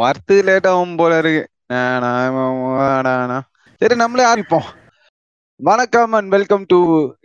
[0.00, 1.42] வரத்து லேட் ஆகும் போல இருக்கு.
[3.80, 4.68] சரி நம்மளே ஆரம்பிப்போம்.
[5.60, 6.78] வணக்கம் அண்ட் வெல்கம் டு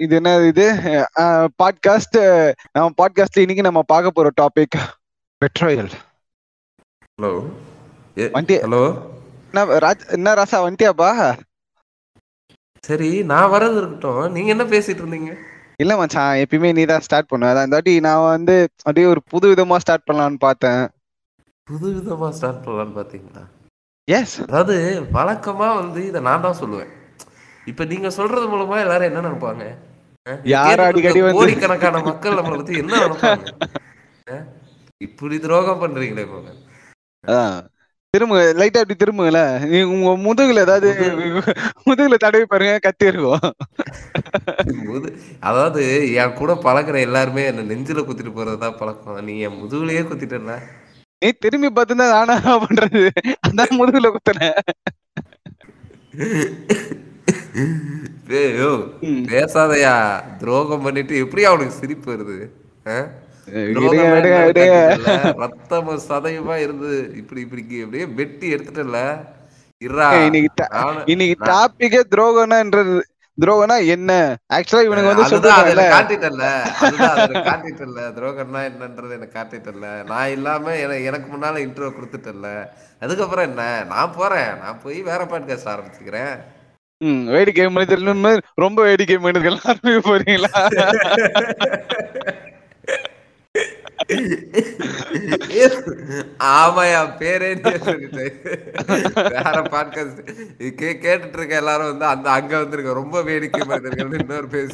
[0.04, 0.66] இது என்ன இது?
[1.62, 2.18] பாட்காஸ்ட்
[2.76, 4.78] நம்ம பாட்காஸ்ட்ல இன்னைக்கு நம்ம பார்க்க போற டாபிக்
[5.42, 5.92] பெட்ரோயல்
[7.20, 7.32] ஹலோ
[8.36, 8.84] வண்டி ஹலோ
[9.50, 11.12] என்ன ராஜ் என்ன ராசா வந்துட்டியாப்பா
[12.84, 14.22] சரி நான் வரது இருக்கட்டும்.
[14.36, 15.32] நீங்க என்ன பேசிட்டு இருந்தீங்க?
[15.84, 17.50] இல்ல மச்சான் எப்பயுமே நீ தான் ஸ்டார்ட் பண்ணுவ.
[17.52, 18.56] அதான் இந்த வாட்டி நான் வந்து
[18.86, 20.82] அப்படியே ஒரு புது விதமா ஸ்டார்ட் பண்ணலாம்னு பார்த்தேன்.
[21.70, 23.42] புது விதமா ஸ்டார்ட் பண்ணலாம்னு பாத்தீங்களா?
[24.08, 24.76] எஸ் அதாவது
[25.18, 26.94] வழக்கமா வந்து இதை நான் தான் சொல்லுவேன்.
[27.72, 29.66] இப்ப நீங்க சொல்றது மூலமா எல்லாரும் என்ன நினைப்பாங்க?
[30.54, 33.46] யார் அடிக்கடி கோடிக்கணக்கான மக்கள் நம்மளை பத்தி என்ன நினைப்பாங்க?
[35.08, 36.50] இப்படி துரோகம் பண்றீங்களே போங்க.
[38.14, 38.44] திரும்புங்க.
[38.60, 39.40] லைட்டா அப்படி திரும்புங்கள.
[39.94, 40.90] உங்க முதுகுல ஏதாவது
[41.88, 43.42] முதுகுல தடவி பாருங்க கத்தி இருக்கும்.
[45.50, 45.82] அதாவது
[46.22, 49.24] என் கூட பழகுற எல்லாருமே என்ன நெஞ்சில குத்திட்டு போறதுதான் பழக்கம்.
[49.30, 50.56] நீ என் முதுகுலயே குத்திட்டல
[51.22, 53.02] நீ திரும்பி பார்த்துதான் நானா பண்றது?
[53.48, 54.10] அதான் முதுகுல
[59.02, 59.24] ம்.
[59.26, 59.94] பேசாதயா.
[60.38, 62.38] துரோகம் பண்ணிட்டு எப்படி அவனுக்கு சிரிப்பு வருது?
[65.40, 69.00] ரத்தமும் சதையுமா இருந்து இப்படி இப்படி அப்படியே வெட்டி எடுத்துட்டல
[71.06, 72.96] இன்னைக்கு டாபிக்கே துரோகம்ன்றது
[73.40, 74.38] துரோகம்னா என்ன?
[74.54, 75.24] ஆக்சுவலா இவனுக்கு வந்து
[75.90, 82.68] காட்டிட்டல்ல அதை எனக்கு காட்டிட்டல்ல துரோகம்னா என்னன்றது எனக்கு காட்டிட்டல்ல நான் இல்லாம என- எனக்கு முன்னால இன்ட்ரோ கொடுத்துட்டல்ல
[83.02, 83.84] அதுக்கப்புறம் என்ன?
[83.88, 84.58] நான் போறேன்.
[84.58, 86.40] நான் போய் வேற பாட்காஸ்ட் ஆரம்பிச்சுக்கிறேன்.
[87.02, 90.56] ம் வேடிக்கை மனிதர்கள் ரொம்ப வேடிக்கை மனிதர்கள் ஆரம்பிக்க போறீங்களா?
[96.52, 97.50] ஆமாயா பேரே
[99.30, 100.22] வேற பாட்காஸ்ட்
[100.76, 104.74] கே கேட்டுட்டு இருக்க எல்லாரும் வந்து அந்த அங்க வந்திருக்க ரொம்ப வேடிக்கை மனிதர்கள் இன்னொரு பேச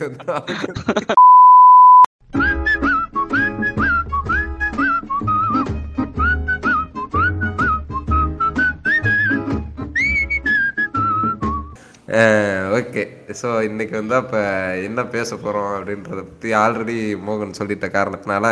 [12.76, 13.04] ஓகே.
[13.42, 14.40] ஸோ இன்னைக்கு வந்து அப்போ
[14.80, 18.48] என்ன பேச போறோம் அப்படின்றத பத்தி ஆல்ரெடி மோகன் சொல்லிட்ட காரணத்தினால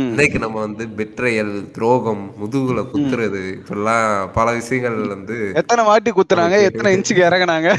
[0.00, 6.92] இன்னைக்கு நம்ம வந்து பெட்ரையல் துரோகம் முதுகுல குத்துறது இப்பெல்லாம் பல விஷயங்கள் வந்து எத்தனை வாட்டி குத்துறாங்க எத்தனை
[6.96, 7.70] இன்ச்சுக்கு இறங்குனாங்க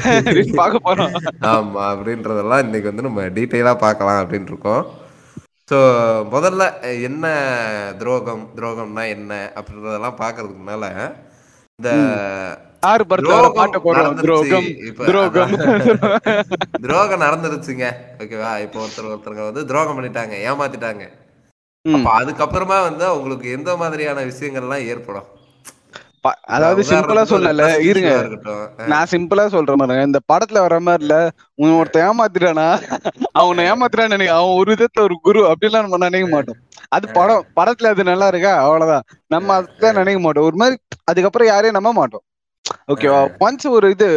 [0.60, 1.14] பார்க்க போறோம்.
[1.54, 4.84] ஆமா அப்படின்றதெல்லாம் இன்னைக்கு வந்து நம்ம டீட்டெயிலா பார்க்கலாம் அப்படின்னு இருக்கோம்.
[5.70, 5.78] ஸோ
[6.34, 6.62] முதல்ல
[7.08, 7.26] என்ன
[8.02, 10.92] துரோகம் துரோகம்னா என்ன அப்படின்றதெல்லாம் பார்க்கறதுக்கு முன்னால
[11.78, 11.90] இந்த
[15.24, 15.52] அதான்.
[16.84, 17.86] துரோகம் நடந்துருச்சுங்க.
[18.22, 18.52] ஓகேவா?
[18.64, 21.04] இப்போ ஒருத்தர் ஒருத்தருங்க வந்து துரோகம் பண்ணிட்டாங்க ஏமாத்திட்டாங்க.
[21.84, 21.94] ம்.
[21.96, 25.26] அப்ப அதுக்கப்புறமா வந்து அவங்களுக்கு எந்த மாதிரியான விஷயங்கள்லாம் ஏற்படும்?
[26.20, 28.10] ப- அதாவது சிம்பிளா உதாரணத்துக்கு ஒரு சொல்லல trust இருங்க.
[28.18, 31.16] இருக்கட்டும் நான் சிம்பிளா சொல்ற மாதிரி இந்த படத்துல வர மாதிரி இல்ல
[31.54, 32.66] உன் ஒருத்தன் ஏமாத்திட்டானா?
[33.32, 36.56] அவனை ஏமாத்துறான்னு நினைக்க அவன் ஒரு விதத்துல ஒரு குரு அப்படிலாம் நம்ம நினைக்க மாட்டோம்.
[36.88, 38.56] அது படம் படத்துல அது நல்லா இருக்கா?
[38.58, 39.04] அவ்வளவுதான்.
[39.26, 40.44] நம்ம அதுதான் நினைக்க மாட்டோம்.
[40.44, 42.24] ஒரு மாதிரி அதுக்கப்புறம் யாரையும் நம்ப மாட்டோம்.
[42.92, 43.20] ஓகேவா?
[43.40, 44.08] ஒன்ஸ் ஒரு இது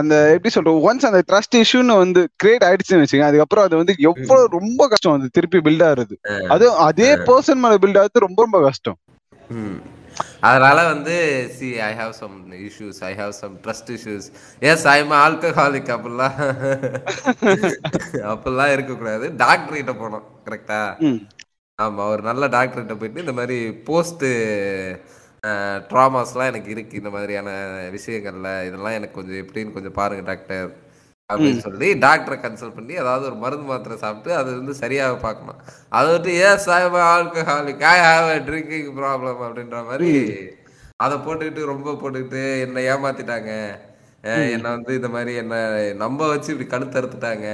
[0.00, 4.54] அந்த எப்படி சொல்றோம் ஒன்ஸ் அந்த ட்ரஸ்ட் இஷ்யூன்னு வந்து கிரியேட் ஆயிடுச்சுன்னு வச்சுங்க அதுக்கப்புறம் அது வந்து எவ்வளவு
[4.58, 6.16] ரொம்ப கஷ்டம் அது திருப்பி பில்ட் ஆகுறது.
[6.54, 8.98] அதுவும் அதே பர்சன் மேல பில்ட் ஆகுறது ரொம்ப ரொம்ப கஷ்டம்.
[10.48, 11.14] அதனால வந்து
[11.56, 12.36] see I have some
[12.68, 14.26] issues I have some trust issues
[14.70, 16.38] as I am alcoholic அப்படிலாம்.
[18.32, 19.28] அப்படிலாம் இருக்கக்கூடாது.
[19.44, 20.80] டாக்டர் கிட்ட போனோம் கரெக்டா.
[21.78, 23.58] ஆமா ஒரு நல்ல டாக்டர் கிட்ட போயிட்டு இந்த மாதிரி
[23.88, 24.26] போஸ்ட்
[25.90, 27.00] ட்ராமாஸ்லாம் எனக்கு இருக்கு.
[27.00, 27.50] இந்த மாதிரியான
[27.96, 30.68] விஷயங்கள்ல இதெல்லாம் எனக்கு கொஞ்சம் எப்படின்னு கொஞ்சம் பாருங்க டாக்டர்
[31.30, 35.58] அப்படின்னு சொல்லி டாக்டரை கன்சல்ட் பண்ணி அதாவது ஒரு மருந்து மாத்திரை சாப்பிட்டு அது வந்து சரியாக பார்க்கணும்.
[35.98, 36.80] அதை விட்டு as I
[37.14, 40.12] alcoholic I have a drinking problem அப்படின்ற மாதிரி
[41.04, 43.52] அதை போட்டுக்கிட்டு ரொம்ப போட்டுக்கிட்டு என்னை ஏமாத்திட்டாங்க.
[44.52, 45.54] என்னை வந்து இந்த மாதிரி என்ன
[46.00, 47.48] நம்ப வச்சு இப்படி கழுத்து அறுத்துட்டாங்க.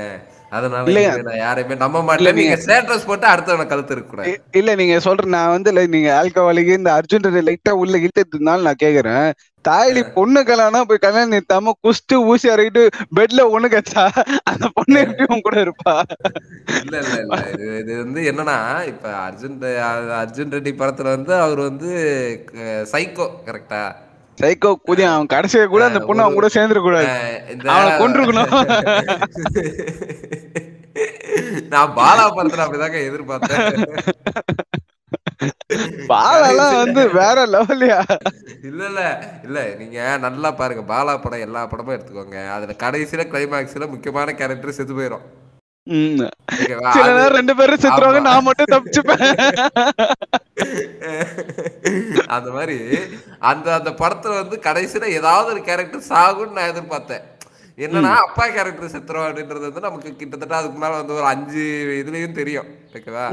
[0.53, 0.93] அதனால
[1.29, 2.37] நான் யாரையுமே நம்ப மாட்டேன்.
[2.39, 4.35] நீங்க ஸ்டேட்டஸ் போட்டு அடுத்தவனை கழுத்து இருக்க கூடாது.
[4.53, 9.27] இல்ல நீங்க சொல்ற நான் வந்து நீங்க ஆல்கஹாலிக் இந்த அர்ஜுன் லைட்டா உள்ள இழுத்ததுனால நான் கேக்குறேன்.
[9.65, 12.83] தாயலி பொண்ணு கல்யாணம் போய் கல்யாணம் நிறுத்தாம குஸ்டு ஊசி அறையிட்டு
[13.17, 14.03] பெட்ல ஒண்ணு கச்சா
[14.51, 15.95] அந்த பொண்ணு எப்படி கூட இருப்பா?
[16.79, 17.39] இல்ல இல்ல இல்ல.
[17.81, 18.59] இது வந்து என்னன்னா
[18.93, 19.57] இப்ப அர்ஜுன்
[20.21, 21.91] அர்ஜுன் ரெட்டி படத்துல வந்து அவர் வந்து
[22.93, 23.83] சைக்கோ கரெக்டா
[24.39, 27.09] சைக்கோ குதி அவன் கடைசியா கூட அந்த பொண்ணு அவன் கூட சேர்ந்துட கூடாது
[27.69, 28.53] அவனை கொன்றுக்கணும்.
[31.73, 33.65] நான் பாலா படத்துல அப்படிதாங்க எதிர்பார்த்தேன்.
[36.11, 37.99] பாலெல்லாம் வந்து வேற லெவல்லையா?
[38.69, 39.01] இல்ல இல்ல
[39.45, 40.83] இல்ல நீங்க நல்லா பாருங்க.
[40.93, 42.39] பாலா படம் எல்லா படமும் எடுத்துக்கோங்க.
[42.57, 45.25] அதுல கடைசியில கிளைமாக்ஸ்ல முக்கியமான கேரக்டர் செத்து போயிடும்
[45.87, 48.21] சில அது- நேரம் ரெண்டு பேரும் செத்துருவாங்க.
[48.23, 49.23] நான் மட்டும் தப்பிச்சுப்பேன்.
[52.35, 52.77] அந்த மாதிரி
[53.45, 57.25] அந்த அந்த படத்துல வந்து கடைசியில ஏதாவது ஒரு கேரக்டர் சாகும்னு நான் எதிர்பார்த்தேன்.
[57.79, 61.63] என்னன்னா அப்பா கேரக்டர் செத்துரும் அப்படின்றது வந்து நமக்கு கிட்டத்தட்ட அதுக்கு மேல வந்து ஒரு அஞ்சு
[62.01, 63.25] இதுலயும் தெரியும் ஓகேவா?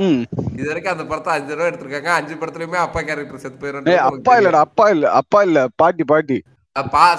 [0.53, 2.11] இது வரைக்கும் அந்த படத்தை அஞ்சு தடவை எடுத்திருக்காங்க.
[2.15, 6.39] அஞ்சு படத்துலயுமே அப்பா கேரக்டர் செத்து போயிடும் அப்பா இல்லடா அப்பா இல்ல அப்பா இல்ல பாட்டி பாட்டி.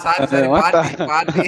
[0.03, 1.47] சாரி சாரி பாட்டி பாட்டி.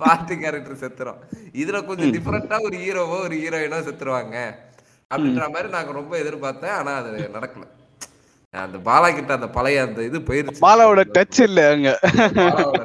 [0.00, 1.20] பாட்டி கேரக்டர் செத்துரும்.
[1.62, 4.36] இதுல கொஞ்சம் டிஃபரெண்டா ஒரு ஹீரோவோ ஒரு ஹீரோயினோ செத்துருவாங்க.
[5.10, 6.76] அப்படின்ற மாதிரி நாங்க ரொம்ப எதிர்பார்த்தேன்.
[6.80, 7.66] ஆனா அது நடக்கல.
[8.54, 10.62] அந்த பாலா கிட்ட அந்த பழைய அந்த இது போயிருச்சு.
[10.66, 11.90] மாலாவோட டச் இல்ல அங்க.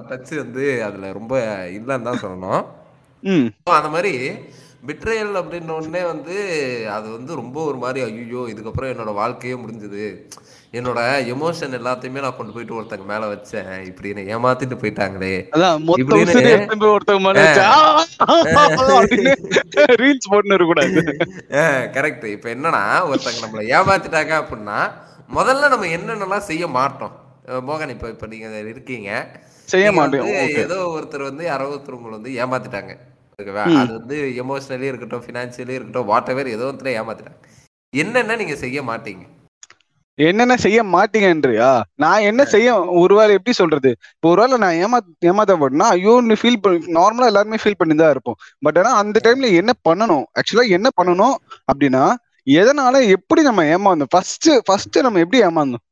[0.09, 1.35] டச் வந்து அதுல ரொம்ப
[1.77, 2.63] இல்லைன்னு தான் சொல்லணும்.
[3.79, 4.13] அந்த மாதிரி
[4.87, 6.35] பிட்ரேயல் அப்படின்ற உடனே வந்து
[6.91, 10.29] அது வந்து ரொம்ப ஒரு மாதிரி ஐயோ இதுக்கப்புறம் என்னோட வாழ்க்கையே முடிஞ்சது.
[10.71, 13.85] என்னோட எமோஷன் எல்லாத்தையுமே நான் கொண்டு போயிட்டு ஒருத்தங்க மேல வச்சேன்.
[13.85, 15.47] இப்படி என்னை ஏமாத்திட்டு போயிட்டாங்களே.
[15.97, 16.31] இப்படின்னு-
[19.75, 21.17] ரீல்ஸ் போட்டுன்னு இருக்கக்கூடாது.
[21.93, 24.91] கரெக்ட் இப்ப என்னன்னா ஒருத்தங்க நம்மளை ஏமாத்திட்டாங்க அப்படின்னா
[25.35, 27.15] முதல்ல நம்ம என்னென்னலாம் செய்ய மாட்டோம்.
[27.45, 29.29] மோகன் இப்ப இப்ப நீங்க இருக்கீங்க.
[29.63, 29.91] செய்ய
[30.23, 30.57] ஓகே.
[30.57, 32.97] ஏதோ ஒருத்தர் வந்து யாரோ ஒருத்தர் உங்களை வந்து ஏமாத்திட்டாங்க.
[33.79, 37.41] அது வந்து எமோஷனலி இருக்கட்டும் ஃபினான்ஷியலி இருக்கட்டும் வாட் எவர் ஏதோ ஒருத்தர ஏமாத்திட்டாங்க
[37.93, 39.23] என்னென்ன நீங்க செய்ய மாட்டீங்க?
[40.19, 41.69] என்னென்ன செய்ய மாட்டீங்கன்றியா
[42.03, 42.67] நான் என்ன செய்ய
[43.01, 43.89] ஒருவேளை எப்படி சொல்றது?
[44.15, 44.99] இப்போ ஒருவேளை நான் ஏமா
[45.29, 48.37] ஏமாத்த போட்டேன்னா ஐயோ நீ ஃபீல் பண்ணி நார்மலா எல்லாருமே ஃபீல் பண்ணி தான் இருப்போம்.
[48.65, 50.25] பட் ஆனா அந்த டைம்ல என்ன பண்ணணும்?
[50.39, 51.35] ஆக்சுவலா என்ன பண்ணணும்
[51.71, 52.03] அப்படின்னா
[52.47, 54.11] எதனால எப்படி நம்ம ஏமாந்தோம்?
[54.13, 55.83] ஃபர்ஸ்ட் ஃபர்ஸ்ட் நம்ம எப்படி ஏமாந்தோம்?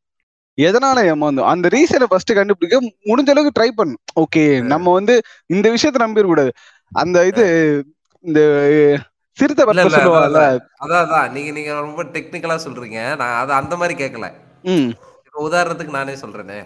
[0.58, 1.48] எதனால ஏமாந்தோம்?
[1.52, 2.78] அந்த ரீசனை ஃபர்ஸ்ட் கண்டுபிடிக்க
[3.10, 4.44] முடிஞ்ச அளவுக்கு ட்ரை பண்ணும் ஓகே
[4.74, 5.14] நம்ம வந்து
[5.56, 6.52] இந்த விஷயத்த நம்பிட கூடாது
[6.94, 7.44] அந்த இது
[8.26, 8.40] இந்த
[9.38, 10.60] சிறுத்தை இல்ல, சொல்லுவாங்கல்ல?
[10.84, 11.36] அதான் அதான்.
[11.36, 13.16] நீங்க நீங்க ரொம்ப டெக்னிக்கலா சொல்றீங்க.
[13.22, 14.32] நான் அது அந்த மாதிரி கேட்கல
[15.46, 16.66] உதாரணத்துக்கு நானே சொல்றேனே.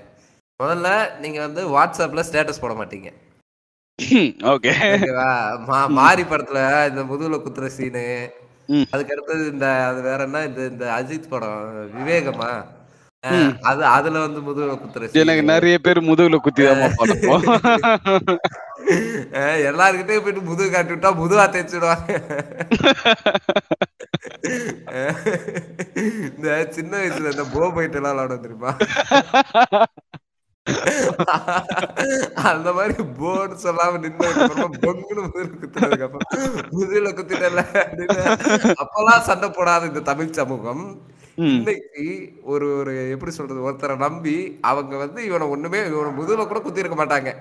[0.60, 3.10] முதல்ல நீங்க வந்து வாட்ஸ்அப்ல ஸ்டேட்டஸ் போட மாட்டீங்க.
[4.52, 4.72] ஓகே.
[5.98, 8.34] மாரி படத்துல இந்த முதுகுல குத்துற சீனு.
[8.92, 10.46] அதுக்கு அடுத்தது இந்த அது வேற என்ன?
[10.46, 12.66] இந்த இந்த அஜித் படம் விவேகமா?
[13.70, 16.84] அது அதுல வந்து முதுகுல குத்துற எனக்கு நிறைய பேர் முதுகுல குத்தி தான்
[19.70, 22.10] எல்லார்கிட்டயும் போயிட்டு முதுகு காட்டி விட்டா முதுகா தேய்ச்சிடுவாங்க.
[26.30, 26.48] இந்த
[26.78, 28.72] சின்ன வயசுல இந்த போ போயிட்டு எல்லாம் விளாட தெரியுமா?
[32.50, 34.00] அந்த மாதிரி போர்டு சொல்லாம
[34.30, 38.20] அப்புறமா பொங்குன்னு முதுகுல குத்துனதுக்கு அப்புறம் குத்திட்டல அப்படின்னு.
[38.84, 40.84] அப்பெல்லாம் சண்டை போடாத இந்த தமிழ் சமூகம்.
[41.54, 42.06] இன்னைக்கு
[42.52, 44.38] ஒரு ஒரு எப்படி சொல்றது ஒருத்தரை நம்பி
[44.72, 47.32] அவங்க வந்து இவனை ஒண்ணுமே இவனை முதுகுல கூட குத்தி இருக்க மாட்டாங்க.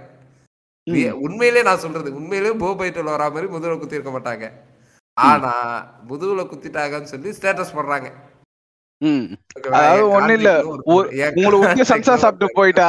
[1.26, 4.46] உண்மையிலே நான் சொல்றது உண்மையிலே போ பைட்டில் வரா மாதிரி முதுகுல குத்தி இருக்க மாட்டாங்க.
[5.16, 5.52] ஆனா
[6.08, 8.08] முதுகுல குத்திட்டாங்கன்னு சொல்லி ஸ்டேட்டஸ் போடுறாங்க.
[10.16, 10.50] ஒண்ணும் இல்ல.
[11.90, 12.86] சம்சா சாப்பிட்டு போயிட்டா?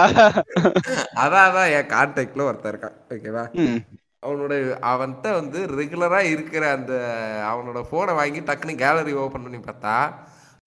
[1.24, 2.98] அதான் அதான் என் கான்டாக்ட்ல ஒருத்தர் இருக்கான்.
[3.16, 3.44] ஓகேவா.
[4.26, 4.54] அவனோட
[4.92, 6.94] அவன்கிட்ட வந்து ரெகுலரா இருக்கிற அந்த
[7.52, 9.96] அவனோட போனை வாங்கி டக்குன்னு கேலரி ஓபன் பண்ணி பார்த்தா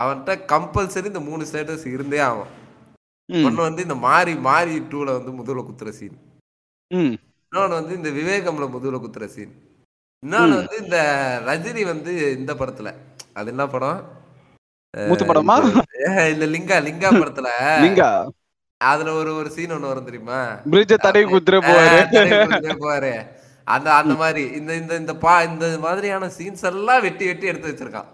[0.01, 2.51] அவன்கிட்ட கம்பல்சரி இந்த மூணு ஸ்டேட்டஸ் இருந்தே ஆகும்.
[3.29, 6.19] ஒன்னு வந்து இந்த மாரி மாரி டூல வந்து முதுகுல குத்துற சீன்
[6.91, 7.15] ம்.
[7.53, 9.53] இன்னொன்னு வந்து இந்த விவேகம்ல முதுகுல குத்துற சீன்
[10.23, 10.99] இன்னொன்னு வந்து இந்த
[11.47, 12.89] ரஜினி வந்து இந்த படத்துல
[13.35, 14.01] அது என்ன படம்?
[14.95, 15.57] மூத்து படமா?
[16.31, 17.49] இல்ல லிங்கா லிங்கா படத்துல.
[17.81, 18.03] நீங்க
[18.81, 20.39] அதுல ஒரு ஒரு சீன் ஒண்ணு வரும் தெரியுமா?
[20.71, 21.99] பிரிட்ஜ தடவி குத்துற போவாரு.
[22.81, 23.13] போவாரு.
[23.67, 28.09] அந்த அந்த மாதிரி இந்த இந்த இந்த பா இந்த மாதிரியான சீன்ஸ் எல்லாம் வெட்டி வெட்டி எடுத்து வச்சிருக்கான்.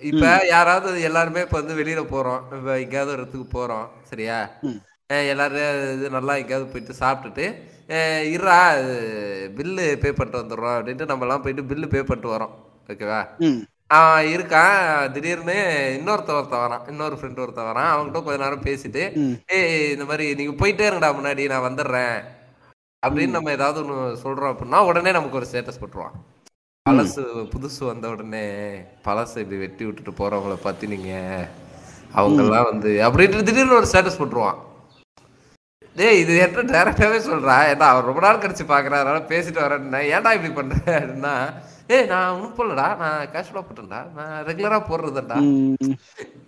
[0.00, 2.42] இப்ப யாராவது எல்லாருமே இப்ப வந்து வெளியில போறோம்.
[2.58, 3.86] இப்ப எங்கேயாவது ஒரு இடத்துக்கு போறோம்.
[4.02, 4.38] சரியா?
[5.32, 7.46] எல்லாரும் இது நல்லா எங்கேயாவது போயிட்டு சாப்பிட்டுட்டு
[8.34, 8.58] இருடா
[9.56, 12.52] பில்லு பே பண்ணிட்டு வந்துடுறோம் அப்படின்ட்டு நம்ம எல்லாம் போயிட்டு பில்லு பே பண்ணிட்டு வரோம்.
[12.92, 13.20] ஓகேவா.
[13.96, 15.10] அவன் இருக்கான்.
[15.12, 15.56] திடீர்னு
[16.00, 16.84] இன்னொருத்த ஒருத்தன் வரான்.
[16.88, 17.90] இன்னொரு ஃப்ரெண்ட் ஒருத்தன் வரான்.
[17.94, 19.02] அவன்கிட்ட கொஞ்ச நேரம் பேசிட்டு.
[19.56, 22.16] ஏய் இந்த மாதிரி நீங்க போயிட்டே இருங்கடா முன்னாடி நான் வந்துடுறேன்.
[23.06, 26.16] அப்படின்னு நம்ம ஏதாவது ஒன்று சொல்றோம் அப்படின்னா உடனே நமக்கு ஒரு ஸ்டேட்டஸ் போட்டுருவான்.
[26.86, 27.22] பழசு
[27.54, 28.46] புதுசு வந்த உடனே
[29.04, 31.12] பழசு இப்படி வெட்டி விட்டுட்டு போறவங்கள பத்தி நீங்க
[32.16, 34.58] அவங்கெல்லாம் வந்து அப்படின்ட்டு திடீர்னு ஒரு ஸ்டேட்டஸ் போட்டுருவான்.
[35.96, 37.56] டேய் இது என்கிட்ட டேரக்டாவே சொல்றா.
[37.70, 39.00] ஏன்னா அவர் ரொம்ப நாள் கழிச்சு பாக்குறேன்.
[39.02, 40.76] அதனால பேசிட்டு வரேன்னா ஏன்டா இப்படி பண்ற?
[41.00, 41.34] அப்படின்னா
[41.94, 42.86] ஏய் நான் ஒன்றும் போடலடா.
[43.02, 44.00] நான் கேஷுவலாக போட்டேன்டா.
[44.16, 45.38] நான் ரெகுலராக போடுறதுடா.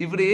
[0.04, 0.26] இப்படி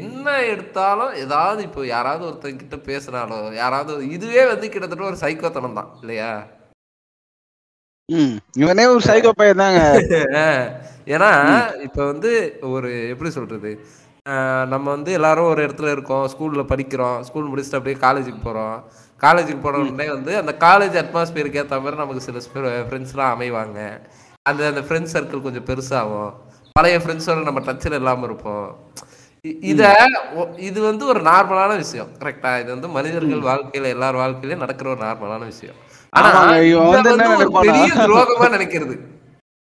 [0.00, 5.90] என்ன எடுத்தாலும் ஏதாவது இப்போ யாராவது ஒருத்தங்க கிட்ட பேசுனாலோ யாராவது இதுவே வந்து கிட்டத்தட்ட ஒரு சைக்கோத்தனம் தான்
[6.02, 6.30] இல்லையா.
[8.62, 9.80] இவனே ஒரு சைக்கோ பையன் தாங்க.
[11.14, 11.28] ஏன்னா
[11.86, 12.30] இப்ப வந்து
[12.74, 13.70] ஒரு எப்படி சொல்றது?
[14.24, 18.82] நம்ம வந்து எல்லாரும் ஒரு இடத்துல இருக்கோம் ஸ்கூல்ல படிக்கிறோம் ஸ்கூல் முடிச்சுட்டு அப்படியே காலேஜுக்கு போறோம்.
[19.20, 24.00] காலேஜுக்கு போன உடனே வந்து அந்த காலேஜ் அட்மாஸ்பியருக்கு ஏற்ற மாதிரி நமக்கு சில ஃப்ரெண்ட்ஸ்லாம் அமைவாங்க.
[24.42, 26.32] அந்த அந்த ஃப்ரெண்ட்ஸ் சர்க்கிள் கொஞ்சம் பெருசாகும்.
[26.72, 28.76] பழைய ஃப்ரெண்ட்ஸோட நம்ம டச்சில் இல்லாமல் இருப்போம்.
[29.40, 29.94] இத
[30.56, 32.06] இது வந்து ஒரு நார்மலான விஷயம்.
[32.18, 35.74] கரெக்டா இது வந்து மனிதர்கள் வாழ்க்கையில எல்லார் வாழ்க்கையிலயும் நடக்கிற ஒரு நார்மலான விஷயம்.
[36.10, 36.46] ஆனா?
[37.60, 38.98] பெரிய துரோகமா நினைக்கிறது.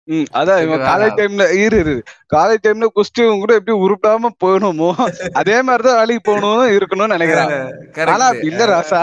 [0.08, 0.80] ம் அதான் இவன்?
[0.86, 1.92] காலேஜ் டைம்ல இரு இரு
[2.32, 4.88] காலேஜ் டைம்ல குஸ்டி கூட எப்படி உருப்பிடாம போகணுமோ
[5.40, 7.52] அதே மாதிரிதான் வேலைக்கு போகணும் இருக்கணும்னு நினைக்கிறான்.
[8.08, 9.02] ஆனா இல்ல ராசா.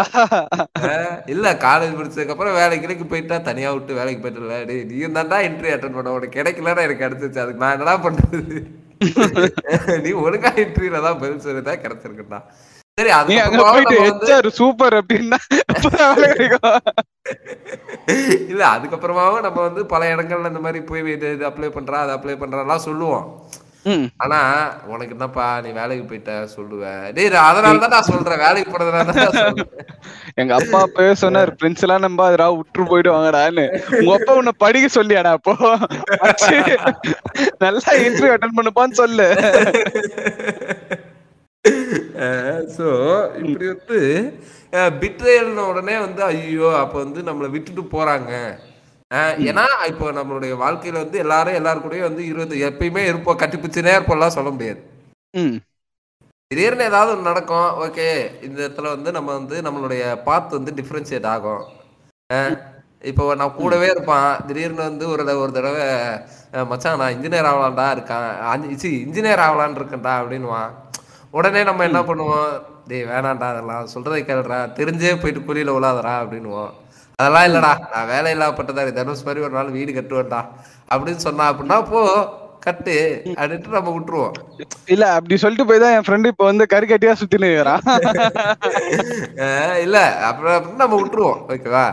[1.34, 5.76] இல்ல காலேஜ் முடிச்சதுக்கு அப்புறம் வேலைக்கு வேலைக்கு போயிட்டா தனியா விட்டு வேலைக்கு போயிட்டு டேய் நீ தான்டா இன்டர்வியூ
[5.76, 8.60] அட்டன் பண்ண உனக்கு கிடைக்கலன்னா எனக்கு கிடைச்சிச்சு அதுக்கு நான் என்னடா பண்றது?
[10.04, 12.40] நீ ஒழுங்கா இன்டர்வியூல தான் பதில் சொல்லிட்டா கிடைச்சிருக்குடா
[12.98, 13.12] சரி
[14.00, 15.38] ஹெச்ஆர் சூப்பர் அப்படின்னா
[18.52, 22.36] இல்ல அதுக்கப்புறமாவும் நம்ம வந்து பல இடங்கள்ல இந்த மாதிரி போய் இது இது அப்ளை பண்றா அது அப்ளை
[22.44, 23.26] பண்றாலாம் சொல்லுவோம்.
[24.24, 24.38] ஆனா
[24.94, 26.82] உனக்கு என்னப்பா நீ வேலைக்கு போயிட்ட சொல்லுவ.
[27.16, 28.42] டேய் அதனால தான் நான் சொல்றேன்.
[28.46, 29.62] வேலைக்கு போனதுனால தான்
[30.42, 33.66] எங்க அப்பா அப்பவே சொன்னாரு ஃப்ரெண்ட்ஸ் எல்லாம் நம்பாதடா விட்டு போயிட்டு வாங்கடான்னு.
[34.00, 35.54] உங்க அப்பா உன்னை படிக்க சொல்லியாடா அப்போ.
[37.64, 39.28] நல்லா இன்டர்வியூ அட்டன் பண்ணுப்பான்னு சொல்லு.
[42.70, 42.88] ஸோ
[43.42, 44.00] இப்படி வந்து
[45.00, 48.32] பிட்ரேல்ன உடனே வந்து ஐயோ அப்போ வந்து நம்மளை விட்டுட்டு போறாங்க.
[49.12, 53.40] அஹ், ஏன்னா இப்போ நம்மளுடைய வாழ்க்கையில வந்து எல்லாரும் எல்லாரு கூடயும் வந்து இருபது எப்பயுமே இருப்போம்.
[53.40, 54.82] கட்டிப்பிச்சுனே இருப்போம்லாம் சொல்ல முடியாது.
[56.52, 57.70] திடீர்னு ஏதாவது ஒன்று நடக்கும்.
[57.86, 58.08] ஓகே
[58.42, 61.64] இந்த இடத்துல வந்து நம்ம வந்து நம்மளுடைய பாத் வந்து டிஃப்ரென்ஷியேட் ஆகும்.
[63.04, 64.32] இப்போ நான் கூடவே இருப்பான்.
[64.48, 65.86] திடீர்னு வந்து ஒரு தடவை ஒரு தடவை
[66.70, 68.30] மச்சான் நான் இன்ஜினியர் ஆகலான்டா இருக்கான்.
[69.04, 70.72] இன்ஜினியர் ஆகலான்னு இருக்கேன்டா அப்படின்னுவான்.
[71.34, 72.52] உடனே நம்ம என்ன பண்ணுவோம்?
[72.90, 76.72] டேய் வேணாம்டா அதெல்லாம் சொல்றதை கேளுடா தெரிஞ்சே போயிட்டு குழியில விழாதடா அப்படின்னுவோம்.
[77.20, 80.42] அதெல்லாம் இல்லடா நான் வேலை இல்லாப்பட்டதாரி தனுஷ் மாதிரி ஒரு நாள் வீடு கட்டுவேன்டா
[80.92, 82.02] அப்படின்னு சொன்னா அப்படின்னா போ
[82.66, 82.96] கட்டு
[83.34, 84.34] அப்படின்ட்டு நம்ம விட்டுருவோம்.
[84.94, 87.84] இல்ல அப்படி சொல்லிட்டு போய் தான் என் ஃப்ரெண்டு இப்ப வந்து கறிக்கட்டியா சுத்தி நிற்கிறான்
[89.86, 89.98] இல்ல
[90.30, 91.86] அப்புறம் நம்ம விட்டுருவோம் ஓகேவா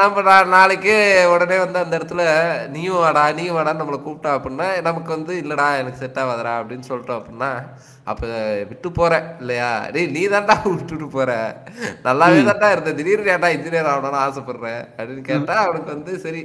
[0.00, 0.22] நம்ம
[0.52, 0.94] நாளைக்கு
[1.32, 2.22] உடனே வந்து அந்த இடத்துல
[2.74, 7.20] நீயும் வாடா நீயும் வாடான்னு நம்மளை கூப்பிட்டா அப்படின்னா நமக்கு வந்து இல்லடா எனக்கு செட் ஆகாதடா அப்படின்னு சொல்லிட்டோம்
[7.20, 7.50] அப்படின்னா
[8.10, 8.24] அப்ப
[8.70, 9.70] விட்டு போற இல்லையா?
[9.92, 11.30] டேய் நீ தான்டா விட்டுட்டு போற.
[12.06, 12.92] நல்லாவே தான்டா இருந்த.
[12.92, 14.82] திடீர்னு ஏன்டா இன்ஜினியர் ஆகணும்னு ஆசைப்படுறேன்.
[14.96, 16.42] அப்படின்னு கேட்டா அவனுக்கு வந்து சரி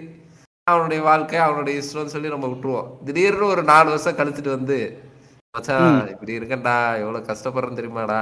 [0.68, 2.88] அவனுடைய வாழ்க்கை அவனுடைய இஷ்டம்னு சொல்லி நம்ம விட்டுருவோம்.
[3.06, 4.78] திடீர்னு ஒரு நாலு வருஷம் கழிச்சிட்டு வந்து
[5.54, 8.22] மச்சான் இப்படி இருக்கேன்டா எவ்வளவு கஷ்டப்படுறேன் தெரியுமாடா?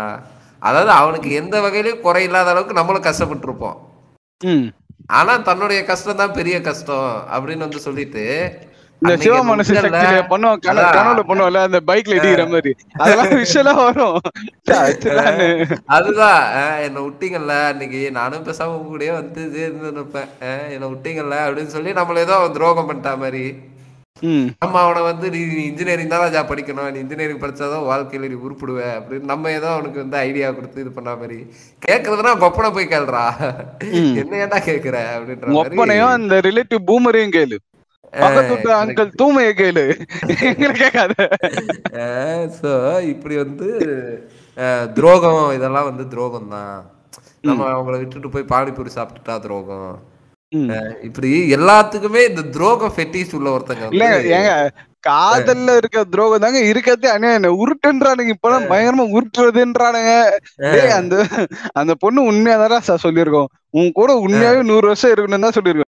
[0.61, 3.77] அதாவது அவனுக்கு எந்த வகையிலயும் குறை இல்லாத அளவுக்கு நம்மளும் கஷ்டப்பட்டிருப்போம்.
[4.41, 4.67] ம்.
[5.11, 8.23] ஆனா தன்னுடைய கஷ்டம் தான் பெரிய கஷ்டம் அப்படின்னு வந்து சொல்லிட்டு
[9.03, 10.59] இந்த சிவ மனசு சக்தியில பண்ணுவோம்.
[10.95, 12.71] கனவுல பண்ணுவோம்ல அந்த பைக்ல இடிக்கிற மாதிரி.
[12.99, 14.17] அதெல்லாம் விஷயம் வரும்.
[15.95, 16.43] அதுதான்.
[16.85, 19.41] என்னை விட்டீங்கல்ல அன்னைக்கு நானும் பேசாம உங்க கூடயே வந்து
[20.43, 23.45] அஹ், என்னை விட்டீங்கல்ல அப்படின்னு சொல்லி நம்மள ஏதோ துரோகம் பண்ணிட்டா மாதிரி.
[24.61, 26.89] நம்ம அவனை வந்து நீ இன்ஜினியரிங் தான் ராஜா படிக்கணும்.
[26.91, 28.79] நீ இன்ஜினியரிங் படிச்சாதான் வாழ்க்கையில நீ உருப்பிடுவ.
[28.97, 31.39] அப்படின்னு நம்ம ஏதோ அவனுக்கு வந்து ஐடியா கொடுத்து இது பண்ண மாதிரி.
[31.81, 33.25] கேட்கறதுனா கொப்பனை போய் கேளுடா.
[34.21, 37.57] என்ன ஏன்டா கேக்குற அப்படின்ற அந்த ரிலேட்டிவ் பூமரையும் கேளு.
[38.79, 39.85] அங்கிள் தூமைய கேளு.
[40.81, 41.13] கேட்காத.
[42.59, 42.71] ஸோ
[43.13, 43.69] இப்படி வந்து
[44.97, 46.73] துரோகம் இதெல்லாம் வந்து துரோகம் தான்
[47.49, 49.93] நம்ம அவங்கள விட்டுட்டு போய் பானிபூரி சாப்பிட்டுட்டா துரோகம்.
[51.07, 54.07] இப்படி எல்லாத்துக்குமே இந்த துரோகம் ஃபெட்டிஸ் உள்ள ஒருத்தங்க இல்ல
[54.39, 54.51] ஏங்க
[55.07, 60.11] காதல்ல இருக்க துரோகம் தாங்க இருக்கதே அநியாயம் உருட்டுன்றானுங்க இப்பெல்லாம் பயங்கரமா உருட்டுறதுன்றானுங்க.
[60.99, 61.15] அந்த
[61.81, 63.49] அந்த பொண்ணு உண்மையாதான் சார் சொல்லியிருக்கோம்.
[63.79, 65.92] உன் கூட உண்மையாவே நூறு வருஷம் இருக்கணும்னு தான் சொல்லியிருக்கோம்.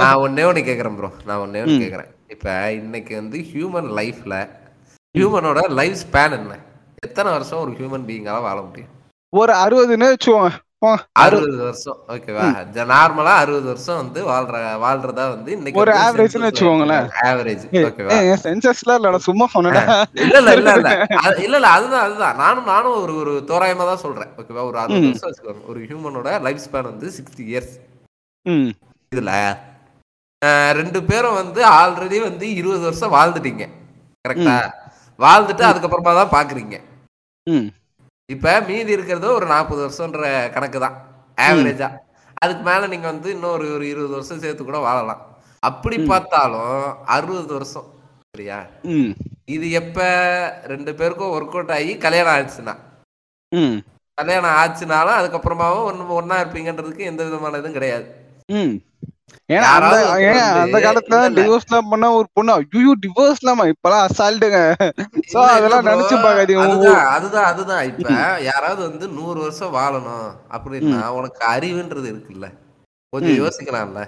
[0.00, 0.96] நான் ஒன்னே ஒண்ணு கேக்குறேன்?
[0.96, 4.34] ப்ரோ நான் ஒன்னே ஒண்ணு கேக்குறேன் இப்ப இன்னைக்கு வந்து ஹியூமன் லைஃப்ல
[5.14, 6.54] ஹியூமனோட லைஃப் ஸ்பேன் என்ன?
[7.02, 8.92] எத்தனை வருஷம் ஒரு ஹியூமன் பீயிங்கால வாழ முடியும்?
[9.32, 10.50] ஒரு அறுபதுன்னு வச்சுக்கோங்க.
[11.22, 11.98] அறுபது வருஷம்.
[12.14, 12.46] ஓகேவா
[12.90, 17.06] நார்மலா அறுபது வருஷம் வந்து வாழ்ற வாழ்றதா வந்து இன்னைக்கு ஒரு average-ன்னு வச்சுக்கோங்களேன்.
[17.28, 19.82] ஆவரேஜ் ஓகேவா ஏய், சென்சஸ்லாம் இல்ல சும்மா சொன்னடா
[20.24, 20.90] இல்ல இல்ல இல்ல இல்ல.
[21.46, 22.36] இல்ல இல்ல அதுதான் அதுதான்.
[22.42, 24.30] நானும் நானும் ஒரு ஒரு தோராயமா தான் சொல்றேன்.
[24.40, 25.64] ஓகேவா ஒரு அறுபது வருஷம் வச்சுக்கோங்க.
[25.72, 27.74] ஒரு ஹியூமனோட லைஃப் ஸ்பேன் வந்து சிக்ஸ்டி இயர்ஸ்
[29.12, 29.32] இதுல
[30.80, 33.64] ரெண்டு பேரும் வந்து ஆல்ரெடி வந்து இருபது வருஷம் வாழ்ந்துட்டீங்க.
[34.24, 34.56] கரெக்டா
[35.18, 36.76] வாழ்ந்துட்டு அதுக்கப்புறமா தான் பாக்குறீங்க.
[38.30, 40.22] இப்ப மீதி இருக்கிறது ஒரு நாற்பது வருஷம்ன்ற
[40.54, 40.96] கணக்கு தான்
[41.38, 41.88] ஆவரேஜா
[42.42, 45.20] அதுக்கு மேல நீங்க வந்து இன்னும் ஒரு இருபது வருஷம் சேர்த்து கூட வாழலாம்.
[45.62, 46.72] அப்படி பார்த்தாலும்
[47.14, 47.86] அறுபது வருஷம்
[48.34, 48.58] சரியா?
[49.54, 49.98] இது எப்ப
[50.72, 52.74] ரெண்டு பேருக்கும் ஒர்க் அவுட் ஆகி கல்யாணம் ஆச்சுன்னா
[54.18, 58.06] கல்யாணம் ஆச்சுனாலும் அதுக்கப்புறமாவும் ஒன்று ஒண்ணா இருப்பீங்கன்றதுக்கு எந்த விதமான இதுவும் கிடையாது.
[59.54, 59.96] ஏன்னா அந்த
[60.28, 64.60] ஏன் அந்த காலத்துல பண்ணா ஒரு பொண்ணு ஐயோ டிவோர்ஸ்லாமா இப்பெல்லாம் அசால்ட்டுங்க.
[65.32, 65.88] சோ அதெல்லாம்.
[65.88, 67.82] நினைச்சு பாக்காதீங்க அதுதான் அதுதான் அதுதான்.
[67.90, 68.12] இப்ப
[68.48, 72.48] யாராவது வந்து நூறு வருஷம் வாழணும் அப்படின்னா உனக்கு அறிவுன்றது இருக்குல்ல.
[73.12, 74.00] கொஞ்சம் யோசிக்கலாம்ல.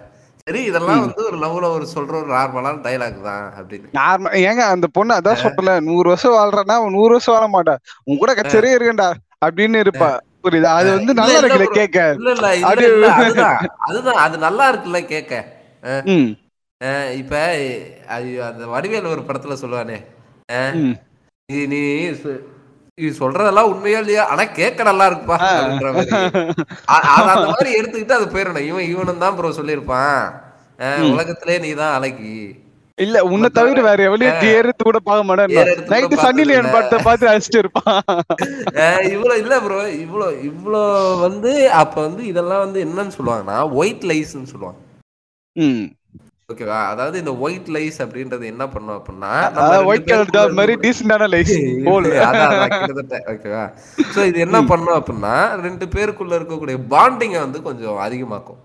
[0.47, 3.89] சரி இதெல்லாம் வந்து ஒரு லவ்ல ஒரு சொல்ற ஒரு நார்மலான டைலாக் தான் அப்படின்னு.
[3.99, 7.75] நார்மல் ஏங்க அந்த பொண்ணு அதான் சொல்றல நூறு வருஷம் வாழ்றனா அவன் நூறு வருஷம் வாழ மாட்டா.
[8.05, 9.09] உன் கூட கச்சேரியே இருக்கேன்டா
[9.47, 10.11] அப்படின்னு இருப்பா.
[10.49, 10.71] புரியுதா?
[10.79, 11.67] அது வந்து நல்லா இருக்குல்ல.
[11.79, 11.99] கேக்க.
[13.89, 15.01] அதுதான் அது நல்லா இருக்குல்ல
[16.81, 17.35] அஹ், இப்ப
[18.47, 19.97] அந்த வடிவேல் ஒரு படத்துல சொல்லுவானே.
[21.49, 21.81] நீ நீ
[22.99, 25.37] இது சொல்றதெல்லாம் உண்மையா இல்லையா ஆனா கேட்க நல்லா இருக்குப்பா
[27.25, 30.23] அந்த மாதிரி எடுத்துக்கிட்டு அது போயிடணும் இவன் இவனும் தான் ப்ரோ சொல்லியிருப்பான்.
[31.11, 32.35] உலகத்திலே நீ தான் அழகி.
[33.05, 35.53] இல்ல உன்னை தவிர வேற எவ்வளவு ஏறது கூட பார்க்க மாட்டேன்.
[35.61, 36.75] ஏறு எடுத்து கூட நைட்டு பார்த்தது சன்னி லியோன் இல்ல.
[36.77, 38.01] படத்தை பார்த்து அடிச்சிட்டு இருப்பான்.
[39.15, 40.83] இவ்வளவு இல்ல ப்ரோ இவ்வளோ இவ்வளோ
[41.27, 41.53] வந்து
[41.83, 44.81] அப்ப வந்து இதெல்லாம் வந்து என்னன்னு சொல்லுவாங்கன்னா ஒயிட் லைஸ்ன்னு சொல்லுவாங்க.
[46.53, 49.33] ஓகேவா அதாவது இந்த ஒயிட் லைஸ் அப்படின்றது என்ன பண்ணும் அப்படின்னா
[49.91, 51.27] ஒயிட் கலர் டாப் மாதிரி டீசென்டான
[52.75, 53.19] கிட்டத்தட்ட.
[53.33, 53.65] ஓகேவா
[54.15, 55.35] சோ இது என்ன பண்ணும் அப்படின்னா
[55.67, 58.61] ரெண்டு பேருக்குள்ள இருக்கக்கூடிய பாண்டிங்கை வந்து கொஞ்சம் அதிகமாக்கும்.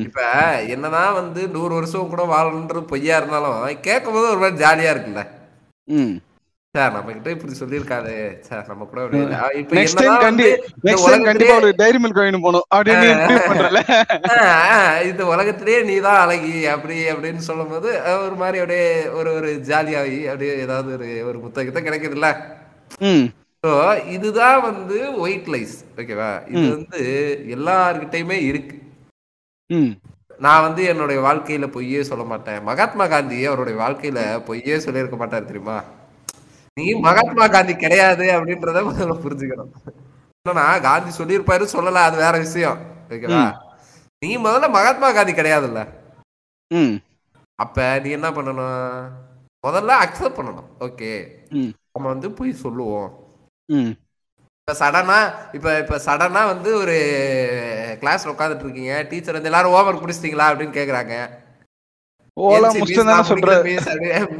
[0.00, 0.20] இப்ப
[0.68, 5.24] என்னதான் வந்து நூறு வருஷம் கூட வாழணுன்றது பொய்யா இருந்தாலும் கேட்கும் போது ஒரு மாதிரி ஜாலியா இருக்குல்ல
[5.88, 6.14] ம்.
[6.74, 9.02] சார் நம்ம கிட்ட இப்படி சொல்லியிருக்காரு சார் நம்ம கூட.
[9.02, 11.64] இப்ப இந்த நெக்ஸ்ட் டைம் கண்டிப்பா உலகத்திலேயே-
[15.84, 21.26] நீதான் அழகி அப்படி அப்படின்னு சொல்லும் போது ஒரு மாதிரி அப்படியே ஒரு ஒரு ஜாலியாகி அப்படியே ஏதாவது ஒரு
[21.26, 22.30] ஒரு புத்தகத்தை கிடைக்குதுல்ல.
[23.04, 23.26] ம்.
[23.64, 23.70] ஸோ
[24.08, 27.00] இதுதான் வந்து ஒயிட் லைஸ் ஓகேவா இது வந்து
[27.48, 28.76] எல்லார்கிட்டயுமே இருக்கு.
[30.38, 32.62] நான் வந்து என்னுடைய வாழ்க்கையில பொய்யே சொல்ல மாட்டேன்.
[32.62, 35.76] மகாத்மா காந்தி அவருடைய வாழ்க்கையில பொய்யே சொல்லியிருக்க மாட்டார் தெரியுமா?
[36.80, 39.72] நீ மகாத்மா காந்தி கிடையாது அப்படின்றத முதல்ல புரிஞ்சுக்கணும்.
[40.44, 42.78] என்னன்னா காந்தி சொல்லியிருப்பாரு சொல்லல அது வேற விஷயம்.
[43.08, 43.44] ஓகேவா?
[44.18, 45.80] நீ முதல்ல மகாத்மா காந்தி கிடையாதுல்ல.
[47.54, 49.08] அப்ப நீ என்ன பண்ணணும்?
[49.66, 50.70] முதல்ல அக்செப்ட் பண்ணணும்.
[50.80, 51.12] ஓகே.
[51.92, 53.10] நம்ம வந்து போய் சொல்லுவோம்.
[54.70, 55.18] இப்ப சடனா
[55.52, 56.94] இப்ப இப்ப சடனா வந்து ஒரு
[58.00, 59.06] கிளாஸ்ல உட்காந்துட்டு இருக்கீங்க.
[59.08, 61.14] டீச்சர் வந்து எல்லாரும் ஹோம்ஒர்க் முடிச்சிட்டீங்களா அப்படின்னு கேக்குறாங்க.
[62.36, 63.02] ஓலா "ஏன் முடிச்சு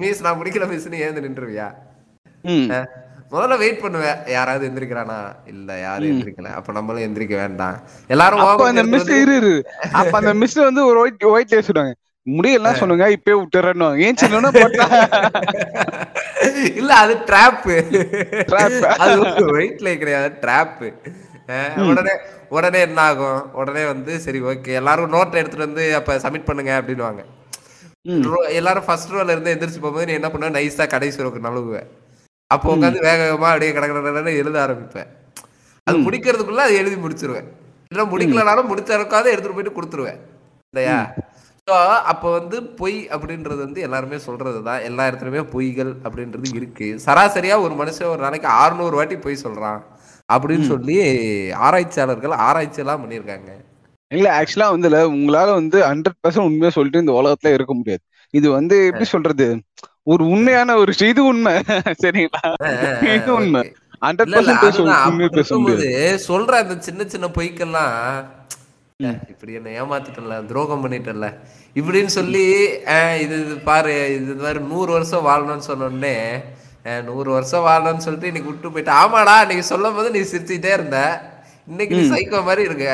[0.00, 1.68] miss, நான் முடிக்கல மிஸ்னு ஏந்து நின்றுவியா?
[3.30, 5.20] முதல்ல வெயிட் பண்ணுவேன் யாராவது எந்திரிக்கிறானா?
[5.46, 6.50] இல்ல யாரும் எந்திரிக்கல.
[6.60, 7.78] அப்ப நம்மளும் எந்திரிக்க வேண்டாம்.
[8.08, 9.54] எல்லாரும் அப்ப அந்த மிஸ் இரு.
[9.92, 11.94] அப்ப அந்த மிஸ் வந்து ஒரு ஒயிட் ஒயிட் சொல்லுவாங்க
[12.26, 14.86] முடியெல்லாம் சொல்லுங்க இப்பயே விட்டுறணும் ஏன் சின்ன போட்டா?
[16.74, 17.66] இல்ல அது ட்ராப்
[18.44, 18.84] Trap.
[18.98, 19.20] அது
[19.52, 20.80] வெயிட்ல கிடையாது ட்ராப்
[21.88, 22.10] உடனே
[22.48, 23.52] உடனே என்ன ஆகும்?
[23.52, 27.24] உடனே வந்து சரி ஓகே எல்லாரும் நோட் எடுத்துட்டு வந்து அப்ப சப்மிட் பண்ணுங்க.
[28.26, 30.50] ரோ- எல்லாரும் ஃபர்ஸ்ட் ரோல இருந்து எந்திரிச்சு போகும்போது நீ என்ன பண்ணுவ?
[30.50, 31.88] நைஸா கடைசி ரோக்கு நழுவுவேன்
[32.50, 35.08] அப்போ உட்காந்து வேக வேகமா அப்படியே கடற்கடை எழுத ஆரம்பிப்பேன்
[35.84, 37.48] அது முடிக்கிறதுக்குள்ள அது எழுதி முடிச்சிருவேன்.
[37.90, 40.20] இல்ல முடிக்கலனாலும் முடிச்ச அளவுக்காவது எடுத்துட்டு போயிட்டு கொடுத்துருவேன்.
[40.74, 41.14] இல்லையா?
[42.10, 46.88] அப்போ வந்து பொய் அப்படின்றது வந்து எல்லாருமே சொல்றது தான் எல்லா இடத்துலயுமே பொய்கள் அப்படின்றது இருக்கு.
[47.04, 49.80] சராசரியா ஒரு மனுஷன் ஒரு நாளைக்கு 600 வாட்டி பொய் சொல்றான்
[50.28, 50.96] அப்படின்னு சொல்லி
[51.60, 53.50] ஆராய்ச்சியாளர்கள் ஆராய்ச்சி எல்லாம் பண்ணியிருக்காங்க.
[54.12, 58.02] இல்ல ஆக்சுவலா வந்து இல்ல, உங்களால வந்து ஹண்ட்ரட் பர்சன்ட் உண்மையா சொல்லிட்டு இந்த உலகத்துல இருக்க முடியாது.
[58.34, 59.48] இது வந்து எப்படி சொல்றது?
[60.06, 61.54] ஒரு உண்மையான ஒரு இது உண்மை.
[62.04, 62.42] சரிங்களா?
[63.16, 63.62] இது உண்மை.
[64.02, 64.64] ஹண்ட்ரட் பர்சன்ட்
[66.26, 68.22] சொல்ற அந்த சின்ன சின்ன பொய்க்கெல்லாம் "அஹ்,
[69.30, 71.26] இப்படி என்ன ஏமாத்திட்டல துரோகம் பண்ணிட்டல
[71.76, 72.44] இப்படின்னு சொல்லி
[72.88, 76.14] "அஹ், இது இது பாரு இது மாதிரி நூறு வருஷம் வாழணும்னு சொன்ன உடனே
[76.84, 78.92] "அஹ், நூறு வருஷம் வாழணும்னு சொல்லிட்டு இன்னைக்கு விட்டு போயிட்டு.
[78.96, 80.98] ஆமாடா நீங்க சொல்லும் போது நீ சிரிச்சுக்கிட்டே இருந்த.
[81.68, 82.88] இன்னைக்கு நீ சைக்கோ மாதிரி இருக்க.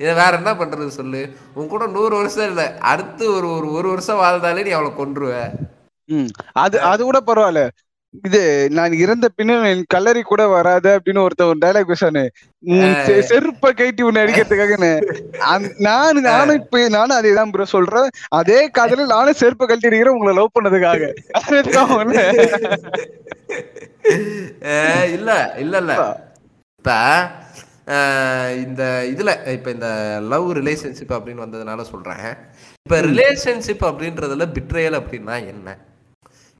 [0.00, 1.20] இதை வேற என்ன பண்றது சொல்லு.
[1.54, 2.62] உன் கூட நூறு வருஷம் இல்ல.
[2.86, 5.32] அடுத்து ஒரு ஒரு ஒரு வருஷம் வாழ்ந்தாலே நீ அவளை கொன்றுவ.
[6.60, 7.62] அது அது கூட பரவாயில்ல.
[8.26, 8.40] இது
[8.76, 12.22] நான் இறந்த பின்னும் என் கல்லறை கூட வராது அப்படின்னு ஒருத்தன் ஒரு டைலாக் பேசானு
[13.30, 14.76] செருப்ப கைட்டி உன்னை அடிக்கிறதுக்காக
[15.86, 18.08] நான் நானும் இப்ப நானும் அதே தான் ப்ரோ சொல்றேன்.
[18.40, 21.02] அதே காதல நானும் செருப்ப கழட்டி அடிக்கிறேன் உங்களை லவ் பண்ணதுக்காக.
[25.16, 25.30] இல்ல
[25.64, 25.94] இல்ல இல்ல.
[26.78, 26.92] இப்ப
[28.64, 29.88] இந்த இதுல இப்ப இந்த
[30.32, 32.24] லவ் ரிலேஷன்ஷிப் அப்படின்னு வந்ததுனால சொல்றேன்.
[32.86, 35.68] இப்ப ரிலேஷன்ஷிப் அப்படின்றதுல பிட்ரேயல் அப்படின்னா என்ன?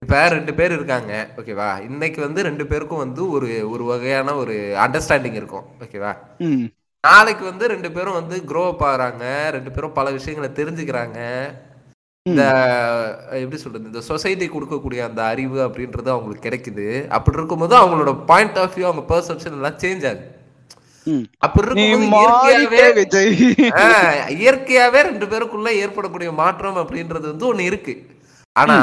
[0.06, 5.38] இப்ப ரெண்டு பேர் இருக்காங்க ஓகேவா இன்னைக்கு வந்து ரெண்டு பேருக்கும் வந்து ஒரு ஒரு வகையான ஒரு அண்டர்ஸ்டாண்டிங்
[5.40, 6.12] இருக்கும் ஓகேவா
[7.04, 9.24] நாளைக்கு வந்து ரெண்டு பேரும் வந்து க்ரோ அப் ஆகுறாங்க
[9.56, 11.18] ரெண்டு பேரும் பல விஷயங்களை தெரிஞ்சுக்கிறாங்க.
[12.26, 12.42] இந்த
[13.40, 16.86] எப்படி சொல்றது இந்த சொசைட்டி கொடுக்கக்கூடிய அந்த அறிவு அப்படின்றது அவங்களுக்கு கிடைக்குது.
[17.16, 20.24] அப்படி இருக்கும்போது அவங்களோட பாயிண்ட் ஆஃப் வியூ அவங்க பெர்செப்ஷன் எல்லாம் சேஞ்ச் ஆகுது.
[24.40, 27.96] இயற்கையாவே ரெண்டு பேருக்குள்ள ஏற்படக்கூடிய மாற்றம் அப்படின்றது வந்து ஒண்ணு இருக்கு.
[28.56, 28.76] ஆனா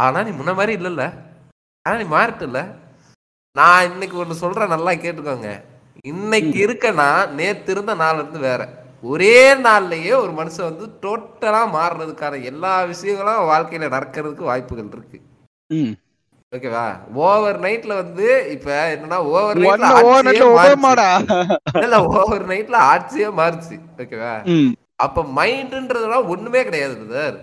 [0.00, 1.04] ஆனா நீ முன்ன மாதிரி இல்லல்ல.
[1.86, 2.60] ஆனா நீ மாறிட்டல
[3.56, 5.48] நான் இன்னைக்கு ஒண்ணு சொல்றேன் நல்லா கேட்டுக்கோங்க.
[6.04, 8.60] இன்னைக்கு இருக்கனா நேத்து இருந்த நாள் இருந்து வேற.
[9.02, 15.18] ஒரே நாள்லயே ஒரு மனுஷன் வந்து டோட்டலா மாறுறதுக்கான எல்லா விஷயங்களும் வாழ்க்கையில நடக்கிறதுக்கு வாய்ப்புகள் இருக்கு.
[16.52, 16.84] ஓகேவா?
[17.24, 19.90] ஓவர் நைட்ல வந்து இப்ப என்னன்னா ஓவர் நைட்ல
[21.82, 23.76] இல்ல ஓவர் நைட்ல ஆட்சியே மாறுச்சு.
[23.98, 24.32] ஓகேவா?
[24.96, 27.38] அப்ப மைண்ட்ன்றதெல்லாம் ஒண்ணுமே கிடையாது ம்.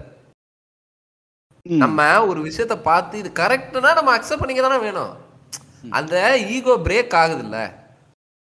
[1.68, 5.14] நம்ம ஒரு விஷயத்த பார்த்து இது கரெக்ட்னா நம்ம அக்செப்ட் பண்ணிக்க தானே வேணும்.
[5.90, 7.86] அந்த ஈகோ பிரேக் ஆகுது இல்ல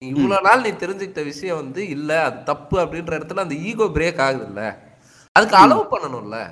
[0.01, 4.45] இவ்வளவு நாள் நீ தெரிஞ்சுக்கிட்ட விஷயம் வந்து இல்ல அது தப்பு அப்படின்ற இடத்துல அந்த ஈகோ பிரேக் ஆகுது
[4.45, 4.79] இல்ல
[5.35, 6.47] அதுக்கு அலோவ் பண்ணணும்ல.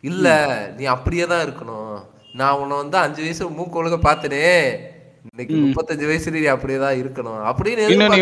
[0.00, 2.00] இல்ல நீ அப்படியே தான் இருக்கணும்.
[2.32, 4.68] நான் உன்னை வந்து அஞ்சு வயசு மூக்கு ஒழுக பார்த்தனே.
[5.30, 5.54] இன்னைக்கு.
[5.54, 7.40] முப்பத்தஞ்சு வயசுல நீ அப்படியேதான் இருக்கணும்.
[7.50, 8.18] அப்படின்னு இன்னும் நீ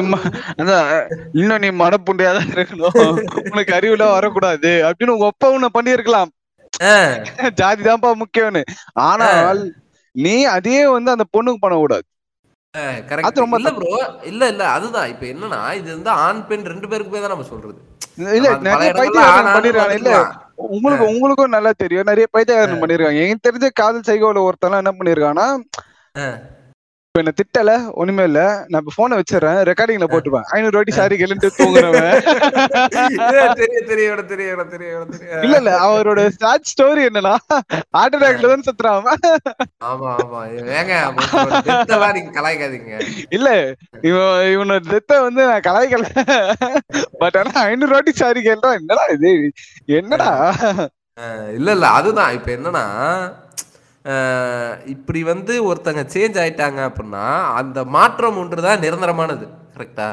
[1.32, 2.94] இன்னும் நீ மனப்புண்டையா தான் இருக்கணும்.
[3.52, 4.82] உனக்கு அறிவுலாம் வரக்கூடாது.
[4.84, 6.30] அப்படின்னு உங்க அப்பா உன்னை பண்ணியிருக்கலாம்.
[7.54, 8.62] ஜாதி தான்ப்பா முக்கியம்னு.
[9.08, 9.60] ஆனால்
[10.14, 11.62] நீ அதே வந்து அந்த பொண்ணுக்கு
[13.08, 13.26] correct.
[13.26, 13.88] அது ரொம்ப இல்ல ப்ரோ
[14.22, 14.62] இல்ல இல்ல.
[14.68, 15.08] அதுதான்.
[15.08, 17.78] இப்ப என்னன்னா இது வந்து ஆண் பெண் ரெண்டு பேருக்குமே தான் நம்ம சொல்றது.
[18.36, 18.90] இல்ல நிறைய
[19.32, 19.96] ஆண் பண்ணிருக்காங்க.
[20.00, 20.12] இல்ல.
[20.68, 22.06] உங்களுக்கு உங்களுக்கும் நல்லா தெரியும்.
[22.06, 23.20] நிறைய பைத்தியக்காரன் பண்ணிருக்காங்க.
[23.24, 25.46] எனக்கு தெரிஞ்ச காதல் சைகோல ஒருத்தன் என்ன பண்ணிருக்கான்னா
[26.14, 26.26] ஆ.
[27.14, 27.70] இப்ப என்ன திட்டல
[28.00, 28.42] ஒண்ணுமே இல்ல.
[28.68, 32.06] நான் இப்ப போனை வச்சிடறேன் ரெக்கார்டிங்ல போட்டுப்பேன் ஐநூறு வாட்டி சாரி கேளுன்ட்டு தூங்குறவன்.
[33.58, 37.34] தெரியும் தெரியும் தெரியும் தெரியும் இல்ல இல்ல அவரோட சாட் ஸ்டோரி என்னன்னா
[37.96, 39.10] ஹார்ட் அட்டாக்ல தான் சுத்துறான்.
[39.90, 40.40] ஆமா ஆமா.
[40.78, 40.94] ஏங்க
[42.16, 42.94] நீங்க கலாய்க்காதீங்க.
[43.38, 43.50] இல்ல
[44.08, 46.08] இவன் இவனோட டெத்த வந்து நான் கலாய்க்கல.
[47.22, 49.32] பட் ஆனா ஐநூறு வாட்டி சாரி கேள்றான் என்னடா இது?
[50.00, 50.32] என்னடா?
[51.58, 52.34] இல்ல இல்ல அதுதான்.
[52.38, 52.86] இப்ப என்னன்னா
[54.92, 57.24] இப்படி வந்து ஒருத்தங்க சேஞ்ச் ஆயிட்டாங்க அப்படின்னா
[57.58, 60.06] அந்த மாற்றம் ஒன்றுதான் நிரந்தரமானது கரெக்டா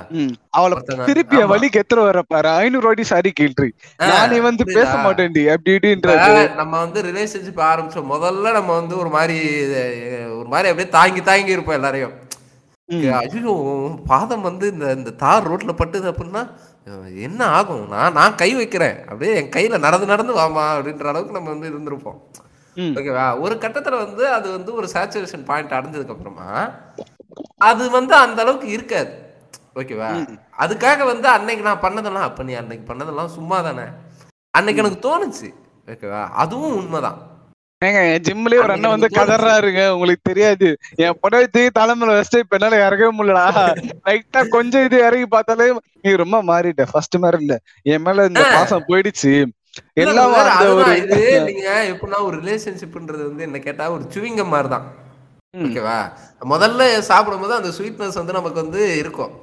[0.57, 0.75] அவளை
[1.07, 1.37] திருப்பி.
[1.51, 3.69] வழிக்கு எத்தனை வர பாரு ஐநூறு வாட்டி சாரி கேள்றி
[4.11, 4.63] நானே வந்து?
[4.69, 9.37] பேச மாட்டேன்டி அப்படி இப்ப இப்படின்றது நம்ம வந்து ரிலேஷன்ஷிப் ஆரம்பிச்சோம் முதல்ல நம்ம வந்து ஒரு மாதிரி
[10.37, 12.15] ஒரு மாதிரி அப்படியே தாங்கி தாங்கி இருப்போம் எல்லாரையும்.
[13.17, 13.55] ஐயோ
[14.07, 16.43] பாதம் வந்து இந்த இந்த தார் ரோட்ல பட்டுது அப்படின்னா
[17.25, 21.49] என்ன ஆகும் நான் நான் கை வைக்கிறேன் அப்படியே என் கையில நடந்து நடந்து வாமா அப்படின்ற அளவுக்கு நம்ம
[21.49, 22.19] வந்து இருந்திருப்போம்.
[22.77, 23.39] ஓகேவா?
[23.39, 26.71] ஒரு கட்டத்துல வந்து அது வந்து ஒரு சேச்சுரேஷன் பாயிண்ட் அடைஞ்சதுக்கு அப்புறமா
[27.57, 29.11] அது வந்து அந்த அளவுக்கு இருக்காது.
[29.75, 30.27] ஓகேவா?
[30.59, 33.85] அதுக்காக வந்து அன்னைக்கு நான் பண்ணதெல்லாம் அப்ப நீ அன்னைக்கு பண்ணதெல்லாம் சும்மா தானே
[34.53, 35.49] அன்னைக்கு எனக்கு தோணுச்சு.
[35.87, 36.29] ஓகேவா?
[36.29, 37.19] அதுவும் உண்மைதான்.
[37.81, 40.77] ஏங்க என் ஜிம்லயே ஒரு அண்ணன் வந்து கதறாருங்க உங்களுக்கு தெரியாது.
[40.95, 43.63] என் புடவை தலைமையில வச்சுட்டு இப்ப என்னால இறங்கவே முடியலடா.
[44.07, 46.83] லைட்டா கொஞ்சம் இது இறங்கி பார்த்தாலே நீ ரொம்ப மாறிட்ட.
[46.91, 47.59] ஃபர்ஸ்ட் மாதிரி இல்ல.
[47.83, 49.45] என் மேல இந்த பாசம் போயிடுச்சு.
[50.03, 50.33] எல்லாம்
[51.01, 54.87] இது நீங்க எப்படின்னா ஒரு ரிலேஷன்ஷிப்ன்றது வந்து என்ன கேட்டா ஒரு சுவிங்க மாதிரி தான்.
[55.65, 55.99] ஓகேவா?
[56.53, 59.33] முதல்ல சாப்பிடும்போது அந்த ஸ்வீட்னஸ் வந்து நமக்கு வந்து இருக்கும்.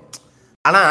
[0.64, 0.82] ஆனா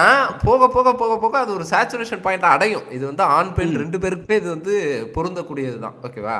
[0.43, 2.85] போக போக போக போக அது ஒரு சேச்சுரேஷன் பாயிண்ட் அடையும்.
[2.95, 4.73] இது வந்து ஆண் பெண் ரெண்டு பேருக்குமே இது வந்து
[5.15, 6.37] பொருந்தக்கூடியது தான் ஓகேவா.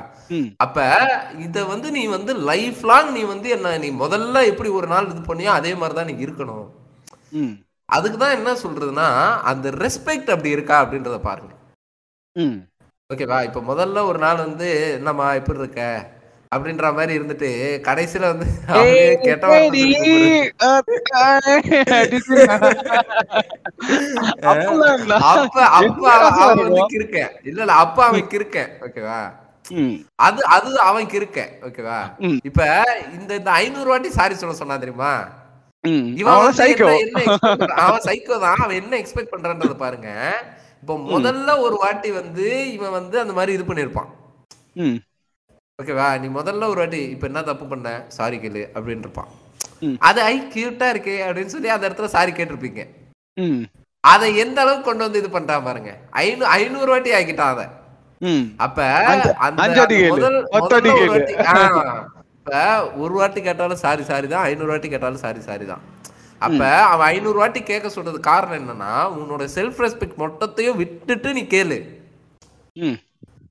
[0.66, 0.78] அப்ப
[1.46, 5.24] இத வந்து நீ வந்து லைஃப் லாங் நீ வந்து என்ன நீ முதல்ல எப்படி ஒரு நாள் இது
[5.32, 6.66] பண்ணியோ அதே மாதிரி தான் நீ இருக்கணும்.
[7.42, 7.54] ம்.
[7.90, 9.08] அதுக்கு தான் என்ன சொல்றதுன்னா
[9.52, 11.54] அந்த ரெஸ்பெக்ட் அப்படி இருக்கா அப்படின்றத பாருங்க.
[13.10, 15.82] ஓகேவா இப்ப முதல்ல ஒரு நாள் வந்து என்னம்மா எப்படி இருக்க
[16.52, 17.50] அப்படின்ற மாதிரி இருந்துட்டு
[17.88, 18.46] கடைசியில வந்து
[19.26, 19.46] கெட்ட.
[25.32, 26.82] அப்ப அவன் வந்து?
[26.94, 29.20] கிறுக்கன் இல்ல இல்ல அப்ப அவன் கிறுக்கன் ஓகேவா.
[30.20, 32.00] அது அது அவன் கிறுக்கன் ஓகேவா.
[32.50, 32.60] இப்ப
[33.18, 35.14] இந்த இந்த ஐநூறு வாட்டி சாரி சொல்ல சொன்னா தெரியுமா.
[36.20, 36.34] இவன்?
[37.84, 40.10] அவன் சைக்கோ தான் அவன் என்ன எக்ஸ்பெக்ட் பண்றான்றத பாருங்க
[40.86, 44.10] இப்போ முதல்ல ஒரு வாட்டி வந்து இவன் வந்து அந்த மாதிரி இது பண்ணிருப்பான்.
[45.80, 47.88] ஓகேவா நீ முதல்ல ஒரு வாட்டி இப்ப என்ன தப்பு பண்ண?
[48.18, 49.32] சாரி கேளு அப்படின்னு இருப்பான்.
[50.10, 52.84] அது ஐ கியூட்டா இருக்கே அப்படின்னு சொல்லி அந்த இடத்துல சாரி கேட்டிருப்பீங்க.
[54.04, 55.92] அதை எந்த அளவுக்கு கொண்டு வந்து இது பண்றான் பாருங்க.
[56.24, 57.66] ஐநூறு ஐநூறு வாட்டி ஆக்கிட்டான் அதை.
[58.66, 58.88] அப்ப
[59.48, 59.68] அந்த
[60.14, 60.40] முதல்
[63.04, 64.46] ஒரு வாட்டி கேட்டாலும் சாரி சாரி தான்.
[64.52, 65.84] ஐநூறு வாட்டி கேட்டாலும் சாரி சாரி தான்.
[66.40, 71.78] அப்ப அவன் ஐநூறு வாட்டி கேட்க சொல்றது காரணம் என்னன்னா உன்னோட செல்ஃப் ரெஸ்பெக்ட் மொத்தத்தையும் விட்டுட்டு நீ கேளு.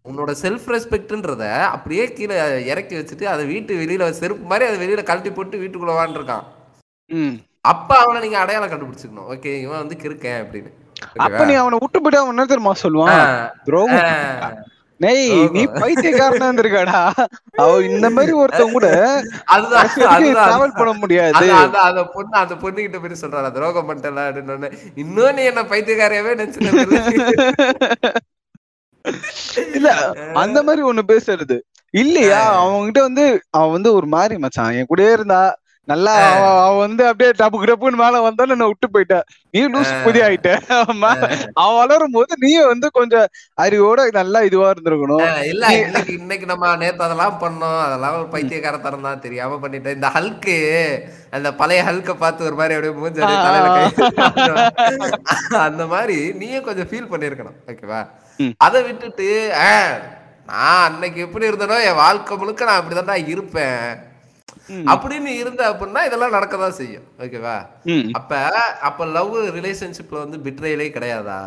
[0.09, 5.31] உன்னோட செல்ஃப் ரெஸ்பெக்ட்ன்றத அப்படியே கீழே இறக்கி வச்சுட்டு அதை வீட்டு வெளியில செருப்பு மாதிரி அதை வெளியில கழட்டி
[5.31, 6.45] போட்டு வீட்டுக்குள்ள
[7.11, 7.37] ம்.
[7.61, 9.29] அப்ப அவனை நீங்க அடையாளம் கண்டுபிடிச்சுக்கணும்.
[9.29, 10.71] ஓகே இவன் வந்து கிறுக்கேன் அப்படின்னு.
[11.17, 13.51] அப்ப நீ அவனை விட்டு போயிட்டு அவன் என்ன தெரியுமா சொல்லுவான்.
[15.01, 15.23] நெய்
[15.55, 16.99] நீ பைத்தியக்காரனா இருந்திருக்காடா.
[17.63, 18.89] அவ இந்த மாதிரி ஒருத்தன் கூட
[19.55, 21.49] அதுதான் பண்ண முடியாது?
[21.89, 24.71] அந்த பொண்ணு அந்த பொண்ணு கிட்ட போய் சொல்றாரு துரோகம் பண்ணிட்டல அப்படின்னு
[25.03, 26.61] இன்னும் நீ என்ன பைத்தியக்காரியாவே நினைச்சு
[29.77, 29.89] இல்ல?
[30.43, 31.57] அந்த மாதிரி ஒண்ணு பேசுறது.
[31.95, 32.43] இல்லையா?
[32.63, 34.73] அவன்கிட்ட வந்து அவன் வந்து ஒரு மாதிரி மச்சான்.
[34.79, 35.43] என் கூடயே இருந்தா
[35.89, 39.17] நல்லா அவ அவ வந்து அப்படியே டப்பு டப்புன்னு மேல வந்தாலும் என்ன விட்டு போயிட்ட
[39.55, 40.51] நீ லூஸ் புதி ஆயிட்ட.
[40.77, 41.03] அவன்
[41.63, 43.27] அவன் வளரும் போது நீ வந்து கொஞ்சம்
[43.65, 45.25] அறிவோட நல்லா இதுவா இருந்திருக்கணும்.
[45.51, 47.81] இல்ல இன்னைக்கு இன்னைக்கு நம்ம நேத்து அதெல்லாம் பண்ணோம்.
[47.87, 49.23] அதெல்லாம் ஒரு பைத்தியக்காரத்தனம் தான்.
[49.27, 49.59] தெரியாம.
[49.65, 50.57] பண்ணிட்டேன் இந்த ஹல்க்கு
[51.37, 53.21] அந்த பழைய ஹல்க பார்த்து ஒரு மாதிரி அப்படியே மூஞ்சி
[55.67, 58.01] அந்த மாதிரி நீயும் கொஞ்சம் ஃபீல் பண்ணிருக்கணும் ஓகேவா.
[58.69, 59.29] அதை விட்டுட்டு
[60.49, 63.87] நான் அன்னைக்கு எப்படி இருந்தனோ என் வாழ்க்கை முழுக்க நான் அப்படிதான்டா இருப்பேன்.
[64.69, 67.05] அப்படின்னு இருந்த அப்படின்னா இதெல்லாம் நடக்கதான் செய்யும்.
[67.19, 67.57] ஓகேவா.
[68.13, 68.41] அப்ப
[68.89, 71.41] அப்ப லவ் ரிலேஷன்ஷிப்ல வந்து பிட்ரேலே கிடையாதா?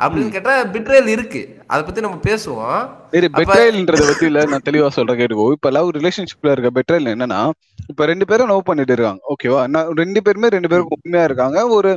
[0.00, 1.40] அப்படின்னு கேட்டா பிட்ரேல் இருக்கு.
[1.66, 2.80] அத பத்தி நம்ம பேசுவோம்.
[3.10, 5.46] சரி பெட்ரைல்ன்றத பத்தி இல்ல நான் தெளிவா சொல்றேன் கேட்டுக்கோ.
[5.56, 7.40] இப்ப லவ் ரிலேஷன்ஷிப்ல இருக்க பெட்ரைல் என்னன்னா
[7.88, 9.60] இப்ப ரெண்டு பேரும் லவ் பண்ணிட்டு இருக்காங்க ஓகேவா?
[10.02, 11.66] ரெண்டு பேருமே ரெண்டு பேரும் உண்மையா இருக்காங்க.
[11.76, 11.90] ஒரு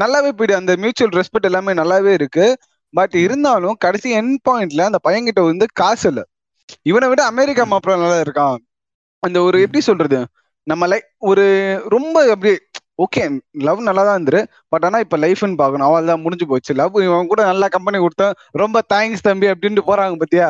[0.00, 2.46] நல்லாவே போயிடு அந்த மியூச்சுவல் ரெஸ்பெக்ட் எல்லாமே நல்லாவே இருக்கு.
[2.94, 6.22] பட் இருந்தாலும் கடைசி என் பாயிண்ட்ல அந்த பையன்கிட்ட வந்து காசு இல்ல.
[6.82, 8.58] இவனை விட அமெரிக்கா மாப்பிள்ள நல்லா இருக்கான்.
[9.22, 10.18] அந்த ஒரு எப்படி சொல்றது?
[10.66, 11.44] நம்ம லைஃப் ஒரு
[11.88, 12.52] ரொம்ப அப்படி
[13.02, 13.22] ஓகே
[13.66, 16.72] லவ் நல்லா தான் இருந்துரு பட் ஆனா இப்ப லைஃப்னு பாக்கணும் அவள் தான் முடிஞ்சு போச்சு.
[16.74, 20.48] லவ் இவன் கூட நல்லா கம்பெனி கொடுத்தேன் ரொம்ப தேங்க்ஸ் தம்பி அப்படின்ட்டு போறாங்க பாத்தியா?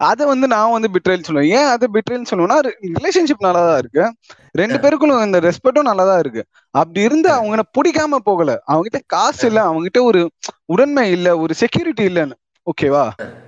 [0.00, 1.50] அதை வந்து நான் வந்து பிட்ரேல் சொல்லுவேன்.
[1.58, 2.58] ஏன் அது பிட்ரேல் சொல்லுவேன்னா
[2.96, 4.04] ரிலேஷன்ஷிப் நல்லா தான் இருக்கு.
[4.54, 6.42] ரெண்டு பேருக்குள்ள இந்த ரெஸ்பெக்டும் நல்லா தான் இருக்கு.
[6.74, 8.50] அப்படி இருந்து அவங்க பிடிக்காம போகல.
[8.64, 9.60] அவங்க கிட்ட காசு இல்ல.
[9.62, 10.20] அவங்க கிட்ட ஒரு
[10.66, 11.28] உடன்மை இல்ல.
[11.38, 12.36] ஒரு செக்யூரிட்டி இல்லைன்னு.
[12.68, 13.04] ஓகேவா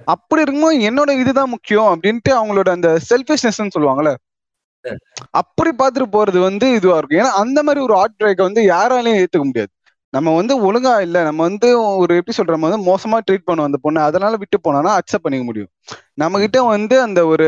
[0.07, 4.13] அப்படி இருக்கும்போது என்னோட இதுதான் முக்கியம் அப்படின்ட்டு அவங்களோட அந்த செல்ஃபிஷ்னஸ் சொல்லுவாங்கல்ல.
[5.41, 7.21] அப்படி பார்த்துட்டு போறது வந்து இதுவா இருக்கும்.
[7.21, 9.73] ஏன்னா அந்த மாதிரி ஒரு ஆர்ட் பிரேக்கை வந்து யாராலையும் ஏத்துக்க முடியாது.
[10.13, 11.69] நம்ம வந்து ஒழுங்கா இல்ல நம்ம வந்து
[12.01, 14.01] ஒரு எப்படி சொல்ற நம்ம வந்து மோசமா ட்ரீட் பண்ணுவோம் அந்த பொண்ணு.
[14.09, 15.71] அதனால விட்டு போனோம்னா அக்செப்ட் பண்ணிக்க முடியும்.
[16.23, 17.47] நம்ம கிட்ட வந்து அந்த ஒரு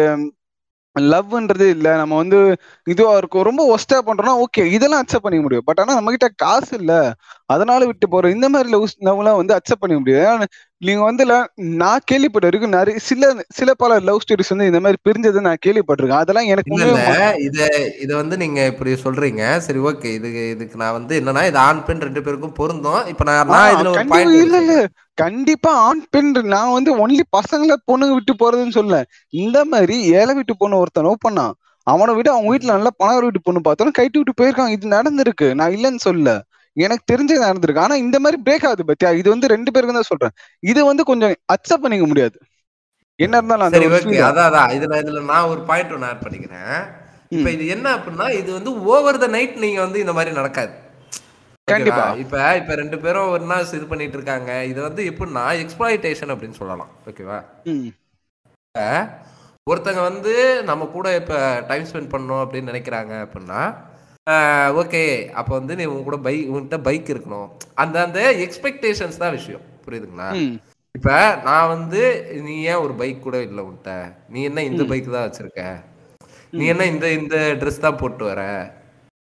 [0.97, 2.39] லவ்ன்றது இல்ல நம்ம வந்து
[2.87, 5.67] இதுவா இருக்கும் ரொம்ப ஒஸ்டா பண்றோம்னா ஓகே இதெல்லாம் அக்செப்ட் பண்ணிக்க முடியும்.
[5.69, 6.93] பட் ஆனா நம்ம கிட்ட காசு இல்ல
[7.47, 10.25] அதனால விட்டு போறோம் இந்த மாதிரி லவ் லவ்லாம் வந்து அக்செப்ட் பண்ணிக்க முடியாது.
[10.27, 10.49] ஏன்னா
[10.83, 11.25] நீங்க வந்து
[11.81, 13.25] நான் கேள்விப்பட்ட வரைக்கும் நிறைய சில
[13.59, 16.23] சில பல லவ் ஸ்டோரிஸ் வந்து இந்த மாதிரி பிரிஞ்சதை நான் கேள்விப்பட்டிருக்கேன்.
[16.23, 17.59] அதெல்லாம் எனக்கு இல்ல இத
[18.05, 19.43] இத வந்து நீங்க இப்படி சொல்றீங்க.
[19.67, 23.01] சரி ஓகே இது இதுக்கு நான் வந்து என்னன்னா இது ஆண் பெண் ரெண்டு பேருக்கும் பொருந்தும்.
[23.13, 24.77] இப்ப நான் நான் ஆஹ் இதுல ஒரு கண்டிப்பா பாயிண்ட் இல்ல இல்ல.
[25.19, 28.99] கண்டிப்பா ஆண் பெண் நான் வந்து ஒன்லி பசங்களை பொண்ணுங்க விட்டு போறதுன்னு சொல்ல
[29.35, 31.55] இந்த மாதிரி ஏழை வீட்டு பொண்ணு ஒருத்தன் லவ் பண்ணான்.
[31.87, 35.49] அவனை விட அவங்க வீட்டுல நல்லா பணம் வீட்டு பொண்ணு பார்த்தோன்னா கைட்டு விட்டு போயிருக்கான் இது நடந்திருக்கு.
[35.61, 36.35] நான் இல்லைன்னு சொல்ல
[36.77, 37.85] எனக்கு தெரிஞ்சது நடந்திருக்கு.
[37.87, 39.11] ஆனா இந்த மாதிரி பிரேக் ஆகுது பத்தியா?
[39.21, 40.35] இது வந்து ரெண்டு பேருக்கும் தான் சொல்றேன்.
[40.71, 42.37] இது வந்து கொஞ்சம் அக்செப்ட் பண்ணிக்க முடியாது.
[43.25, 44.71] என்ன இருந்தாலும் அந்த ஓகே அதான் அதான்.
[44.77, 46.79] இதுல இதுல நான் ஒரு பாயிண்ட் ஒன்று ஆட் பண்ணிக்கிறேன்.
[47.37, 50.73] இப்ப இது என்ன அப்படின்னா இது வந்து ஓவர் த நைட் நீங்க வந்து இந்த மாதிரி நடக்காது.
[51.69, 52.05] கண்டிப்பா.
[52.23, 54.51] இப்ப இப்ப ரெண்டு பேரும் ஒன்னா இது பண்ணிட்டு இருக்காங்க.
[54.71, 56.91] இது வந்து எப்படின்னா எக்ஸ்பிளாய்டேஷன் அப்படின்னு சொல்லலாம்.
[57.11, 57.39] ஓகேவா?
[59.71, 60.33] ஒருத்தங்க வந்து
[60.69, 61.35] நம்ம கூட இப்ப
[61.69, 63.61] டைம் ஸ்பெண்ட் பண்ணணும் அப்படின்னு நினைக்கிறாங்க அப்படின்னா
[64.81, 65.05] ஓகே.
[65.39, 67.49] அப்போ வந்து நீ உன் கூட பைக் உன்கிட்ட பைக் இருக்கணும்.
[67.75, 69.65] அந்த அந்த எக்ஸ்பெக்டேஷன்ஸ் தான் விஷயம்.
[69.87, 70.29] புரியுதுங்களா?
[70.95, 71.11] இப்ப
[71.45, 72.01] நான் வந்து
[72.47, 73.93] நீ ஏன் ஒரு பைக் கூட இல்லை உன்கிட்ட?
[74.29, 75.63] நீ என்ன இந்த பைக் தான் வச்சிருக்க?
[76.59, 78.43] நீ என்ன இந்த இந்த ட்ரெஸ் தான் போட்டு வர.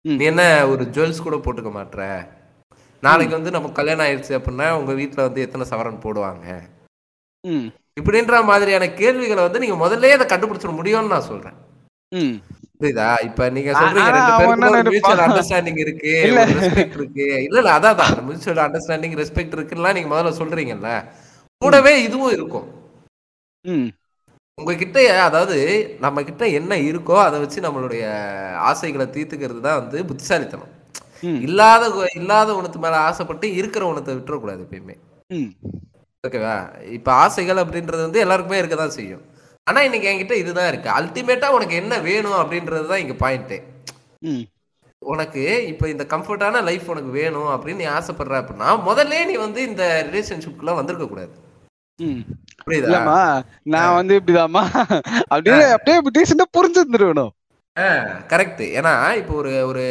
[0.04, 2.00] நீ என்ன ஒரு ஜுவல்ஸ் கூட போட்டுக்க மாட்ற?
[3.02, 6.46] நாளைக்கு வந்து நம்ம கல்யாணம் ஆயிடுச்சு அப்படின்னா உங்க வீட்ல வந்து எத்தனை சவரன் போடுவாங்க?
[8.00, 11.58] இப்படின்ற மாதிரியான கேள்விகளை வந்து நீங்க முதல்லயே அதை கண்டுபிடிச்சிட முடியும்னு நான் சொல்றேன்.
[12.80, 13.08] புரியுதா?
[13.28, 15.22] இப்ப நீங்க சொல்றீங்க ரெண்டு பேருக்கும் மியூச்சுவல்?
[15.26, 16.40] அண்டர்ஸ்டாண்டிங் இருக்கு இல்ல.
[16.56, 17.26] ரெஸ்பெக்ட் இருக்கு.
[17.46, 20.90] இல்ல இல்ல அதான் தான் மியூச்சுவல் அண்டர்ஸ்டாண்டிங் ரெஸ்பெக்ட் இருக்குன்னா நீங்க முதல்ல சொல்றீங்கல்ல.
[21.62, 22.66] கூடவே இதுவும் இருக்கும்.
[24.58, 25.56] உங்ககிட்ட அதாவது
[26.04, 28.04] நம்ம கிட்ட என்ன இருக்கோ அதை வச்சு நம்மளுடைய
[28.70, 30.72] ஆசைகளை தீர்த்துக்கிறது தான் வந்து புத்திசாலித்தனம்.
[31.46, 31.84] இல்லாத
[32.20, 34.96] இல்லாத உணத்து மேல ஆசைப்பட்டு இருக்கிற உணத்தை விட்டுறக்கூடாது எப்பயுமே.
[36.24, 36.56] ஓகேவா?
[36.98, 39.24] இப்ப ஆசைகள் அப்படின்றது வந்து எல்லாருக்குமே இருக்க தான் செய்யும்.
[39.66, 40.88] ஆனா இன்னைக்கு என்கிட்ட இதுதான் இருக்கு.
[40.90, 43.56] அல்டிமேட்டா உனக்கு என்ன வேணும் அப்படின்றது தான் இங்க பாயிண்ட்டு
[44.22, 44.44] ம்.
[45.02, 49.82] உனக்கு இப்ப இந்த கம்ஃபர்டான லைஃப் உனக்கு வேணும் அப்படின்னு நீ ஆசைப்படுற அப்படின்னா முதல்ல நீ வந்து இந்த
[50.08, 51.34] ரிலேஷன்ஷிப்குள்ள வந்திருக்க கூடாது.
[51.98, 52.22] ம்.
[52.64, 52.88] புரியுதா?
[52.88, 53.18] இல்லம்மா
[53.66, 54.62] நான் வந்து இப்படிதாம்மா.
[55.28, 57.32] அப்படியே அப்படியே டீசெண்டா புரிஞ்சிருந்துருக்கணும்.
[58.30, 59.82] கரெக்ட் ஏன்னா இப்போ ஒரு ஒரு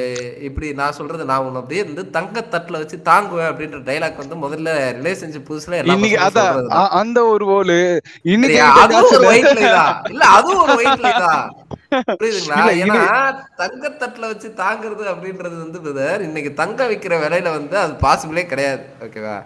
[0.41, 4.69] இப்படி நான் சொல்றது நான் உன்னை அப்படியே வந்து தங்க தட்டுல வச்சு தாங்குவேன் அப்படின்ற டைலாக் வந்து முதல்ல
[4.98, 7.78] ரிலேஷன்ஷிப் புதுசுல இன்னைக்கு அதான் அந்த ஒரு ஓலு
[8.28, 9.28] இன்னைக்கு அதுவும் ஒரு
[10.10, 10.24] இல்ல.
[10.38, 11.45] அதுவும் ஒரு lie தான்.
[12.19, 12.56] புரியுதுங்களா?
[12.76, 15.80] ஏன்னா இது- தங்கத்தட்டுல வச்சு தாங்குறது அப்படின்றது வந்து
[16.26, 18.84] இன்னைக்கு தங்க விக்கிற விலையில வந்து அது பாசிபிளே கிடையாது.
[19.06, 19.38] ஓகேவா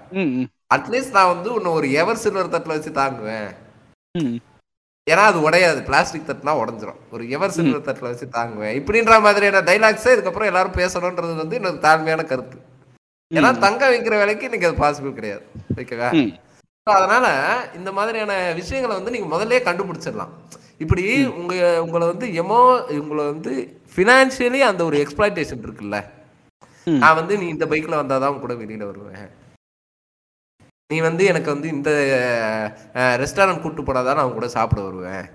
[0.72, 3.50] அட்லீஸ்ட் நான் வந்து உன்னை ஒரு எவர் சில்வர் தட்டுல வச்சு தாங்குவேன்.
[5.10, 5.84] ஏன்னா அது உடையாது.
[5.84, 7.00] பிளாஸ்டிக் தட்டுனா உடஞ்சிரும்.
[7.12, 8.76] ஒரு எவர் சில்வர் தட்டுல வச்சு தாங்குவேன்.
[8.80, 12.58] இப்படின்ற மாதிரியான டைலாக்ஸே இதுக்கப்புறம் எல்லாரும் பேசணும்ன்றது வந்து இன்னொரு தாழ்மையான கருத்து.
[13.36, 15.46] ஏன்னா தங்க வைக்கிற வேலைக்கு இன்னைக்கு அது பாசிபிள் கிடையாது.
[15.76, 16.40] ஓகேவா?
[16.84, 17.28] அதனால
[17.76, 20.34] இந்த மாதிரியான விஷயங்களை வந்து நீங்க முதல்லயே கண்டுபிடிச்சிடலாம்.
[20.78, 22.60] இப்படி உங்க உங்களை வந்து எமோ
[23.00, 26.04] உங்களை வந்து ஃபினான்ஷியலி அந்த ஒரு எக்ஸ்பிளாய்டேஷன் இருக்குல்ல.
[26.84, 29.30] நான் வந்து நீ இந்த பைக்ல வந்தாதான் கூட வெளியில வருவேன்.
[30.90, 31.90] நீ வந்து எனக்கு வந்து இந்த
[33.24, 35.26] ரெஸ்டாரண்ட் கூட்டு போனாதான் நான் உன் கூட சாப்பிட வருவேன்.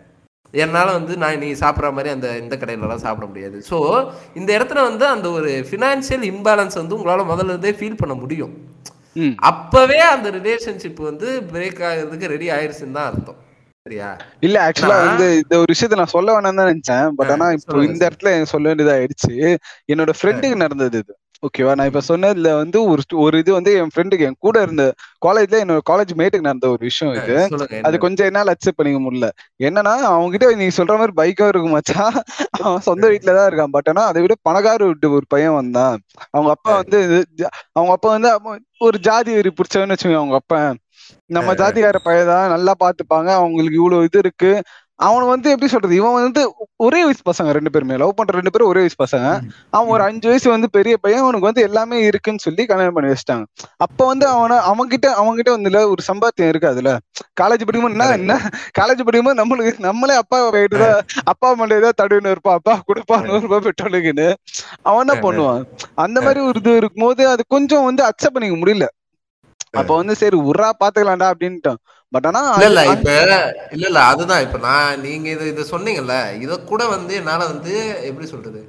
[0.54, 3.58] என்னால வந்து நான் நீ சாப்பிட்ற மாதிரி அந்த இந்த கடையிலலாம் சாப்பிட முடியாது.
[3.68, 3.76] ஸோ
[4.40, 8.52] இந்த இடத்துல வந்து அந்த ஒரு ஃபினான்ஷியல் இம்பேலன்ஸ் வந்து உங்களால முதல்ல இருந்தே ஃபீல் பண்ண முடியும்.
[9.50, 13.38] அப்பவே அந்த ரிலேஷன்ஷிப் வந்து பிரேக் ஆகிறதுக்கு ரெடி ஆயிருச்சுன்னு தான் அர்த்தம்.
[13.86, 14.08] சரியா?
[14.46, 17.06] இல்ல ஆக்சுவலா நான் வந்து இந்த ஒரு விஷயத்த நான் சொல்ல வேணாம் தான் நினைச்சேன்.
[17.18, 19.34] பட் ஆனா இப்போ இந்த இடத்துல சொல்ல வேண்டியதா ஆயிடுச்சு
[19.92, 21.14] என்னோட ஃப்ரெண்டுக்கு நடந்தது இது.
[21.44, 24.84] ஓகேவா நான் இப்ப சொன்னதுல வந்து ஒரு ஒரு இது வந்து என் ஃப்ரெண்டுக்கு என் கூட இருந்த
[25.22, 27.36] காலேஜ்ல என்னோட காலேஜ் மேட்டுக்கு நடந்த ஒரு விஷயம் இது.
[27.80, 27.96] அது?
[28.04, 29.28] கொஞ்சம் என்னால அக்செப்ட் பண்ணிக்க முடியல.
[29.60, 32.16] என்னன்னா அவங்க கிட்ட நீ சொல்ற மாதிரி பைக்கா இருக்கும் மச்சான்
[32.60, 33.74] அவன் சொந்த வீட்டுல தான் இருக்கான்.
[33.76, 35.96] பட் ஆனா அதை விட பணக்கார வீட்டு ஒரு பையன் வந்தான்.
[36.34, 37.00] அவங்க அப்பா வந்து
[37.74, 38.30] அவங்க அப்பா வந்து
[38.80, 40.60] ஒரு ஜாதி வெறி பிடிச்சவன்னு வச்சுக்கோங்க அவங்க அப்பா.
[41.30, 43.28] நம்ம ஜாதிகார பையன் தான் நல்லா பாத்துப்பாங்க.
[43.38, 44.50] அவங்களுக்கு இவ்வளவு இது இருக்கு.
[45.00, 45.94] அவன் வந்து எப்படி சொல்றது?
[45.94, 46.42] இவன் வந்து
[46.76, 47.96] ஒரே வயசு பசங்க ரெண்டு பேருமே.
[47.96, 49.26] லவ் பண்ற ரெண்டு பேரும் ஒரே வயசு பசங்க.
[49.70, 51.22] அவன் ஒரு அஞ்சு வயசு வந்து பெரிய பையன்.
[51.22, 53.44] அவனுக்கு வந்து எல்லாமே இருக்குன்னு சொல்லி கல்யாணம் பண்ணி வச்சிட்டாங்க.
[53.76, 56.92] அப்ப வந்து அவன அவன்கிட்ட அவன்கிட்ட வந்து ஒரு சம்பாத்தியம் இருக்கு அதுல.
[57.40, 58.36] காலேஜ் படிக்கும்போது என்ன என்ன?
[58.80, 60.88] காலேஜ் படிக்கும்போது நம்மளுக்கு நம்மளே அப்பா போயிட்டு
[61.24, 64.28] அப்பா மண்டே ஏதாவது தடுன்னு இருப்பான் அப்பா கொடுப்பா நூறு ரூபாய் பெட்ரோலுக்குன்னு.
[64.82, 65.62] அவன் தான் பண்ணுவான்?
[66.04, 68.86] அந்த மாதிரி ஒரு இது இருக்கும்போது அது கொஞ்சம் வந்து அக்செப்ட் பண்ணிக்க முடியல.
[69.70, 71.78] அப்ப வந்து சரி உர்ரா பாத்துக்கலாம்டா அப்படின்ட்டான்.
[72.12, 73.12] பட் ஆனா இல்ல இல்ல இப்ப
[73.72, 77.72] இல்ல இல்ல அதுதான் இப்ப நான் நீங்க இது இது சொன்னீங்கல்ல இத கூட வந்து என்னால வந்து
[78.08, 78.60] எப்படி சொல்றது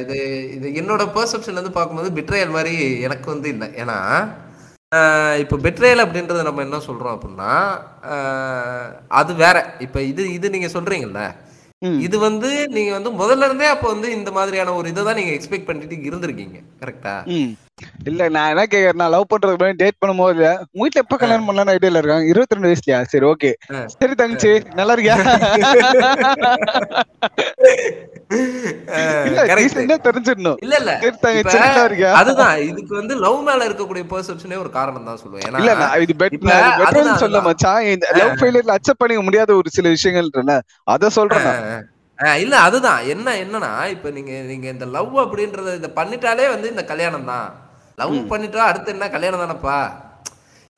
[0.00, 0.16] இது
[0.56, 2.74] இது என்னோட பெர்செப்ஷன்ல இருந்து பார்க்கும்போது பிட்ரேயல் மாதிரி
[3.06, 3.98] எனக்கு வந்து இல்லை ஏன்னா
[5.42, 7.52] இப்ப பெட்ரேயல் அப்படின்றத நம்ம என்ன சொல்றோம் அப்படின்னா
[9.20, 11.22] அது வேற இப்ப இது இது நீங்க சொல்றீங்கல்ல.
[12.02, 15.68] இது வந்து நீங்க வந்து முதல்ல இருந்தே அப்ப வந்து இந்த மாதிரியான ஒரு இதை தான் நீங்க எக்ஸ்பெக்ட்
[15.68, 17.14] பண்ணிட்டு இருந்திருக்கீங்க கரெக்டா.
[18.08, 21.72] இல்ல நான் என்ன கேக்குறேன் நான் லவ் பண்றதுக்கு முன்னாடி டேட் பண்ணும்போது உங்க வீட்ல எப்ப கல்யாணம் பண்ணலாம்
[21.74, 22.26] ஐடியால இருக்காங்க.
[22.32, 22.98] இருபத்தி ரெண்டு வயசுலயா?
[23.12, 23.50] சரி ஓகே
[23.94, 25.16] சரி தங்கச்சி நல்லா இருக்கியா?
[30.06, 30.58] தெரிஞ்சிடணும்.
[30.64, 30.92] இல்ல இல்ல.
[31.04, 31.58] சரி தங்கச்சி
[32.20, 35.46] அதுதான் இதுக்கு வந்து லவ் மேல இருக்கக்கூடிய பெர்செப்ஷனே ஒரு காரணம் தான் சொல்லுவேன்.
[35.62, 35.72] இல்ல
[36.06, 37.42] இது பெட் இப்ப நான் அதுதான், பெட்டர்னு சொல்ல.
[37.48, 37.84] மச்சான்.
[38.20, 40.56] லவ் ஃபெயிலியர்ல அக்செப்ட் பண்ணிக்க முடியாத ஒரு சில விஷயங்கள் இருக்குல்ல
[40.94, 41.48] அத சொல்றேன்
[42.42, 43.00] இல்ல அதுதான்.
[43.12, 47.48] என்ன என்னன்னா இப்ப நீங்க நீங்க இந்த லவ் அப்படின்றத இத பண்ணிட்டாலே வந்து இந்த கல்யாணம் தான்.
[47.98, 49.10] லவ் பண்ணிட்டா அடுத்து என்ன?
[49.10, 49.90] கல்யாணம் தானப்பா?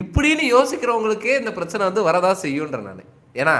[0.03, 3.03] இப்படின்னு யோசிக்கிறவங்களுக்கே இந்த பிரச்சனை வந்து வரதா செய்யுன்ற நானு.
[3.33, 3.55] ஏன்னா.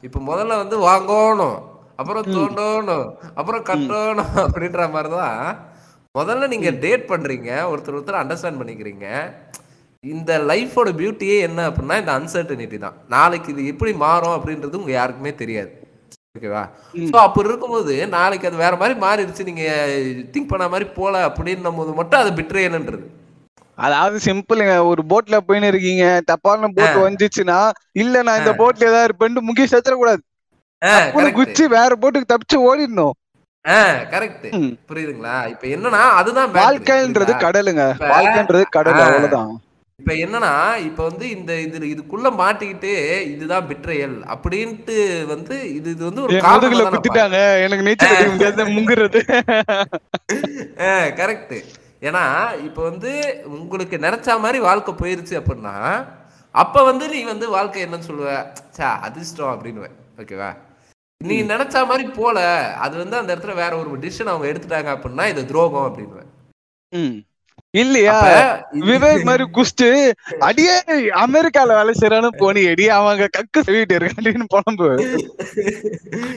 [0.00, 1.58] இப்ப முதல்ல வந்து வாங்கணும்
[1.96, 5.58] அப்புறம் தோண்டணும் அப்புறம் கட்டணும் அப்படின்ற மாதிரிதான்
[6.18, 9.32] முதல்ல நீங்க டேட் பண்றீங்க ஒருத்தர் ஒருத்தர் அண்டர்ஸ்டாண்ட் பண்ணிக்கிறீங்க.
[10.00, 12.94] இந்த லைஃபோட பியூட்டியே என்ன அப்படின்னா இந்த அன்சர்டனிட்டி தான்.
[13.08, 15.79] நாளைக்கு இது எப்படி மாறும் அப்படின்றது உங்க யாருக்குமே தெரியாது.
[16.40, 16.62] ஓகேவா?
[17.12, 19.48] ஸோ அப்படி இருக்கும்போது நாளைக்கு அது வேற மாதிரி மாறிடுச்சு.
[19.48, 19.64] நீங்க
[20.34, 23.06] திங்க் பண்ண மாதிரி போல அப்படின்னும் போது மட்டும் அது பிட்ரேயல்ன்றது
[23.78, 26.04] அதாவது சிம்பிளுங்க ஒரு போட்ல போயின்னு இருக்கீங்க.
[26.24, 27.60] தப்பான போட் வந்துச்சுன்னா
[27.92, 30.22] இல்ல நான் இந்த போட்ல ஏதாவது இருப்பேன் முக்கிய சத்திர கூடாது
[31.38, 33.14] குச்சி வேற போட்டுக்கு தப்பிச்சு ஓடிடணும்.
[34.12, 34.46] கரெக்ட்.
[34.88, 35.34] புரியுதுங்களா?
[35.52, 36.52] இப்ப என்னன்னா அதுதான்.
[36.54, 37.32] வாழ்க்கைன்றது?
[37.46, 37.84] கடலுங்க.
[38.12, 39.02] வாழ்க்கைன்றது கடல்.
[39.06, 39.52] அவ்வளவுதான்.
[40.00, 40.52] இப்ப என்னன்னா
[40.86, 42.92] இப்ப வந்து இந்த இது இதுக்குள்ள மாட்டிக்கிட்டு
[43.32, 44.96] இதுதான் பிட்ரேயல் அப்படின்ட்டு
[45.30, 46.92] வந்து இது இது வந்து ஒரு தானப்பா.
[46.94, 47.38] குத்திட்டாங்க.
[47.66, 49.20] எனக்கு நீச்சல் அடிக்க முடியாது முங்குறது.
[51.18, 51.54] கரெக்ட்
[52.02, 52.24] ஏன்னா
[52.66, 53.10] இப்ப வந்து
[53.56, 55.74] உங்களுக்கு நினைச்ச மாதிரி வாழ்க்கை போயிருச்சு அப்படின்னா
[56.54, 58.30] அப்ப வந்து நீ வந்து வாழ்க்கை என்னன்னு சொல்லுவ?
[58.76, 59.96] சா அதிர்ஷ்டம் அப்படின்னுவேன்.
[60.18, 60.50] ஓகேவா
[61.20, 62.38] நீ நினைச்ச மாதிரி போல
[62.84, 66.30] அது வந்து அந்த இடத்துல வேற ஒரு டிசிஷன் அவங்க எடுத்துட்டாங்க அப்படின்னா இது துரோகம் அப்படின்னுவேன்.
[66.92, 67.16] ம்.
[67.74, 68.14] இல்லையா?
[68.86, 69.88] விவேக் மாதிரி குஸ்டு
[70.46, 70.76] அடியே
[71.20, 74.88] அமெரிக்கால வேலை செய்யறானு போனி அடி அவங்க கக்கு சொல்லிட்டு இருக்கான்னு புலம்பு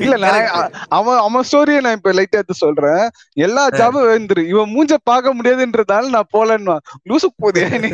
[0.03, 0.49] இல்ல நான்
[0.97, 3.03] அவன் அவன் ஸ்டோரியை நான் இப்ப லைட்டா எடுத்து சொல்றேன்.
[3.45, 6.75] எல்லா ஜாபும் வந்துரு இவன் மூஞ்ச பார்க்க முடியாதுன்றதால நான் போலன்னு
[7.09, 7.91] லூசு போதே நீ?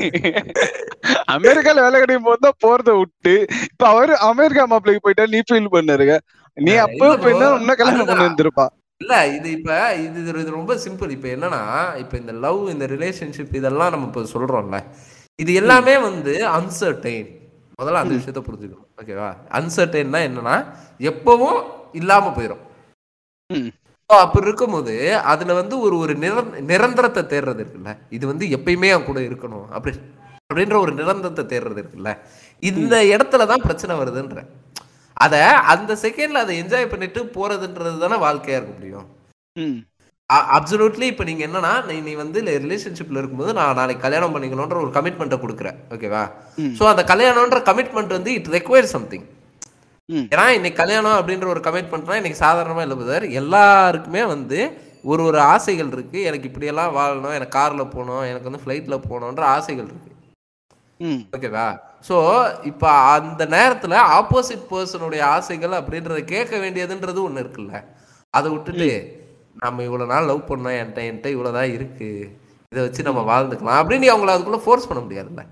[1.35, 3.35] அமெரிக்கால வேலை கிடைக்கும் போது போறத விட்டு.
[3.69, 6.17] இப்ப அவரு அமெரிக்கா மாப்பிளைக்கு போயிட்டா நீ ஃபீல் பண்ணருங்க
[6.57, 8.23] நீ அப்போ bro, இன்னும் கல்யாணம் பண்ணி.
[8.25, 8.65] வந்திருப்பா
[9.01, 9.73] இல்ல இது இப்ப
[10.05, 11.61] இது இது ரொம்ப சிம்பிள் இப்ப என்னன்னா
[12.01, 14.79] இப்ப இந்த லவ் இந்த ரிலேஷன்ஷிப் இதெல்லாம் நம்ம இப்ப சொல்றோம்ல
[15.39, 17.29] இது எல்லாமே வந்து அன்சர்டைன்
[17.79, 18.87] முதல்ல அந்த விஷயத்த புரிஞ்சுக்கணும்.
[19.01, 20.55] ஓகேவா அன்சர்டைன்னா என்னன்னா
[21.11, 21.59] எப்பவும்
[21.99, 22.63] இல்லாம போயிடும்
[24.09, 24.93] அப்படி இருக்கும்போது
[25.31, 27.91] அதுல வந்து ஒரு ஒரு நிரந்த நிரந்தரத்தை தேடுறது இருக்குல்ல.
[28.15, 29.93] இது வந்து எப்பயுமே அவன் கூட இருக்கணும் அப்படி
[30.49, 32.11] அப்படின்ற ஒரு நிரந்தரத்தை தேடுறது இருக்குல்ல.
[32.63, 34.39] இந்த இடத்துல தான் பிரச்சனை வருதுன்ற
[35.19, 35.35] அத
[35.71, 39.07] அந்த செகண்ட்ல அதை என்ஜாய் பண்ணிட்டு போறதுன்றது தானே வாழ்க்கையா இருக்க முடியும்
[39.57, 39.77] ம்.
[40.53, 45.77] அப்சல்யூட்லி இப்போ நீங்க என்னன்னா நீ வந்து ரிலேஷன்ஷிப்ல இருக்கும்போது நான் நாளைக்கு கல்யாணம் பண்ணிக்கணுன்ற ஒரு கமிட்மெண்ட்டை கொடுக்குறேன்
[45.93, 46.23] ஓகேவா.
[46.77, 49.25] ஸோ அந்த கல்யாணம்ன்ற கமிட்மெண்ட் வந்து இட் ரெக்வயர் சம்திங்.
[50.27, 54.59] ஏன்னா இன்னைக்கு கல்யாணம் அப்படின்ற ஒரு கமிட்மெண்ட்னா இன்னைக்கு சாதாரணமா இல்லை சார் எல்லாருக்குமே வந்து
[55.05, 59.87] ஒரு ஒரு ஆசைகள் இருக்கு எனக்கு இப்படியெல்லாம் வாழணும் எனக்கு கார்ல போகணும் எனக்கு வந்து ஃப்ளைட்ல போகணுன்ற ஆசைகள்
[59.87, 60.18] இருக்கு ம்.
[61.35, 61.67] ஓகேவா?
[62.07, 62.15] ஸோ
[62.69, 67.73] இப்போ அந்த நேரத்தில் ஆப்போசிட் பர்சனுடைய ஆசைகள் அப்படின்றத கேட்க வேண்டியதுன்றது ஒன்று இருக்குல்ல.
[68.33, 68.89] அதை விட்டுட்டு
[69.63, 72.09] நம்ம இவ்வளோ நாள் லவ் பண்ணோம் என்கிட்ட என்கிட்ட இவ்வளோ தான் இருக்கு.
[72.71, 75.43] இதை வச்சு நம்ம வாழ்ந்துக்கலாம் அப்படின்னு நீ அவங்கள அதுக்குள்ள ஃபோர்ஸ் பண்ண முடியாதுல்ல.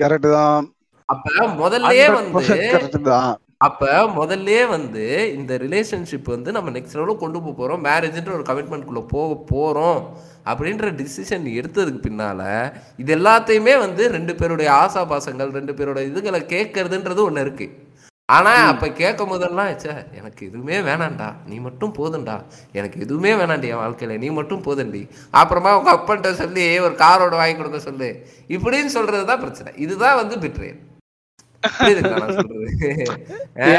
[0.00, 0.66] கரெக்ட் தான்.
[1.08, 2.44] அப்ப முதல்லயே வந்து
[2.74, 3.32] கரெக்ட் தான்.
[3.58, 7.86] அப்ப முதல்லயே வந்து இந்த ரிலேஷன்ஷிப் வந்து நம்ம நெக்ஸ்ட் லெவலில் கொண்டு போக போறோம்.
[7.86, 10.02] மேரேஜ்ன்ற ஒரு கமிட்மெண்ட்குள்ள போக போறோம்
[10.48, 17.40] அப்படின்ற டிசிஷன் எடுத்ததுக்கு பின்னால இது எல்லாத்தையுமே வந்து ரெண்டு பேருடைய ஆசாபாசங்கள் ரெண்டு பேரோட இதுகளை கேட்கறதுன்றது ஒண்ணு
[17.40, 17.84] இருக்கு.
[18.32, 21.34] ஆனா அப்ப கேட்கும் போதெல்லாம் ச்சே எனக்கு எதுவுமே வேணாம்டா.
[21.46, 22.42] நீ மட்டும் போதும்டா.
[22.72, 24.18] எனக்கு எதுவுமே வேணாண்டி என் வாழ்க்கையில.
[24.18, 28.26] நீ மட்டும் போதுண்டி அப்புறமா உங்க அப்பன்ட்ட சொல்லி ஒரு காரோட வாங்கி கொடுக்க சொல்லு.
[28.48, 29.72] இப்படின்னு சொல்றதுதான் பிரச்சனை.
[29.76, 31.45] இதுதான் வந்து பிட்ரேல் புரியுதுங்களா நான் சொல்றது என்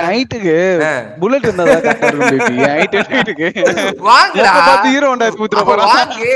[0.05, 0.55] ஹைட்டுக்கு.
[1.19, 1.65] புல்லட் இருந்தா
[4.07, 5.27] வாங்குடா பார்த்து ஹீரோ ஹோண்டா
[5.89, 6.31] வாங்கு.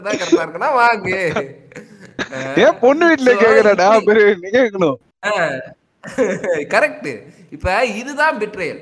[0.00, 1.18] தான் கரெக்டா இருக்குன்னா வாங்கு.
[2.62, 4.24] ஏன் பொண்ணு வீட்டுல So, கேக்குறடா பெரிய
[5.26, 5.32] ஆ,
[6.74, 7.10] கரெக்ட்
[7.52, 8.80] இப்ப இதுதான் பிட்ரேயல்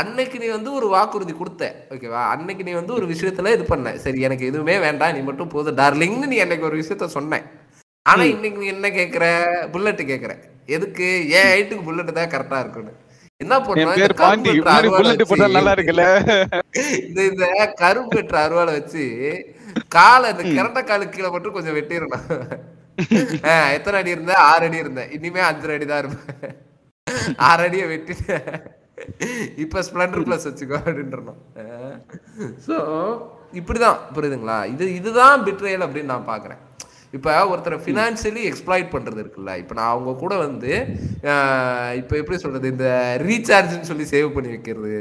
[0.00, 3.88] அன்னைக்கு நீ வந்து ஒரு வாக்குறுதி கொடுத்த ஓகேவா அன்னைக்கு நீ வந்து ஒரு விஷயத்துல இது பண்ண.
[3.98, 5.76] சரி எனக்கு எதுவுமே வேண்டாம் நீ மட்டும் போதும்.
[5.76, 7.40] டார்லிங்னு நீ அன்னைக்கு ஒரு விஷயத்த சொன்ன.
[8.10, 9.26] ஆனா இன்னைக்கு நீ என்ன கேக்குற?
[9.74, 10.32] புல்லட் கேக்குற.
[10.76, 11.06] எதுக்கு?
[11.38, 12.92] ஏன் ஹைட்டுக்கு புல்லட் தான் கரெக்டா இருக்குன்னு
[13.42, 14.50] என்ன என் பண்ணுவ பேர் பாண்டி.
[14.58, 16.04] முன்னாடி புல்லட் போட்டா நல்லா இருக்குல்ல?
[17.06, 17.46] இந்த இந்த
[17.80, 19.04] கரும்பு வெட்டுற அருவாளை வச்சு
[19.96, 22.26] காலை இந்த கிரண்ட காலு கீழே மட்டும் கொஞ்சம் வெட்டிடணும்.
[23.76, 25.10] எத்தனை அடி இருந்த ஆறு அடி இருந்தேன்.
[25.16, 26.54] இனிமே அஞ்சரை அடி தான் இருப்பேன்.
[27.48, 28.46] ஆறு அடியை வெட்டிட்டேன்
[29.64, 31.40] இப்ப ஸ்பிளண்டர் பிளஸ் வச்சுக்கோ அப்படின்றணும்.
[32.66, 32.76] ஸோ
[33.60, 33.98] இப்படிதான்.
[34.16, 34.60] புரியுதுங்களா?
[34.74, 36.62] இது இதுதான் பிட்ரேயல் அப்படின்னு நான் பாக்குறேன்.
[37.14, 40.70] இப்ப ஒருத்தரை ஃபினான்ஷியலி எக்ஸ்ப்ளாய்ட் பண்றது இருக்குல்ல இப்ப நான் அவங்க கூட வந்து
[41.96, 42.86] இப்ப எப்படி சொல்றது இந்த
[43.20, 44.96] ரீசார்ஜ்னு சொல்லி சேவ் பண்ணி வைக்கிறது.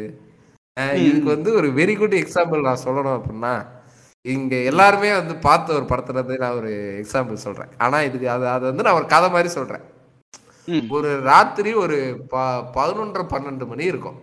[0.94, 3.54] இதுக்கு வந்து ஒரு வெரி குட் எக்ஸாம்பிள் நான் சொல்லணும் அப்படின்னா
[4.28, 7.72] இங்க எல்லாருமே வந்து பார்த்த ஒரு படத்துல இருந்து நான் ஒரு எக்ஸாம்பிள் சொல்றேன்.
[7.78, 9.84] ஆனா இதுக்கு அது அது வந்து நான் ஒரு கதை மாதிரி சொல்றேன்.
[10.68, 10.86] ம்.
[10.90, 11.98] ஒரு ராத்திரி ஒரு
[12.30, 12.40] ப
[12.76, 14.20] பதினொன்றரை பன்னெண்டு மணி இருக்கும்.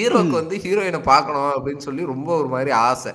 [0.00, 3.12] ஹீரோக்கு வந்து ஹீரோயினை பார்க்கணும் அப்படின்னு சொல்லி ரொம்ப ஒரு மாதிரி ஆசை.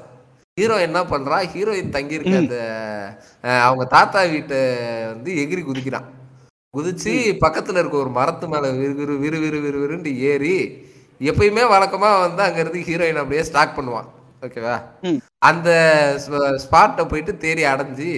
[0.58, 1.38] ஹீரோ என்ன பண்றா?
[1.54, 2.56] ஹீரோயின் தங்கியிருக்க அந்த
[3.66, 4.60] அவங்க தாத்தா வீட்டை
[5.10, 6.08] வந்து எகிரி குதிக்கிறான்.
[6.74, 7.12] குதிச்சு
[7.44, 10.56] பக்கத்துல இருக்க ஒரு மரத்து மேல விறு விறு விறு விறு விறு விறுன்னு ஏறி
[11.30, 14.10] எப்பயுமே வழக்கமா வந்து அங்க இருந்து ஹீரோயின் அப்படியே ஸ்டாக் பண்ணுவான்.
[14.46, 14.76] ஓகேவா.
[15.50, 15.70] அந்த
[16.66, 18.10] ஸ்பாட்டை போயிட்டு தேடி அடைஞ்சு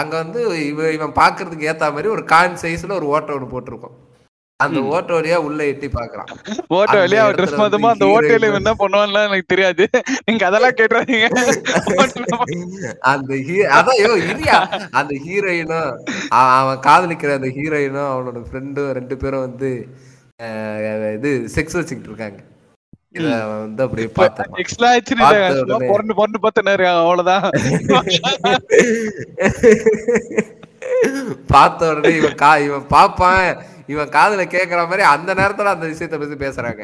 [0.00, 3.96] அங்க வந்து இவ இவன் பாக்குறதுக்கு ஏத்த மாதிரி ஒரு கான் சைஸ்ல ஒரு ஓட்டை ஒன்று போட்டிருக்கும்.
[4.64, 6.30] அந்த ஓட்டை வழியா உள்ள எட்டி பாக்குறான்
[6.78, 9.84] ஓட்ட வழியா இடத்துல ட்ரெஸ் மதமா அந்த ஓட்டையில என்ன பண்ணுவான்லாம் எனக்கு தெரியாது.
[10.26, 11.28] நீங்க அதெல்லாம் கேட்டுறாதீங்க.
[13.12, 13.34] அந்த
[13.78, 14.58] அதான் யோ இரியா.
[15.00, 15.90] அந்த ஹீரோயினும்
[16.60, 19.70] அவன் காதலிக்கிற அந்த ஹீரோயினும் அவனோட ஃப்ரெண்டும் ரெண்டு பேரும் வந்து
[21.16, 22.40] இது செக்ஸ் வச்சுக்கிட்டு இருக்காங்க.
[27.00, 27.44] அவ்வளவுதான்.
[31.52, 33.46] பார்த்த உடனே இவன் கா இவன் பாப்பான்
[33.92, 36.82] இவன் காதுல கேக்குற மாதிரி அந்த நேரத்துல அந்த விஷயத்த பத்தி பேசுறாங்க.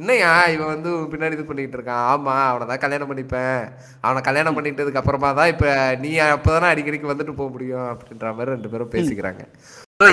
[0.00, 2.04] என்னையா இவன் வந்து பின்னாடி இது பண்ணிட்டு இருக்கான்.
[2.12, 3.60] ஆமா அவனை தான் கல்யாணம் பண்ணிப்பேன்.
[4.06, 5.66] அவனை கல்யாணம் பண்ணிட்டதுக்கு அப்புறமா தான் இப்ப
[6.04, 9.44] நீ அப்பதானே அடிக்கடிக்கு வந்துட்டு போக முடியும் அப்படின்ற மாதிரி ரெண்டு பேரும் பேசிக்கிறாங்க.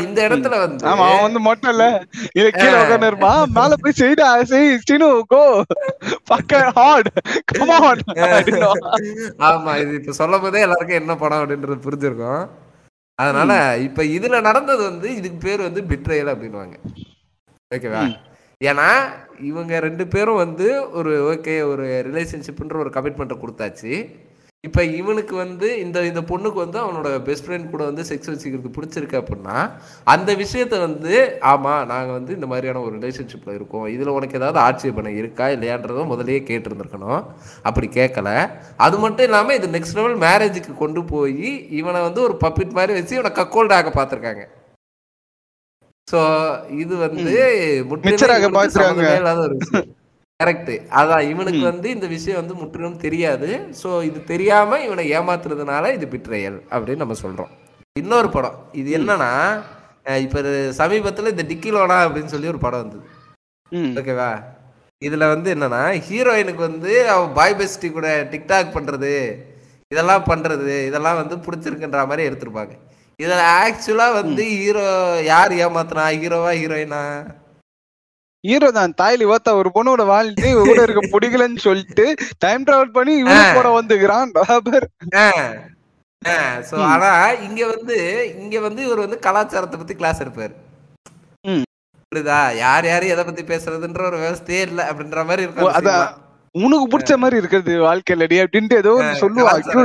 [0.06, 1.86] இந்த இடத்துல வந்து ஆமா அவன் வந்து மொட்டை இல்ல.
[2.40, 4.28] இது கீழே உட்கார்ந்து இருப்பான் மேல போய் செய்டா.
[4.52, 5.42] செய் சினு கோ.
[6.32, 7.10] பக்க ஹார்ட்
[7.52, 8.04] கம் ஆன்
[9.50, 12.44] ஆமா இது இப்ப சொல்லும் போதே எல்லாருக்கும் என்ன படம் அப்படின்றது புரிஞ்சிருக்கும்.
[13.16, 16.76] அதனால இப்ப இதுல நடந்தது வந்து இதுக்கு பேர் வந்து பிட்ரேயல் அப்படின்னுவாங்க.
[17.76, 18.04] ஓகேவா
[18.62, 18.90] ஏன்னா
[19.50, 23.92] இவங்க ரெண்டு பேரும் வந்து ஒரு ஓகே ஒரு ரிலேஷன்ஷிப்ன்ற ஒரு கமிட்மெண்ட்டை கொடுத்தாச்சு.
[24.68, 29.16] இப்போ இவனுக்கு வந்து இந்த இந்த பொண்ணுக்கு வந்து அவனோட பெஸ்ட் ஃப்ரெண்ட் கூட வந்து செக்ஸ் வச்சுக்கிறது பிடிச்சிருக்கு
[29.20, 29.56] அப்படின்னா
[30.14, 31.14] அந்த விஷயத்த வந்து
[31.52, 33.86] ஆமாம் நாங்கள் வந்து இந்த மாதிரியான ஒரு ரிலேஷன்ஷிப்பில் இருக்கோம்.
[33.94, 37.24] இதில் உனக்கு ஏதாவது ஆட்சேபனை இருக்கா இல்லையான்றதை முதல்லயே கேட்டிருந்திருக்கணும்.
[37.70, 38.30] அப்படி கேட்கல
[38.88, 41.50] அது மட்டும் இல்லாமல் இது நெக்ஸ்ட் லெவல் மேரேஜுக்கு கொண்டு போய்
[41.80, 44.46] இவனை வந்து ஒரு பப்பிட் மாதிரி வச்சு இவனை கக்கோல்ட் ஆக பார்த்துருக்காங்க.
[46.08, 46.22] ஸோ
[46.84, 47.26] இது வந்து.
[48.78, 49.90] சம்மந்தமே இல்லாத ஒரு விஷயம்.
[50.42, 53.50] கரெக்ட் அதான் இவனுக்கு வந்து இந்த விஷயம் வந்து முற்றிலும் தெரியாது.
[53.82, 57.52] ஸோ இது தெரியாம இவனை ஏமாத்துறதுனால இது பிட்ரையல் அப்படின்னு நம்ம சொல்றோம்.
[58.02, 58.58] இன்னொரு படம்.
[58.82, 59.32] இது என்னன்னா
[60.26, 60.42] இப்ப
[60.80, 63.06] சமீபத்துல இந்த டிக்கிலோனா அப்படின்னு சொல்லி ஒரு படம் வந்தது.
[64.02, 64.32] ஓகேவா
[65.02, 69.14] இதுல வந்து என்னன்னா ஹீரோயினுக்கு வந்து அவ பாய் பெஸ்டி கூட டிக்டாக் பண்றது
[69.92, 72.74] இதெல்லாம் பண்றது இதெல்லாம் வந்து பிடிச்சிருக்குன்ற மாதிரி எடுத்திருப்பாங்க.
[73.20, 74.86] இதுல ஆக்சுவலா வந்து ஹீரோ
[75.32, 76.06] யார் ஏமாத்துனா?
[76.22, 77.02] ஹீரோவா ஹீரோயினா?
[78.44, 82.06] ஹீரோ தான் தாய்லி ஓத்த ஒரு பொண்ணோட வாழ்ந்து கூட இருக்க பிடிக்கலன்னு சொல்லிட்டு
[82.44, 84.88] டைம் டிராவல் பண்ணி இவரு கூட வந்துக்கிறான் பராபர்
[86.68, 87.12] சோ ஆனா
[87.46, 87.96] இங்க வந்து
[88.42, 90.54] இங்க வந்து இவர் வந்து கலாச்சாரத்தை பத்தி கிளாஸ் எடுப்பாரு.
[92.12, 92.40] புரியுதா?
[92.62, 96.10] யார் யாரு எதை பத்தி பேசுறதுன்ற ஒரு விவசாயே இல்ல அப்படின்ற மாதிரி இருக்கும் அதான்.
[96.56, 99.52] உனக்கு பிடிச்ச மாதிரி இருக்கிறது வாழ்க்கையிலடி அப்படின்ட்டு ஏதோ ஒண்ணு சொல்லுவா.
[99.60, 99.84] ஐயோ,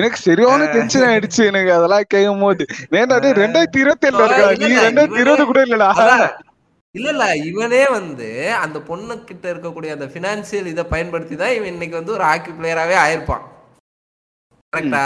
[0.00, 1.70] எனக்கு சரியான டென்ஷன் ஆயிடுச்சு எனக்கு.
[1.76, 4.48] அதெல்லாம் கேட்கும் போது டேய் ரெண்டாயிரத்தி இருபத்தி ஏழுல இருக்கா?
[4.64, 5.90] நீ ரெண்டாயிரத்தி இருபது கூட இல்லடா.
[6.98, 8.28] இல்ல இல்ல இவனே வந்து
[8.64, 12.96] அந்த பொண்ணு கிட்ட இருக்கக்கூடிய அந்த பினான்சியல் இதை பயன்படுத்தி தான் இவன் இன்னைக்கு வந்து ஒரு ஹாக்கி பிளேயராவே
[13.04, 13.44] ஆயிருப்பான்.
[14.72, 15.04] கரெக்டா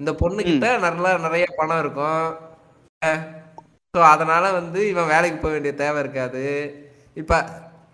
[0.00, 2.24] இந்த பொண்ணு கிட்ட நல்லா நிறைய பணம் இருக்கும்.
[3.94, 6.44] ஸோ அதனால வந்து இவன் வேலைக்கு போக வேண்டிய தேவை இருக்காது.
[7.16, 7.40] இப்ப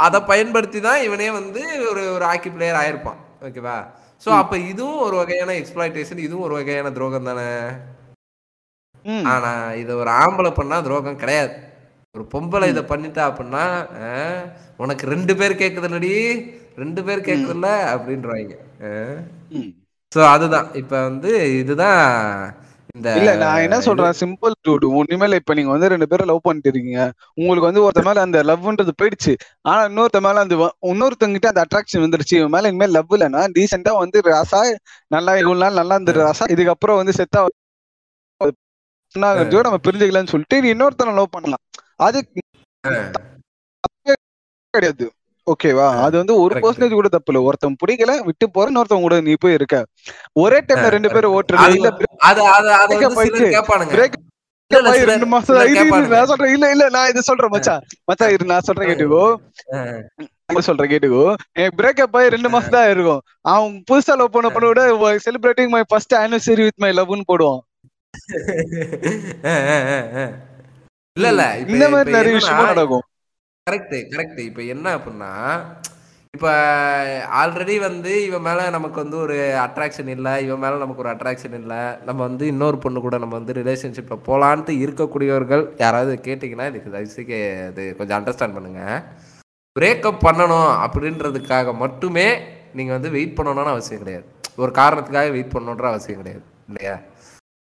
[0.06, 3.20] அதை பயன்படுத்தி தான் இவனே வந்து ஒரு ஒரு ஹாக்கி பிளேயர் ஆயிருப்பான்.
[3.48, 3.76] ஓகேவா
[4.24, 7.50] ஸோ அப்ப இதுவும் ஒரு வகையான எக்ஸ்பிளாய்டேஷன் இதுவும் ஒரு வகையான துரோகம் தானே.
[9.34, 11.54] ஆனா இது ஒரு ஆம்பளை பண்ணா துரோகம் கிடையாது.
[12.14, 13.64] ஒரு பொம்பளை இதை பண்ணிட்டா அப்படின்னா
[14.82, 16.12] உனக்கு ரெண்டு பேர் கேக்குதுல்லடி
[16.82, 18.52] ரெண்டு பேர் கேக்குதுல்ல அப்படின்றாங்க.
[20.12, 20.68] சோ அதுதான்.
[20.80, 22.00] இப்ப வந்து இதுதான்
[22.94, 24.16] இந்த இல்ல நான் என்ன சொல்றேன்?
[24.20, 27.04] சிம்பிள் டூடு உண்மையில இப்ப நீங்க வந்து ரெண்டு பேரும் லவ் பண்ணிட்டு இருக்கீங்க.
[27.38, 29.32] உங்களுக்கு வந்து ஒருத்த மேல அந்த லவ்ன்றது போயிடுச்சு.
[29.68, 30.56] ஆனா இன்னொருத்த மேல அந்த
[30.90, 32.34] இன்னொருத்தங்கிட்ட அந்த அட்ராக்ஷன் வந்துருச்சு.
[32.40, 34.60] இவன் மேல இனிமேல் லவ் இல்லைன்னா டீசெண்டா வந்து ராசா
[35.16, 37.42] நல்லா இவ்வளவு நாள் நல்லா இருந்துரு ராசா இதுக்கப்புறம் வந்து செத்தா
[39.66, 41.62] நம்ம பிரிஞ்சுக்கலாம்னு சொல்லிட்டு நீ இன்னொருத்தனை லவ் பண்ணலாம்.
[42.06, 42.18] அது
[44.74, 45.06] கிடையாது.
[45.46, 45.86] ஓகேவா?
[46.04, 46.54] அது வந்து ஒரு.
[46.64, 47.40] பர்சன்டேஜ் கூட தப்பு இல்ல.
[47.48, 49.76] ஒருத்தன் பிடிக்கல விட்டு போற இன்னொருத்தவங்க கூட நீ போய் இருக்க.
[50.42, 51.90] ஒரே டைம்ல ரெண்டு பேரும் ஓட்டுறது இல்ல
[55.10, 55.56] ரெண்டு மாசம்.
[56.12, 56.52] நான் சொல்றேன்.
[56.54, 57.82] இல்ல இல்ல நான் இது சொல்றேன் மச்சான்.
[58.08, 59.24] மச்சான் இரு நான் சொல்றேன் கேட்டுக்கோ.
[60.68, 61.24] சொல்றேன் கேட்டுக்கோ.
[61.56, 63.20] எனக்கு பிரேக்கப் ஆகி ரெண்டு மாசம் தான் இருக்கும்
[63.52, 64.82] அவன் புதுசா லவ் பண்ண பண்ண விட
[65.26, 67.62] celebrating my first anniversary with my லவ்னு போடுவான்.
[71.16, 71.56] இல்ல இல்ல.
[71.58, 73.02] இப்ப- இந்த மாதிரி நிறைய விஷயமும் நடக்கும்.
[73.70, 75.30] கரெக்ட் கரெக்ட் இப்ப என்ன அப்படின்னா
[76.32, 76.48] இப்ப
[77.34, 81.74] ஆல்ரெடி வந்து இவன் மேல நமக்கு வந்து ஒரு அட்ராக்ஷன் இல்ல இவன் மேல நமக்கு ஒரு அட்ராக்ஷன் இல்ல
[82.04, 87.94] நம்ம வந்து இன்னொரு பொண்ணு கூட நம்ம வந்து ரிலேஷன்ஷிப்ல போலான்ட்டு இருக்கக்கூடியவர்கள் யாராவது கேட்டீங்கன்னா இதுக்கு தயவுசெய்து அது
[87.96, 89.04] கொஞ்சம் அண்டர்ஸ்டாண்ட் பண்ணுங்க.
[89.80, 92.26] பிரேக்கப் பண்ணணும் அப்படின்றதுக்காக மட்டுமே
[92.74, 94.26] நீங்க வந்து வெயிட் பண்ணணும்னு அவசியம் கிடையாது.
[94.56, 97.00] ஒரு காரணத்துக்காக வெயிட் பண்ணணுன்ற அவசியம் கிடையாது இல்லையா?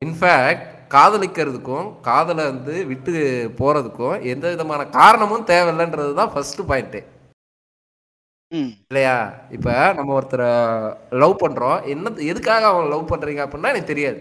[0.04, 3.12] இன்ஃபேக்ட் காதலிக்கிறதுக்கும் காதலை வந்து விட்டு
[3.60, 7.00] போறதுக்கும் எந்த விதமான காரணமும் தேவையில்லைன்றது தான் ஃபர்ஸ்ட் பாயிண்ட்டு
[8.88, 9.16] இல்லையா?
[9.56, 10.48] இப்ப நம்ம ஒருத்தரை
[11.22, 11.78] லவ் பண்றோம்.
[11.92, 14.20] என்ன எதுக்காக அவங்க லவ் பண்றீங்க அப்படின்னா எனக்கு தெரியாது.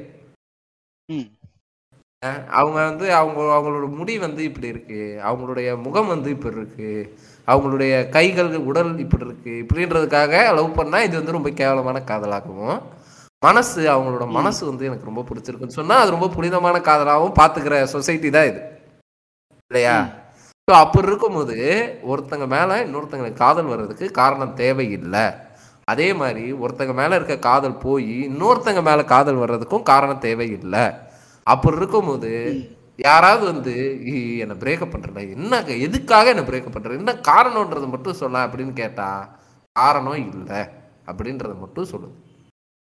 [2.59, 5.01] அவங்க வந்து அவங்க அவங்களோட முடி வந்து இப்படி இருக்கு.
[5.29, 6.89] அவங்களுடைய முகம் வந்து இப்படி இருக்கு.
[7.47, 9.53] அவங்களுடைய கைகள் உடல் இப்படி இருக்கு.
[9.63, 12.77] இப்படின்றதுக்காக லவ் பண்ணா இது வந்து ரொம்ப கேவலமான காதலாகவும்
[13.43, 14.25] மனசு அவங்களோட.
[14.31, 18.61] மனசு வந்து எனக்கு ரொம்ப பிடிச்சிருக்குன்னு சொன்னா அது ரொம்ப புனிதமான காதலாகவும் பாத்துக்கிற சொசைட்டி தான் இது.
[19.71, 19.95] இல்லையா.
[20.67, 21.55] ஸோ அப்படி இருக்கும்போது
[22.03, 25.25] ஒருத்தங்க மேல இன்னொருத்தங்களுக்கு காதல் வர்றதுக்கு காரணம் தேவையில்லை.
[25.87, 30.83] அதே மாதிரி ஒருத்தங்க மேல இருக்க காதல் போய் இன்னொருத்தங்க மேல காதல் வர்றதுக்கும் காரணம் தேவையில்லை.
[31.47, 32.31] அப்படி இருக்கும்போது
[32.99, 33.73] யாராவது வந்து
[34.11, 39.09] "இ- என்னை பிரேக்கப் பண்றல என்ன எதுக்காக என்ன பிரேக்கப் பண்ற என்ன காரணம்ன்றதை மட்டும் சொல்ல அப்படின்னு கேட்டா
[39.75, 40.61] காரணம் இல்லை.
[41.07, 42.15] அப்படின்றத மட்டும் சொல்லுது.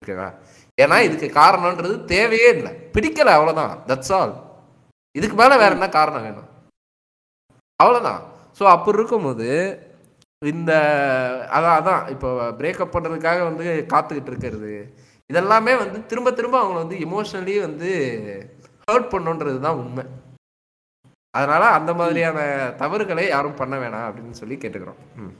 [0.02, 0.28] ஓகேவா?
[0.78, 2.70] ஏன்னா இதுக்கு காரணம்ன்றது தேவையே இல்லை.
[2.94, 4.32] பிடிக்கல அவ்வளோதான் தட்ஸ் ஆல்
[5.16, 6.48] இதுக்கு மேல வேற என்ன காரணம் வேணும்?
[7.80, 8.20] அவ்வளோதான்
[8.58, 9.48] ஸோ அப்படி இருக்கும்போது
[10.42, 10.72] இந்த
[11.56, 12.02] அதான் அதான்.
[12.14, 12.28] இப்போ
[12.58, 14.72] பிரேக்கப் பண்ணுறதுக்காக வந்து காத்துக்கிட்டு இருக்கிறது.
[15.30, 17.90] இதெல்லாமே வந்து திரும்ப திரும்ப அவங்கள வந்து எமோஷனலி வந்து
[18.88, 20.04] ஹர்ட் பண்ணுன்றது தான் உண்மை.
[21.34, 22.38] அதனால அந்த மாதிரியான
[22.82, 25.00] தவறுகளை யாரும் பண்ண வேணாம் அப்படின்னு சொல்லி கேட்டுக்கிறோம்.
[25.22, 25.34] ம்.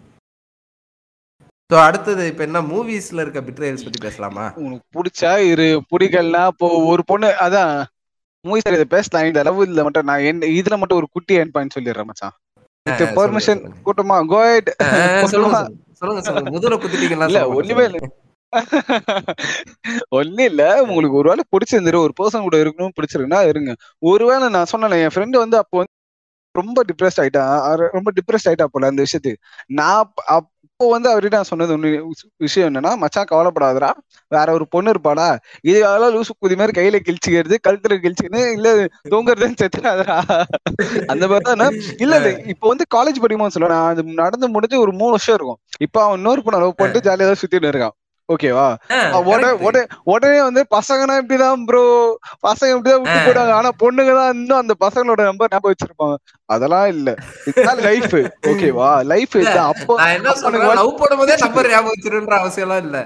[1.70, 4.44] ஸோ அடுத்தது இப்போ என்ன மூவிஸ்ல இருக்க பிட்ரேல்ஸ் பத்தி பேசலாமா?
[4.62, 7.72] உனக்கு பிடிச்சா இரு பிடிக்கலனா இப்போ ஒரு பொண்ணு அதான்
[8.44, 9.26] மூவி சார் இதை பேசலாம்.
[9.28, 12.34] இந்த அளவு இதுல மட்டும் நான் என்ன இதுல மட்டும் ஒரு குட்டி என் பாயிண்ட் சொல்லிடுறேன் மச்சான்.
[13.18, 13.60] பெர்மிஷன்.
[13.86, 14.70] கூட்டமா கோயட்
[15.32, 15.60] சொல்லுங்க
[16.26, 16.50] சொல்லுங்க.
[16.50, 17.84] முதல்ல குத்திட்டீங்களா இல்ல ஒண்ணுமே.
[17.90, 18.00] இல்ல.
[20.18, 20.62] ஒண்ணு இல்ல.
[20.86, 23.72] உங்களுக்கு ஒருவேளை பிடிச்சிருந்துரு ஒரு பர்சன் கூட இருக்கணும் பிடிச்சிருக்குன்னா இருங்க.
[24.02, 25.94] ஒருவேளை நான் சொன்னேன் என் ஃப்ரெண்டு வந்து அப்போ வந்து
[26.54, 27.42] ரொம்ப டிப்ரெஸ்ட் ஆயிட்டா
[27.96, 29.40] ரொம்ப டிப்ரெஸ்ட் ஆயிட்டா போல அந்த விஷயத்துக்கு.
[29.78, 30.08] நான்
[30.80, 31.88] அப்போ வந்து அவர்கிட்ட நான் சொன்னது ஒண்ணு
[32.44, 33.88] விஷயம் என்னன்னா மச்சான் கவலைப்படாதடா.
[34.32, 35.26] வேற ஒரு பொண்ணு இருப்பாடா.
[35.62, 38.68] இது அதெல்லாம் லூசு குதி மாதிரி கையில கிழிச்சுக்கிறது கழுத்துல கிழிச்சுன்னு இல்ல
[39.12, 40.16] தூங்குறதுன்னு செத்துறாதடா.
[41.12, 42.30] அந்த மாதிரி தான் நான் இல்ல இல்ல.
[42.54, 45.60] இப்போ வந்து காலேஜ் படிக்கும்போது சொல்ல நான் அது நடந்து முடிஞ்சு ஒரு மூணு வருஷம் இருக்கும்.
[45.86, 47.96] இப்போ அவன் இன்னொரு பொண்ணை லவ் பண்ணிட்டு ஜாலியா தான் சுத்திட்டு இருக்கான்.
[48.30, 48.66] ஓகேவா?
[50.06, 51.82] உடனே வந்து பசங்கன்னா இப்படிதான் ப்ரோ
[52.42, 53.24] பசங்க இப்படிதான் விட்டு ஆ.
[53.24, 56.16] போயிட்டாங்க ஆனா பொண்ணுங்க தான் இன்னும் அந்த பசங்களோட நம்பர் ஞாபகம் வச்சிருப்பாங்க.
[56.48, 57.08] அதெல்லாம் இல்ல.
[57.46, 58.14] இதுதான் லைஃப்
[58.50, 58.90] ஓகேவா?
[59.04, 59.96] லைஃப் இதுதான் அப்போ
[60.78, 62.98] லவ் பண்ணும்போதே நம்பர் ஞாபகம் வச்சிருன்ற அவசியம் எல்லாம் இல்ல.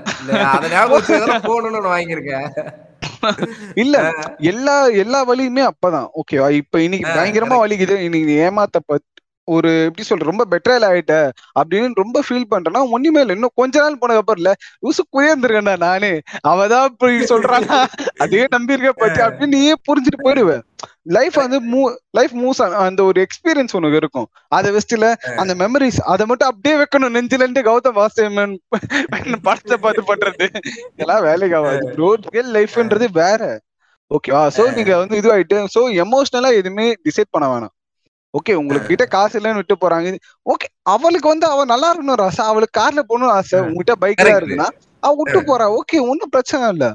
[0.53, 2.49] அதை ஞாபகம் வச்சுதான் போகணும்னு வாங்கியிருக்கேன்.
[3.77, 3.97] இல்ல
[4.45, 6.09] எல்லா எல்லா வலியுமே அப்பதான்.
[6.21, 6.49] ஓகேவா?
[6.55, 7.97] இப்ப இன்னைக்கு பயங்கரமா வலிக்குது.
[8.03, 8.81] இன்னைக்கு ஏமாத்த
[9.49, 11.15] ஒரு எப்படி சொல்ற ரொம்ப பெட்டரல் ஆயிட்ட
[11.61, 14.53] அப்படின்னு ரொம்ப ஃபீல் பண்றேன்னா ஒண்ணுமே இல்ல இன்னும் கொஞ்ச நாள் போனதுக்கு அப்புறம் இல்ல
[14.85, 16.13] லூசு குயர்ந்திருக்கேன்டா நானே.
[16.53, 17.81] அவதான் இப்படி சொல்றானா
[18.25, 20.55] அதே நம்பியிருக்க பத்தி அப்படின்னு நீயே புரிஞ்சுட்டு போயிடுவ.
[21.17, 21.81] லைஃப் வந்து மூ
[22.19, 24.29] லைஃப் மூவ்ஸ் அந்த ஒரு எக்ஸ்பீரியன்ஸ் உனக்கு இருக்கும்.
[24.59, 25.09] அதை வச்சுல
[25.43, 28.57] அந்த மெமரிஸ் அதை மட்டும் அப்படியே வைக்கணும் நெஞ்சில இருந்து கௌதம் வாசுதேவன்
[29.47, 30.49] படத்தை பார்த்து பண்றது.
[30.95, 33.43] இதெல்லாம் வேலைக்கு ஆகாது ப்ரோ ரியல் லைஃப்ன்றது வேற.
[34.11, 37.75] ஓகேவா சோ நீங்க வந்து இதுவாயிட்டு சோ எமோஷனலா எதுவுமே டிசைட் பண்ண வேணாம்.
[38.39, 40.09] ஓகே உங்களுக்கு கிட்ட காசு இல்லைன்னு விட்டு போறாங்க.
[40.51, 42.45] ஓகே அவளுக்கு வந்து அவ நல்லா இருக்கணும் ஆசை.
[42.47, 43.61] அவளுக்கு கார்ல போகணும் ஆசை.
[43.61, 44.31] உங்ககிட்ட பைக்ல.
[44.41, 44.69] இருக்குன்னா
[45.01, 45.67] அவ விட்டு போறா.
[45.79, 46.87] ஓகே ஒன்னும் பிரச்சனை இல்ல.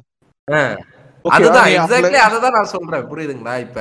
[1.23, 3.07] அதுதான் எக்ஸாக்ட்லி அததான் நான் சொல்றேன்.
[3.11, 3.59] புரியுதுங்களா?
[3.59, 3.79] இப்ப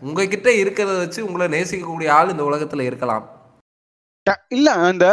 [0.00, 3.24] உங்ககிட்ட இருக்கிறத வச்சு உங்களை நேசிக்கக்கூடிய ஆள் இந்த உலகத்துல இருக்கலாம்.
[4.48, 5.04] இல்ல அந்த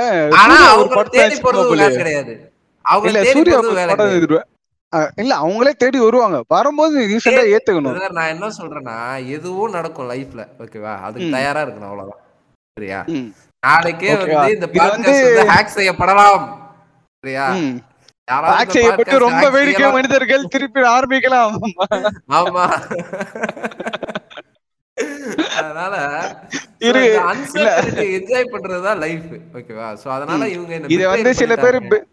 [1.98, 2.34] கிடையாது.
[2.86, 4.44] அவங்க
[5.16, 6.44] இல்ல அவங்களே தேடி வருவாங்க.
[6.48, 8.10] வரும்போது ரீசெண்டா ஏத்துக்கணும்.
[8.10, 11.30] நான் என்ன சொல்றேன்னா எதுவும் நடக்கும் லைஃப்ல ஓகேவா அதுக்கு.
[11.32, 12.20] தயாரா இருக்கணும் அவ்வளவுதான்.
[12.80, 13.04] சரியா?
[13.68, 14.34] நாளைக்கே?
[14.34, 16.58] வந்து இந்த பாட்காஸ்ட் வந்து- ஹேக் செய்யப்படலாம்.
[17.20, 17.54] சரியா?
[17.54, 19.92] இந்த செய்யப்பட்டு ரொம்ப வேடிக்கை.
[19.92, 21.58] மனிதர்கள் திருப்பி ஆரம்பிக்கலாம்.
[22.30, 22.84] ஆமா.
[25.58, 26.22] அதனால
[26.80, 27.22] இரு,
[27.94, 29.24] என்ஜாய் பண்றதுதான் லைஃப்
[29.54, 32.08] ஓகேவா சோ அதனால இவங்க இத வந்து சில பேர்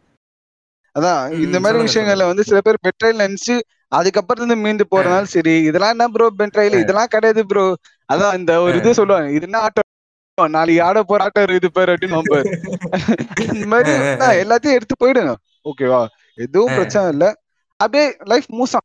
[0.96, 3.54] அதான் இந்த மாதிரி விஷயங்கள்ல வந்து சில பேர் பெட்ரைல் நினைச்சு
[3.92, 7.64] அதுக்கப்புறம் இருந்து மீண்டு போறதுனால சரி இதெல்லாம் என்ன ப்ரோ பெட்ரைல் இதெல்லாம் கிடையாது ப்ரோ
[8.08, 9.82] அதான் இந்த ஒரு இது சொல்லுவாங்க இது என்ன ஆட்டோ?
[10.38, 12.50] நாளைக்கு ஆட போற ஆட்டர் இது பேர் அப்படின்னு நம்பாரு
[13.48, 13.92] இந்த மாதிரி
[14.42, 15.32] எல்லாத்தையும் எடுத்து போயிடுங்க.
[15.66, 16.00] ஓகேவா
[16.38, 17.24] எதுவும் பிரச்சனை இல்ல.
[17.80, 18.78] அப்படியே லைஃப் மூசா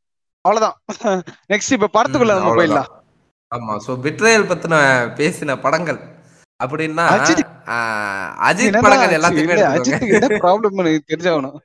[0.46, 0.76] அவ்வளவுதான்.
[1.52, 2.54] நெக்ஸ்ட் இப்ப படத்துக்குள்ள நம்ம.
[2.60, 2.90] போயிடலாம்.
[3.52, 4.76] ஆமா சோ பிட்ரயல் பத்தின
[5.20, 6.00] பேசின படங்கள்
[6.60, 7.44] அப்படின்னா அஜித்.
[8.80, 9.16] படங்கள்?
[9.18, 9.58] எல்லாத்தையுமே
[10.44, 11.58] ப்ராப்ளம் எனக்கு தெரிஞ்சாகணும்.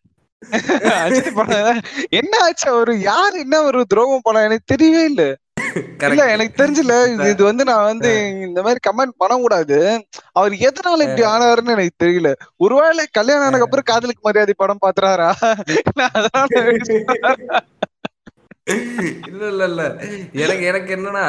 [2.19, 2.93] என்ன ஆச்சு அவரு?
[3.07, 5.23] யாரு என்ன ஒரு துரோகம் படம் எனக்கு தெரியவே இல்ல.
[6.07, 6.95] இல்ல எனக்கு தெரிஞ்சல
[7.29, 8.11] இது வந்து நான் வந்து
[8.47, 9.79] இந்த மாதிரி கமெண்ட் பண்ண கூடாது
[10.39, 12.31] அவர் எதனால இப்படி ஆனாருன்னு எனக்கு தெரியல.
[12.61, 15.31] ஒருவேளை கல்யாணம் ஆனதுக்கு அப்புறம் காதலுக்கு மரியாதை படம் பாத்துறாரா
[19.29, 19.83] இல்ல இல்ல இல்ல.
[20.43, 21.25] எனக்கு எனக்கு என்னன்னா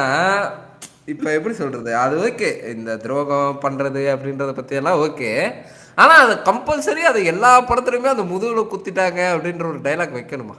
[1.08, 1.90] இப்ப எப்படி சொல்றது?
[2.02, 5.32] அது ஓகே இந்த துரோகம் பண்றது அப்படின்றத பத்தி எல்லாம் ஓகே
[5.96, 10.56] ஆனா அது கம்பல்சரி அது எல்லா படத்துலயுமே அந்த முதுகுல குத்திட்டாங்க அப்படின்ற ஒரு டைலாக் வைக்கணுமா?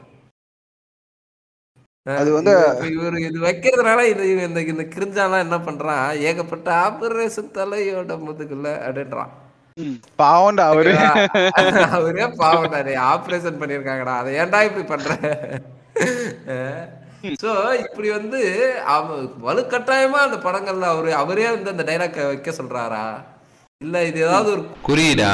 [2.05, 6.19] அது வந்து- இவரு இது வைக்கிறதுனால இது இந்த இந்த கிரிஞ்சாலாம் என்ன பண்றான்?
[6.19, 9.29] ஏகப்பட்ட ஆபரேஷன் தலையோட முதுகுல அப்படின்றான்.
[10.19, 10.99] பாவம்டா அவரு.
[11.91, 14.17] அவரே பாவம் ஆபரேஷன் பண்ணிருக்காங்கடா.
[14.17, 15.19] அதை ஏன்டா இப்படி பண்ற?
[17.43, 23.25] சோ இப்படி வந்து அவ வலுக்கட்டாயமா அந்த படங்கள்ல அவரு அவரே வந்து அந்த டைலாக் வைக்க சொல்றாரா?
[23.81, 25.31] இல்ல இது ஏதாவது ஒரு குறியீடா?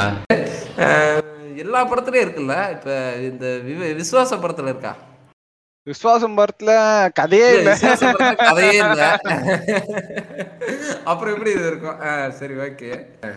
[1.57, 2.55] எல்லா படத்துலயும் இருக்குல்ல?
[2.71, 2.89] இப்ப
[3.23, 4.93] இந்த விவ- விசுவாச படத்துல இருக்கா?
[5.87, 6.71] விஸ்வாசம் படத்துல
[7.15, 9.03] கதையே இல்ல விசுவாச படத்துல கதையே இல்ல.
[11.11, 11.97] அப்புறம் எப்படி இது இருக்கும்?
[12.01, 12.89] ஆ, சரி ஓகே.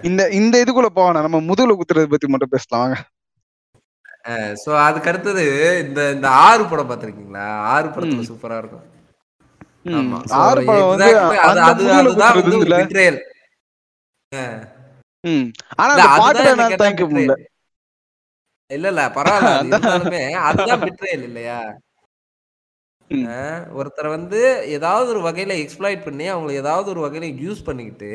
[0.02, 2.98] இந்த இந்த இதுக்குள்ள போவானா நம்ம முதுகுல குத்துறது பத்தி மட்டும் பேசலாம் வாங்க.
[4.60, 5.42] சோ அதுக்கு அடுத்தது
[5.80, 8.84] இந்த இந்த ஆறு படம் பாத்திருக்கீங்களா ஆறு படத்துல சூப்பரா இருக்கும்.
[9.86, 10.18] ம், ஆமா.
[10.26, 12.78] So, ஆறு படம் வந்து exactly அது அந்த அது முதுகுல அதுதான் வந்து குத்துறது ஒரு இல்ல.
[12.82, 13.16] betrayal.
[14.32, 14.60] ம்.
[15.80, 16.06] ஆனா அந்த
[17.26, 17.42] நான்.
[18.70, 19.50] இல்ல இல்ல பரவாயில்ல.
[19.64, 21.58] இருந்தாலுமே அதுதான் betrayal இல்லையா?
[23.78, 24.40] ஒருத்தரை வந்து
[24.76, 28.10] ஏதாவது ஒரு வகையில எக்ஸ்ப்ளாய்ட் பண்ணி அவங்களை ஏதாவது ஒரு வகையில யூஸ் பண்ணிக்கிட்டு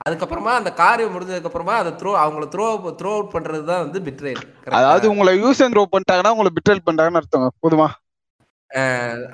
[0.00, 2.66] அதுக்கப்புறமா அந்த காரியம் முடிஞ்சதுக்கு அப்புறமா அதை த்ரோ அவங்கள த்ரோ
[3.00, 4.40] த்ரோ அவுட் பண்றது தான் வந்து பிட்ரேல்
[4.78, 7.88] அதாவது உங்களை யூஸ் அண்ட் த்ரோ பண்ணிட்டாங்கன்னா உங்களை பிட்ரல் பண்ணிட்டாங்கன்னு அர்த்தம் போதுமா?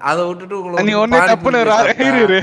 [0.08, 2.40] அதை விட்டுட்டு உங்களை நீ ஒண்ணு தப்புன்னு.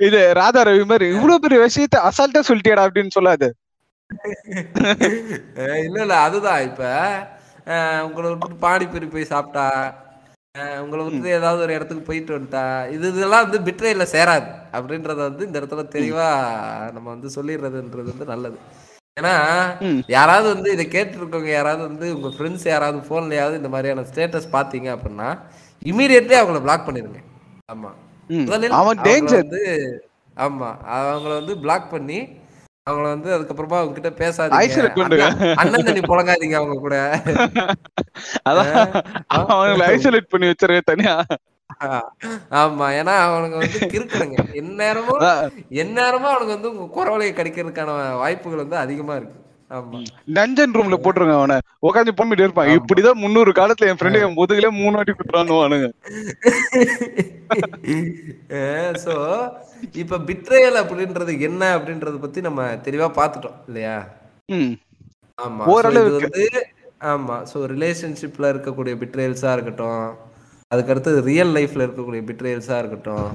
[0.00, 3.48] இது ராதா ரவி மாதிரி இவ்வளவு பெரிய விஷயத்த அசால்ட்டா சொல்லிட்டியாடா அப்படின்னு சொல்லாது.
[5.84, 6.82] இல்ல இல்ல அதுதான் இப்ப.
[8.06, 9.64] உங்களை விட்டு பானிபூரி போய் சாப்பிட்டா
[10.82, 12.62] உங்களை விட்டு ஏதாவது ஒரு இடத்துக்கு போயிட்டு வந்துட்டா
[12.94, 14.46] இது இதெல்லாம் வந்து பிட்ரேல சேராது.
[14.76, 16.28] அப்படின்றத வந்து இந்த இடத்துல தெளிவா
[16.94, 18.58] நம்ம வந்து சொல்லிடுறதுன்றது வந்து நல்லது.
[19.16, 19.34] ஏன்னா.
[20.16, 25.28] யாராவது வந்து இதை கேட்டுருக்கவங்க யாராவது வந்து உங்க ஃப்ரெண்ட்ஸ் யாராவது போன்லயாவது இந்த மாதிரியான ஸ்டேட்டஸ் பாத்தீங்க அப்படின்னா
[25.82, 27.20] இமீடியட்லி அவங்கள பிளாக் பண்ணிருங்க.
[27.72, 27.90] ஆமா.
[28.30, 28.76] முதலில்
[29.42, 29.62] வந்து
[30.36, 32.18] ஆமா அவங்கள வந்து பிளாக் பண்ணி
[32.86, 35.28] அவங்கள வந்து அதுக்கப்புறமா அவங்க கிட்ட பேசாதீங்க.
[35.62, 36.96] அண்ணன் தண்ணி புழங்காதீங்க அவங்க கூட.
[38.48, 38.70] அதான்
[39.36, 41.14] அவங்களை ஐசோலேட் பண்ணி வச்சிருக்க தனியா.
[42.60, 45.24] ஆமா ஏன்னா அவனுங்க வந்து கிறுக்குறங்க எந்நேரமும்
[45.82, 49.36] எந்நேரமும் அவனுங்க வந்து உங்க குறவலையை கடிக்கிறதுக்கான வாய்ப்புகள் வந்து அதிகமா இருக்கு.
[50.36, 51.58] டஞ்சன் ரூம்ல போட்டுருங்க அவனை.
[51.82, 52.76] உட்காந்து பொம்மிட்டு இருப்பான்.
[52.76, 55.88] இப்படிதான் முன்னூறு காலத்துல என் ஃப்ரெண்டு என் முதுகுல மூணு வாட்டி குத்துறானுவானுங்க.
[59.04, 59.14] சோ
[60.00, 63.96] இப்ப பிட்ரேயல் அப்படின்றது என்ன அப்படின்றத பத்தி நம்ம தெளிவா பார்த்துட்டோம் இல்லையா?
[65.38, 65.64] ஆமா.
[65.72, 66.28] ஓரளவுக்கு.
[66.28, 66.46] வந்து
[67.12, 67.36] ஆமா.
[67.50, 70.16] சோ ரிலேஷன்ஷிப்ல இருக்கக்கூடிய பிட்ரேல்ஸா இருக்கட்டும்.
[70.70, 73.28] அதுக்கு அடுத்து ரியல் லைஃப்ல இருக்கக்கூடிய பிட்ரேல்ஸா இருக்கட்டும்.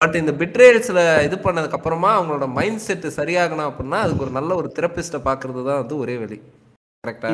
[0.00, 4.68] பட் இந்த பிட்ரேல்ஸ்ல இது பண்ணதுக்கு அப்புறமா அவங்களோட மைண்ட் செட் சரியாகணும் அப்படின்னா அதுக்கு ஒரு நல்ல ஒரு
[4.76, 6.38] தெரபிஸ்ட பாக்குறது தான் வந்து ஒரே வழி.
[7.04, 7.30] கரெக்டா.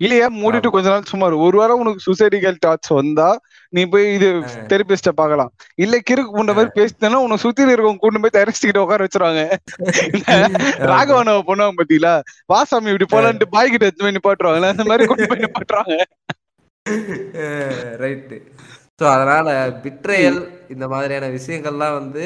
[0.00, 0.26] இல்லையா?
[0.38, 1.36] மூடிட்டு கொஞ்ச நாள் சும்மா இரு.
[1.46, 3.26] ஒரு வாரம் உனக்கு சுசைடிகல் தாட்ஸ் வந்தா
[3.72, 4.28] நீ போய் இது
[4.70, 5.50] தெரபிஸ்ட பார்க்கலாம்.
[5.84, 9.42] இல்ல கிறுக்கு புண்ட மாதிரி பேசினா உன்னை சுத்தி இருக்கவங்க கூட்டு போய் தெரஸ்டிக்கிட்ட உட்கார வச்சிருவாங்க.
[10.92, 12.14] ராகவனவ பொண்ணுவாங்க பாத்தீங்களா?
[12.52, 15.96] வாசாமி இப்படி போலான்ட்டு பாய் கிட்ட எடுத்து போய் நிப்பாட்டுவாங்கல்ல அந்த மாதிரி கொண்டு போய் நிப்பாட்டுறாங்க.
[18.02, 18.36] ரைட்டு
[19.04, 19.48] ஸோ அதனால
[19.84, 20.38] பிட்ரேயல்
[20.70, 22.22] இந்த மாதிரியான விஷயங்கள்லாம் வந்து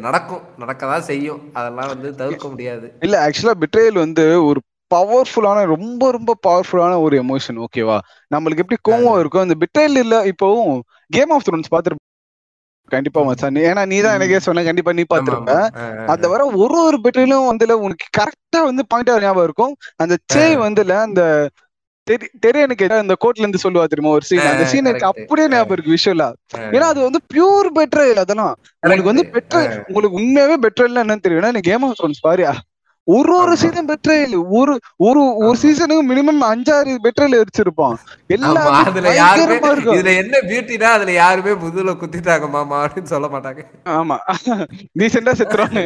[0.00, 0.44] நடக்கும்.
[0.58, 1.40] நடக்கதான் செய்யும்.
[1.52, 2.88] அதெல்லாம் வந்து தவிர்க்க முடியாது.
[3.04, 4.60] இல்ல ஆக்சுவலா பிட்ரேயல் வந்து ஒரு
[4.90, 7.98] பவர்ஃபுல்லான ரொம்ப ரொம்ப பவர்ஃபுல்லான ஒரு எமோஷன் ஓகேவா
[8.30, 10.72] நம்மளுக்கு எப்படி கோவம் இருக்கும் அந்த பிட்ரேயல் இல்ல இப்போவும்
[11.10, 12.06] கேம் ஆஃப் த்ரோன்ஸ் பாத்துருப்ப
[12.90, 13.58] கண்டிப்பா மச்சான்.
[13.68, 15.52] ஏன்னா நீ தான் எனக்கே சொன்ன கண்டிப்பா நீ பாத்துருப்ப.
[16.12, 19.74] அந்த வர ஒரு ஒரு பெட்ரிலும் வந்துல உனக்கு கரெக்டா வந்து பாயிண்டா ஞாபகம் இருக்கும்.
[19.98, 21.22] அந்த சே வந்துல அந்த
[22.06, 24.10] தெரி- தெரியனுக்கு அந்த கோட்ல இருந்து சொல்லுவா தெரியுமா?
[24.10, 25.08] ஒரு சீன் அந்த சீன் எனக்கு.
[25.10, 26.28] அப்படியே ஞாபகம் இருக்கு விஷுவலா
[26.70, 28.54] ஏன்னா அது வந்து பியூர் பெட்ரல் அதெல்லாம்.
[28.82, 29.24] உங்களுக்கு வந்து.
[29.30, 32.52] பெட்ரல் உங்களுக்கு உண்மையாவே பெட்ரல்னா என்னன்னு தெரியும் ஏன்னா கேம் ஆஃப் த்ரோன்ஸ் பாரியா?
[33.08, 33.52] ஒரு ஒரு.
[33.56, 37.96] சீசன் பெட்ரல் ஒரு ஒரு ஒரு சீசனுக்கு மினிமம் அஞ்சாறு பெட்ரல் எரிச்சிருப்பான்.
[38.28, 39.56] எல்லாமே அதுல யாருமே
[39.94, 43.62] இதுல என்ன பியூட்டினா அதுல யாருமே முதுகுல குத்திட்டாங்க மாமா அப்படின்னு சொல்ல மாட்டாங்க.
[43.94, 44.18] ஆமா.
[44.98, 45.80] ரீசெண்டா செத்துறாங்க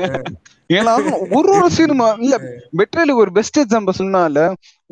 [0.71, 0.93] ஏன்னா
[1.33, 2.37] ஒரு ஒரு சினிமா இல்ல
[2.77, 4.45] பெட்ரலுக்கு ஒரு பெஸ்ட் எக்ஸாம்பிள் சொன்னால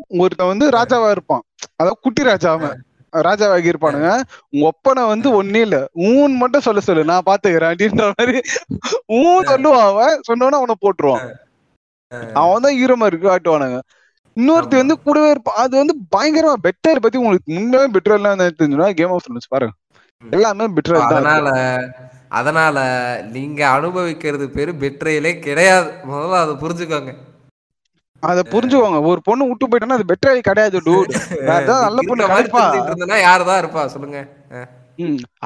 [0.09, 1.43] ஒருத்தன் வந்து ராஜாவா இருப்பான்.
[1.76, 2.78] அதாவது குட்டி ராஜா அவன்
[3.12, 4.11] ராஜாவாகி இருப்பானுங்க.
[4.49, 5.86] உங்க ஒப்பனை வந்து ஒன்னே இல்ல.
[5.95, 7.05] ஊன் மட்டும் சொல்ல சொல்லு.
[7.05, 8.38] நான் பாத்துக்கிறேன் அப்படின்ற மாதிரி
[9.07, 10.20] ஊன் சொல்லுவான் அவன்.
[10.28, 11.26] சொன்னோன்னா அவனை போட்டுருவான்.
[12.34, 13.80] அவன் தான் ஹீரோ மாதிரி காட்டுவானுங்க.
[14.36, 19.11] இன்னொருத்தி வந்து கூடவே இருப்பான் அது வந்து பயங்கரமா பெட்டர் பத்தி உங்களுக்கு முன்னே பெட்டர் எல்லாம் தெரிஞ்சுனா கேம்
[19.11, 19.74] ஆஃப் த்ரோன்ஸ் பாருங்க.
[20.22, 21.49] எல்லாமே பெட்டர் தான் அதனால
[22.28, 22.76] அதனால
[23.32, 25.90] நீங்க அனுபவிக்கிறது பேரு பெட்ரையிலே கிடையாது.
[26.11, 27.12] முதல்ல அதை புரிஞ்சுக்கோங்க.
[28.23, 28.99] அத புரிஞ்சுக்கோங்க.
[29.11, 31.12] ஒரு பொண்ணு விட்டு போயிட்டானா அது பெட்டர் கிடையாது டூட்
[31.57, 33.83] ஏதாவது நல்ல பொண்ணு கிடைப்பா இருந்தேன்னா யாருதான் இருப்பா?
[33.95, 34.20] சொல்லுங்க.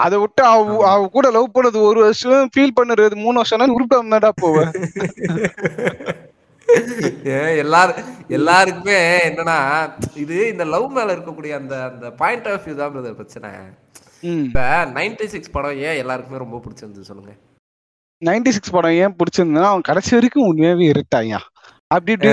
[0.03, 0.61] அதை விட்டு அவ
[0.93, 4.73] அவ கூட லவ் பண்ணது ஒரு வருஷம் ஃபீல் பண்ணுறது மூணு வருஷம் உருப்பிட்டு வந்தாடா போவேன்
[7.35, 8.07] ஏன் எல்லாரும்
[8.37, 8.97] எல்லாருக்குமே
[9.29, 9.57] என்னன்னா
[10.23, 13.51] இது இந்த லவ் மேல இருக்கக்கூடிய அந்த அந்த பாயிண்ட் ஆஃப் வியூ தான் பிரச்சனை.
[14.33, 14.61] இப்ப
[14.97, 17.33] நைன்டி சிக்ஸ் படம் ஏன் எல்லாருக்குமே ரொம்ப பிடிச்சிருந்தது சொல்லுங்க.
[18.23, 21.41] நைன்டி சிக்ஸ் படம் ஏன் பிடிச்சிருந்தா அவன் கடைசி வரைக்கும் உண்மையாவே இருட்டாயா
[21.91, 22.31] அப்படி இப்படி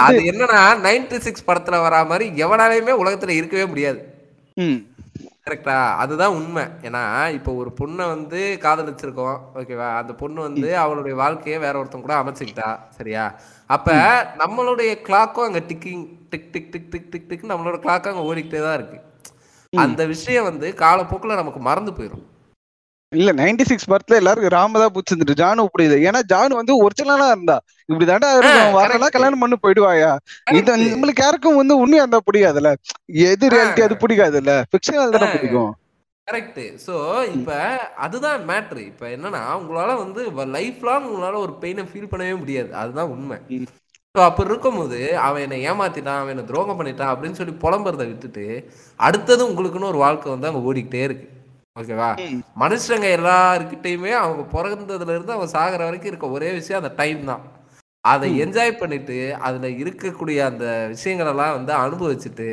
[0.00, 4.00] அது என்னன்னா நைன்டி சிக்ஸ் படத்துல வரா மாதிரி எவனாலையுமே உலகத்துல இருக்கவே முடியாது.
[5.46, 6.64] கரெக்டா அதுதான் உண்மை.
[6.86, 7.02] ஏன்னா
[7.36, 12.68] இப்போ ஒரு பொண்ணை வந்து காதலிச்சிருக்கோம் ஓகேவா அந்த பொண்ணு வந்து அவளுடைய வாழ்க்கையை வேற ஒருத்தன் கூட அமைச்சுக்கிட்டா
[12.98, 13.24] சரியா?
[13.70, 13.88] அப்ப
[14.42, 16.02] நம்மளுடைய கிளாக்கும் அங்க ticking
[16.32, 18.98] tick tick tick tick tick tick நம்மளோட கிளாக்கும் அங்க ஓடிக்கிட்டே தான் இருக்கு.
[19.72, 22.24] அந்த விஷயம் வந்து காலப்போக்குல நமக்கு மறந்து போயிடும்
[23.12, 27.56] இல்ல நைன்டி சிக்ஸ் படத்துல எல்லாருக்கும் ராம தான் பிடிச்சிருந்துட்டு ஜானு பிடிக்குது ஏன்னா ஜானு வந்து ஒரிஜினலா இருந்தா.
[27.88, 28.28] இப்படி தாண்டா
[28.76, 29.14] வரலாம்.
[29.16, 30.10] கல்யாணம் பண்ணி போயிடுவாயா?
[30.58, 30.74] இது.
[30.92, 32.70] நம்மளுக்கு யாருக்கும் வந்து உண்மையா இருந்தா பிடிக்காதுல்ல
[33.28, 35.30] எது ரியாலிட்டி அது பிடிக்காதுல்ல ஃபிக்ஷனல் தானே.
[35.36, 35.72] பிடிக்கும்
[36.28, 36.94] கரெக்ட் ஸோ
[37.36, 37.56] இப்போ
[38.04, 40.20] அதுதான் மேட்ரு இப்போ என்னன்னா உங்களால வந்து
[40.56, 42.70] லைஃப் லாங் உங்களால ஒரு பெயினை ஃபீல் பண்ணவே முடியாது.
[42.82, 43.38] அதுதான் உண்மை.
[44.14, 48.46] ஸோ அப்படி இருக்கும்போது அவன் என்னை ஏமாத்திட்டான் அவன் என்னை துரோகம் பண்ணிட்டான் அப்படின்னு சொல்லி புலம்புறதை விட்டுட்டு
[49.00, 51.26] அடுத்தது உங்களுக்குன்னு ஒரு வாழ்க்கை வந்து அங்கே ஓடிக்கிட்டே இருக்கு.
[51.76, 52.08] ஓகேவா.
[52.62, 57.42] மனுஷங்க எல்லாருக்கிட்டையுமே அவங்க பிறந்ததுல இருந்து அவன் சாகிற வரைக்கும் இருக்க ஒரே விஷயம் அந்த டைம் தான்.
[58.04, 59.16] அதை என்ஜாய் பண்ணிட்டு
[59.46, 60.64] அதுல இருக்கக்கூடிய அந்த
[60.94, 62.48] விஷயங்களெல்லாம் வந்து அனுபவிச்சுட்டு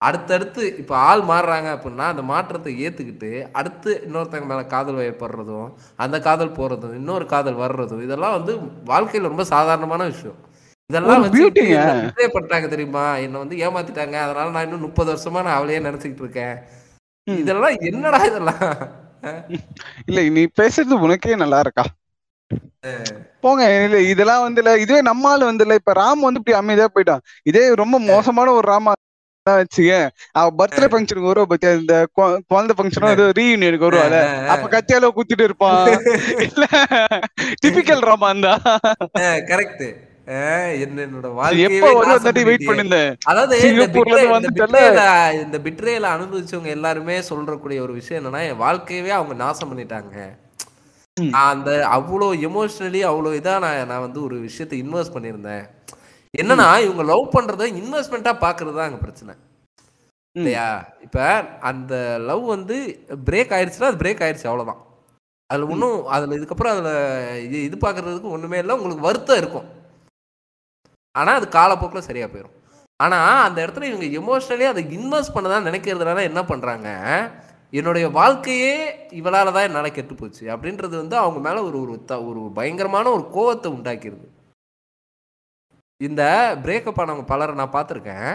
[0.00, 3.30] அடுத்தடுத்து இப்போ ஆள் மாறுறாங்க அப்படின்னா அந்த மாற்றத்தை ஏத்துக்கிட்டு
[3.60, 5.68] அடுத்து இன்னொருத்தங்க மேல காதல் வயப்படுறதும்
[6.04, 8.52] அந்த காதல் போறதும் இன்னொரு காதல் வர்றதும் இதெல்லாம் வந்து
[8.92, 10.38] வாழ்க்கையில ரொம்ப சாதாரணமான விஷயம்.
[10.90, 13.04] இதெல்லாம் betray பண்ணிட்டாங்க தெரியுமா?
[13.24, 14.16] என்னை வந்து ஏமாத்திட்டாங்க.
[14.24, 16.56] அதனால நான் இன்னும் முப்பது வருஷமா நான் அவளையே நினைச்சுக்கிட்டு இருக்கேன்.
[17.36, 18.62] இதெல்லாம் என்னடா இதெல்லாம்?
[20.08, 21.84] இல்ல நீ பேசுறது உனக்கே நல்லா இருக்கா?
[23.42, 26.88] போங்க இல்ல இதெல்லாம் வந்து இல்ல இதுவே நம்ம ஆளு வந்து இல்ல இப்ப ராம் வந்து இப்படி அமைதியா
[26.90, 27.22] போயிட்டான்.
[27.46, 28.92] இதே ரொம்ப மோசமான ஒரு ராமா
[29.46, 29.92] வச்சுக்க
[30.38, 31.94] அவ பர்த்டே ஃபங்க்ஷனுக்கு வருவா பத்தியா இந்த
[32.48, 34.16] குழந்தை ஃபங்க்ஷனும் ஏதோ ரீயூனியனுக்கு வருவாள்
[34.52, 35.78] அப்ப கத்தியால குத்திட்டு இருப்பான்
[36.46, 36.64] இல்ல
[37.62, 38.52] டிபிக்கல் ராமா இருந்தா.
[39.50, 39.84] கரெக்ட்
[40.84, 41.26] என்னோட
[45.42, 50.16] இந்த பிட்ரேல அனுபவிச்சவங்க எல்லாருமே சொல்றக்கூடிய ஒரு விஷயம் என்னன்னா என் வாழ்க்கையவே அவங்க நாசம் பண்ணிட்டாங்க.
[51.48, 55.64] அந்த அவ்வளோ எமோஷனலி அவ்வளோ இதா நான் நான் வந்து ஒரு விஷயத்தை இன்வெஸ்ட் பண்ணியிருந்தேன்.
[56.34, 59.34] என்னன்னா இவங்க லவ் பண்றத இன்வெஸ்ட்மெண்ட்டா பாக்குறது தான் அங்க பிரச்சனை.
[60.36, 60.68] இல்லையா?
[61.06, 61.18] இப்ப
[61.70, 61.94] அந்த
[62.28, 62.76] லவ் வந்து
[63.28, 64.80] பிரேக் ஆயிடுச்சுன்னா அது பிரேக் ஆயிடுச்சு அவ்வளவுதான்.
[65.50, 66.90] அதுல ஒன்றும் அதுல இதுக்கப்புறம் அதுல
[67.46, 69.68] இது இது பாக்குறதுக்கு ஒண்ணுமே இல்லை உங்களுக்கு வருத்தம் இருக்கும்.
[71.14, 72.56] ஆனா அது காலப்போக்கில் சரியா போயிடும்
[73.00, 76.88] ஆனா அந்த இடத்துல இவங்க எமோஷனலி அதை இன்வெஸ்ட் பண்ணதான் நினைக்கிறதுனால என்ன பண்றாங்க?
[77.72, 78.72] என்னுடைய வாழ்க்கையே
[79.10, 83.24] இவளால தான் என்னால் கெட்டு போச்சு அப்படின்றது வந்து அவங்க மேல ஒரு ஒரு த- ஒரு பயங்கரமான ஒரு
[83.34, 84.26] கோவத்தை உண்டாக்கிடுது
[86.00, 86.22] இந்த
[86.62, 88.30] பிரேக்கப் ஆனவங்க பலரை நான் பார்த்துருக்கேன்.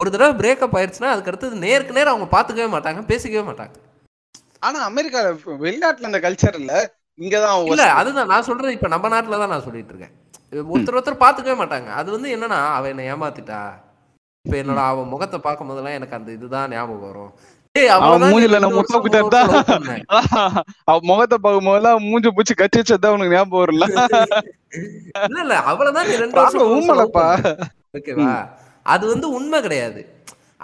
[0.00, 3.76] ஒரு தடவை பிரேக்கப் ஆயிடுச்சுன்னா அதுக்கு அடுத்தது நேருக்கு நேரம் அவங்க பார்த்துக்கவே மாட்டாங்க பேசிக்கவே மாட்டாங்க.
[4.60, 5.26] ஆனா அமெரிக்கால
[5.60, 6.72] வெளிநாட்டுல இந்த கல்ச்சர் இல்ல.
[7.18, 7.84] இங்கதான் இல்ல.
[7.92, 10.14] அதுதான் நான் சொல்றது இப்ப நம்ம நாட்டுல தான் நான் சொல்லிட்டு இருக்கேன்.
[10.52, 11.90] ஒருத்தர் ஒருத்தர் பாத்துக்கவே மாட்டாங்க.
[12.00, 13.60] அது வந்து என்னன்னா அவ என்னை ஏமாத்திட்டா.
[14.44, 17.32] இப்ப என்னோட அவ முகத்தை பார்க்கும் போதெல்லாம் எனக்கு அந்த இதுதான் ஞாபகம் வரும்.
[20.88, 23.66] அவன் முகத்தை பார்க்கும் போதெல்லாம் மூஞ்சி பூச்சி கச்சி வச்சதா உனக்கு ஞாபகம்
[25.28, 27.26] இல்ல இல்ல அவளதான் நீ ரெண்டு வருஷம் ஊமலப்பா.
[27.98, 28.32] ஓகேவா?
[28.86, 30.00] அது வந்து உண்மை கிடையாது.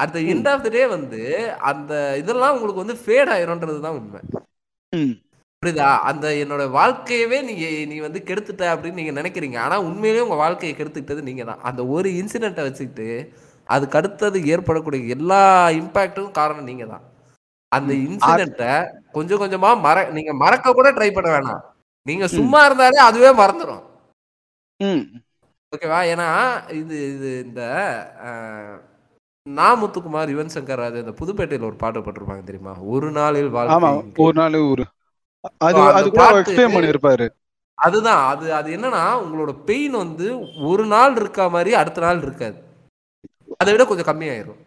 [0.03, 1.21] At the end of the day வந்து
[1.71, 4.21] அந்த இதெல்லாம் உங்களுக்கு வந்து ஃபேட் ஆயிரும்ன்றது தான் உண்மை.
[5.65, 5.91] புரியுதா?
[6.11, 9.59] அந்த என்னோட வாழ்க்கையவே நீங்க நீ வந்து கெடுத்துட்ட அப்படின்னு நீங்க நினைக்கிறீங்க.
[9.67, 13.09] ஆனா உண்மையிலேயே உங்க வாழ்க்கையை கெடுத்துக்கிட்டது நீங்க தான் அந்த ஒரு இன்சிடென்ட்டை வச்சுக்கிட்டு
[13.69, 15.43] அதுக்கு அடுத்தது ஏற்படக்கூடிய எல்லா
[15.81, 17.05] இம்பாக்டும் காரணம் நீங்க தான்
[17.73, 18.73] அந்த இன்சிடென்ட்டை
[19.17, 21.63] கொஞ்சம் கொஞ்சமா மற நீங்க மறக்க கூட ட்ரை பண்ண வேணாம்.
[22.07, 23.85] நீங்க சும்மா இருந்தாலே அதுவே மறந்துடும்.
[25.73, 26.01] ஓகேவா?
[26.13, 26.29] ஏன்னா
[26.81, 27.63] இது இது இந்த
[29.47, 32.75] நா முத்துக்குமார் யுவன் சங்கர் ராஜா இந்த புதுப்பேட்டையில ஒரு பாட்டு போட்டிருப்பாங்க தெரியுமா?
[32.93, 33.91] ஒரு நாளில் வாழ்க்கை
[34.27, 34.85] ஒரு நாள் ஊரு.
[35.59, 37.27] அது அது கூட எக்ஸ்பிளைன் பண்ணிருப்பாரு.
[37.79, 38.37] அதுதான்.
[38.37, 40.27] அது அது என்னன்னா உங்களோட பெயின் வந்து
[40.65, 42.59] ஒரு நாள் இருக்க மாதிரி அடுத்த நாள் இருக்காது.
[43.57, 44.61] அதை விட கொஞ்சம் கம்மியாயிரும்.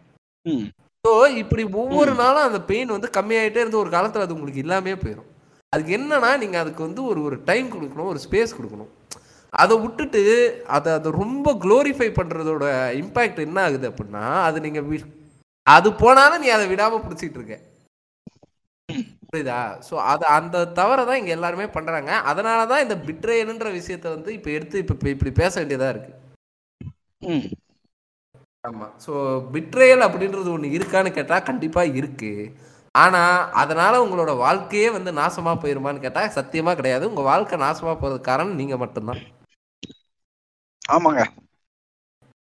[1.08, 5.30] ஸோ இப்படி ஒவ்வொரு நாளும் அந்த பெயின் வந்து கம்மியாயிட்டே இருந்து ஒரு காலத்துல அது உங்களுக்கு இல்லாமே போயிடும்
[5.70, 8.92] அதுக்கு என்னன்னா நீங்க அதுக்கு வந்து ஒரு ஒரு டைம் கொடுக்கணும் ஒரு ஸ்பேஸ் கொடுக்கணும்.
[9.54, 10.22] அதை விட்டுட்டு
[10.68, 12.66] அதை அதை ரொம்ப க்ளோரிஃபை பண்றதோட
[13.00, 15.14] இம்பாக்ட் என்ன ஆகுது அப்படின்னா அது நீங்க வி-
[15.64, 17.60] அது போனாலும் நீ அதை விடாம பிடிச்சிட்டு இருக்க.
[19.30, 19.60] புரியுதா?
[19.90, 22.12] ஸோ அது அந்த தவறை தான் இங்க எல்லாருமே பண்றாங்க.
[22.32, 26.14] அதனால தான் இந்த பிட்ரேயல்ன்ற விஷயத்த வந்து இப்போ எடுத்து இப்போ இப்படி பேச வேண்டியதா இருக்கு.
[27.22, 27.46] ம்.
[28.64, 28.88] ஆமா.
[29.06, 29.12] ஸோ
[29.54, 32.32] பிட்ரேயல் அப்படின்றது ஒன்று இருக்கான்னு கேட்டா கண்டிப்பா இருக்கு.
[32.96, 33.22] ஆனா
[33.54, 37.10] அதனால உங்களோட வாழ்க்கையே வந்து நாசமா போயிருமான்னு கேட்டா சத்தியமா கிடையாது.
[37.10, 39.22] உங்க வாழ்க்கை நாசமா போறதுக்கு காரணம் நீங்க மட்டும்தான்.
[40.90, 41.22] ஆமாங்க.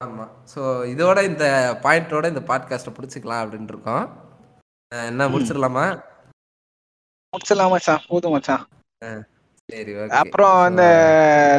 [0.01, 0.24] ஆமா.
[0.55, 0.61] ஸோ
[0.93, 1.45] இதோட இந்த
[1.83, 4.05] பாயிண்டோட இந்த பாட்காஸ்ட்டை பிடிச்சிக்கலாம் அப்படின்னு இருக்கோம்.
[4.93, 5.85] என்ன முடிச்சிடலாமா?
[7.37, 8.03] முடிச்சிடலாம் மச்சான்.
[8.09, 8.64] போதும் மச்சான்.
[10.09, 10.84] அப்புறம் இந்த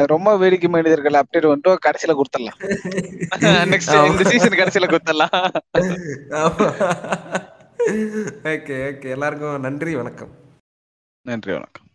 [0.06, 2.58] ரொம்ப வேடிக்கை மனிதர்கள் அப்டேட் வந்துட்டு கடைசியில கொடுத்துடலாம்.
[3.72, 5.36] நெக்ஸ்ட் இந்த சீசன் கடைசியில கொடுத்துடலாம்.
[8.44, 10.32] ஓகே ஓகே எல்லாருக்கும் நன்றி வணக்கம்.
[11.26, 11.86] நன்றி வணக்கம்.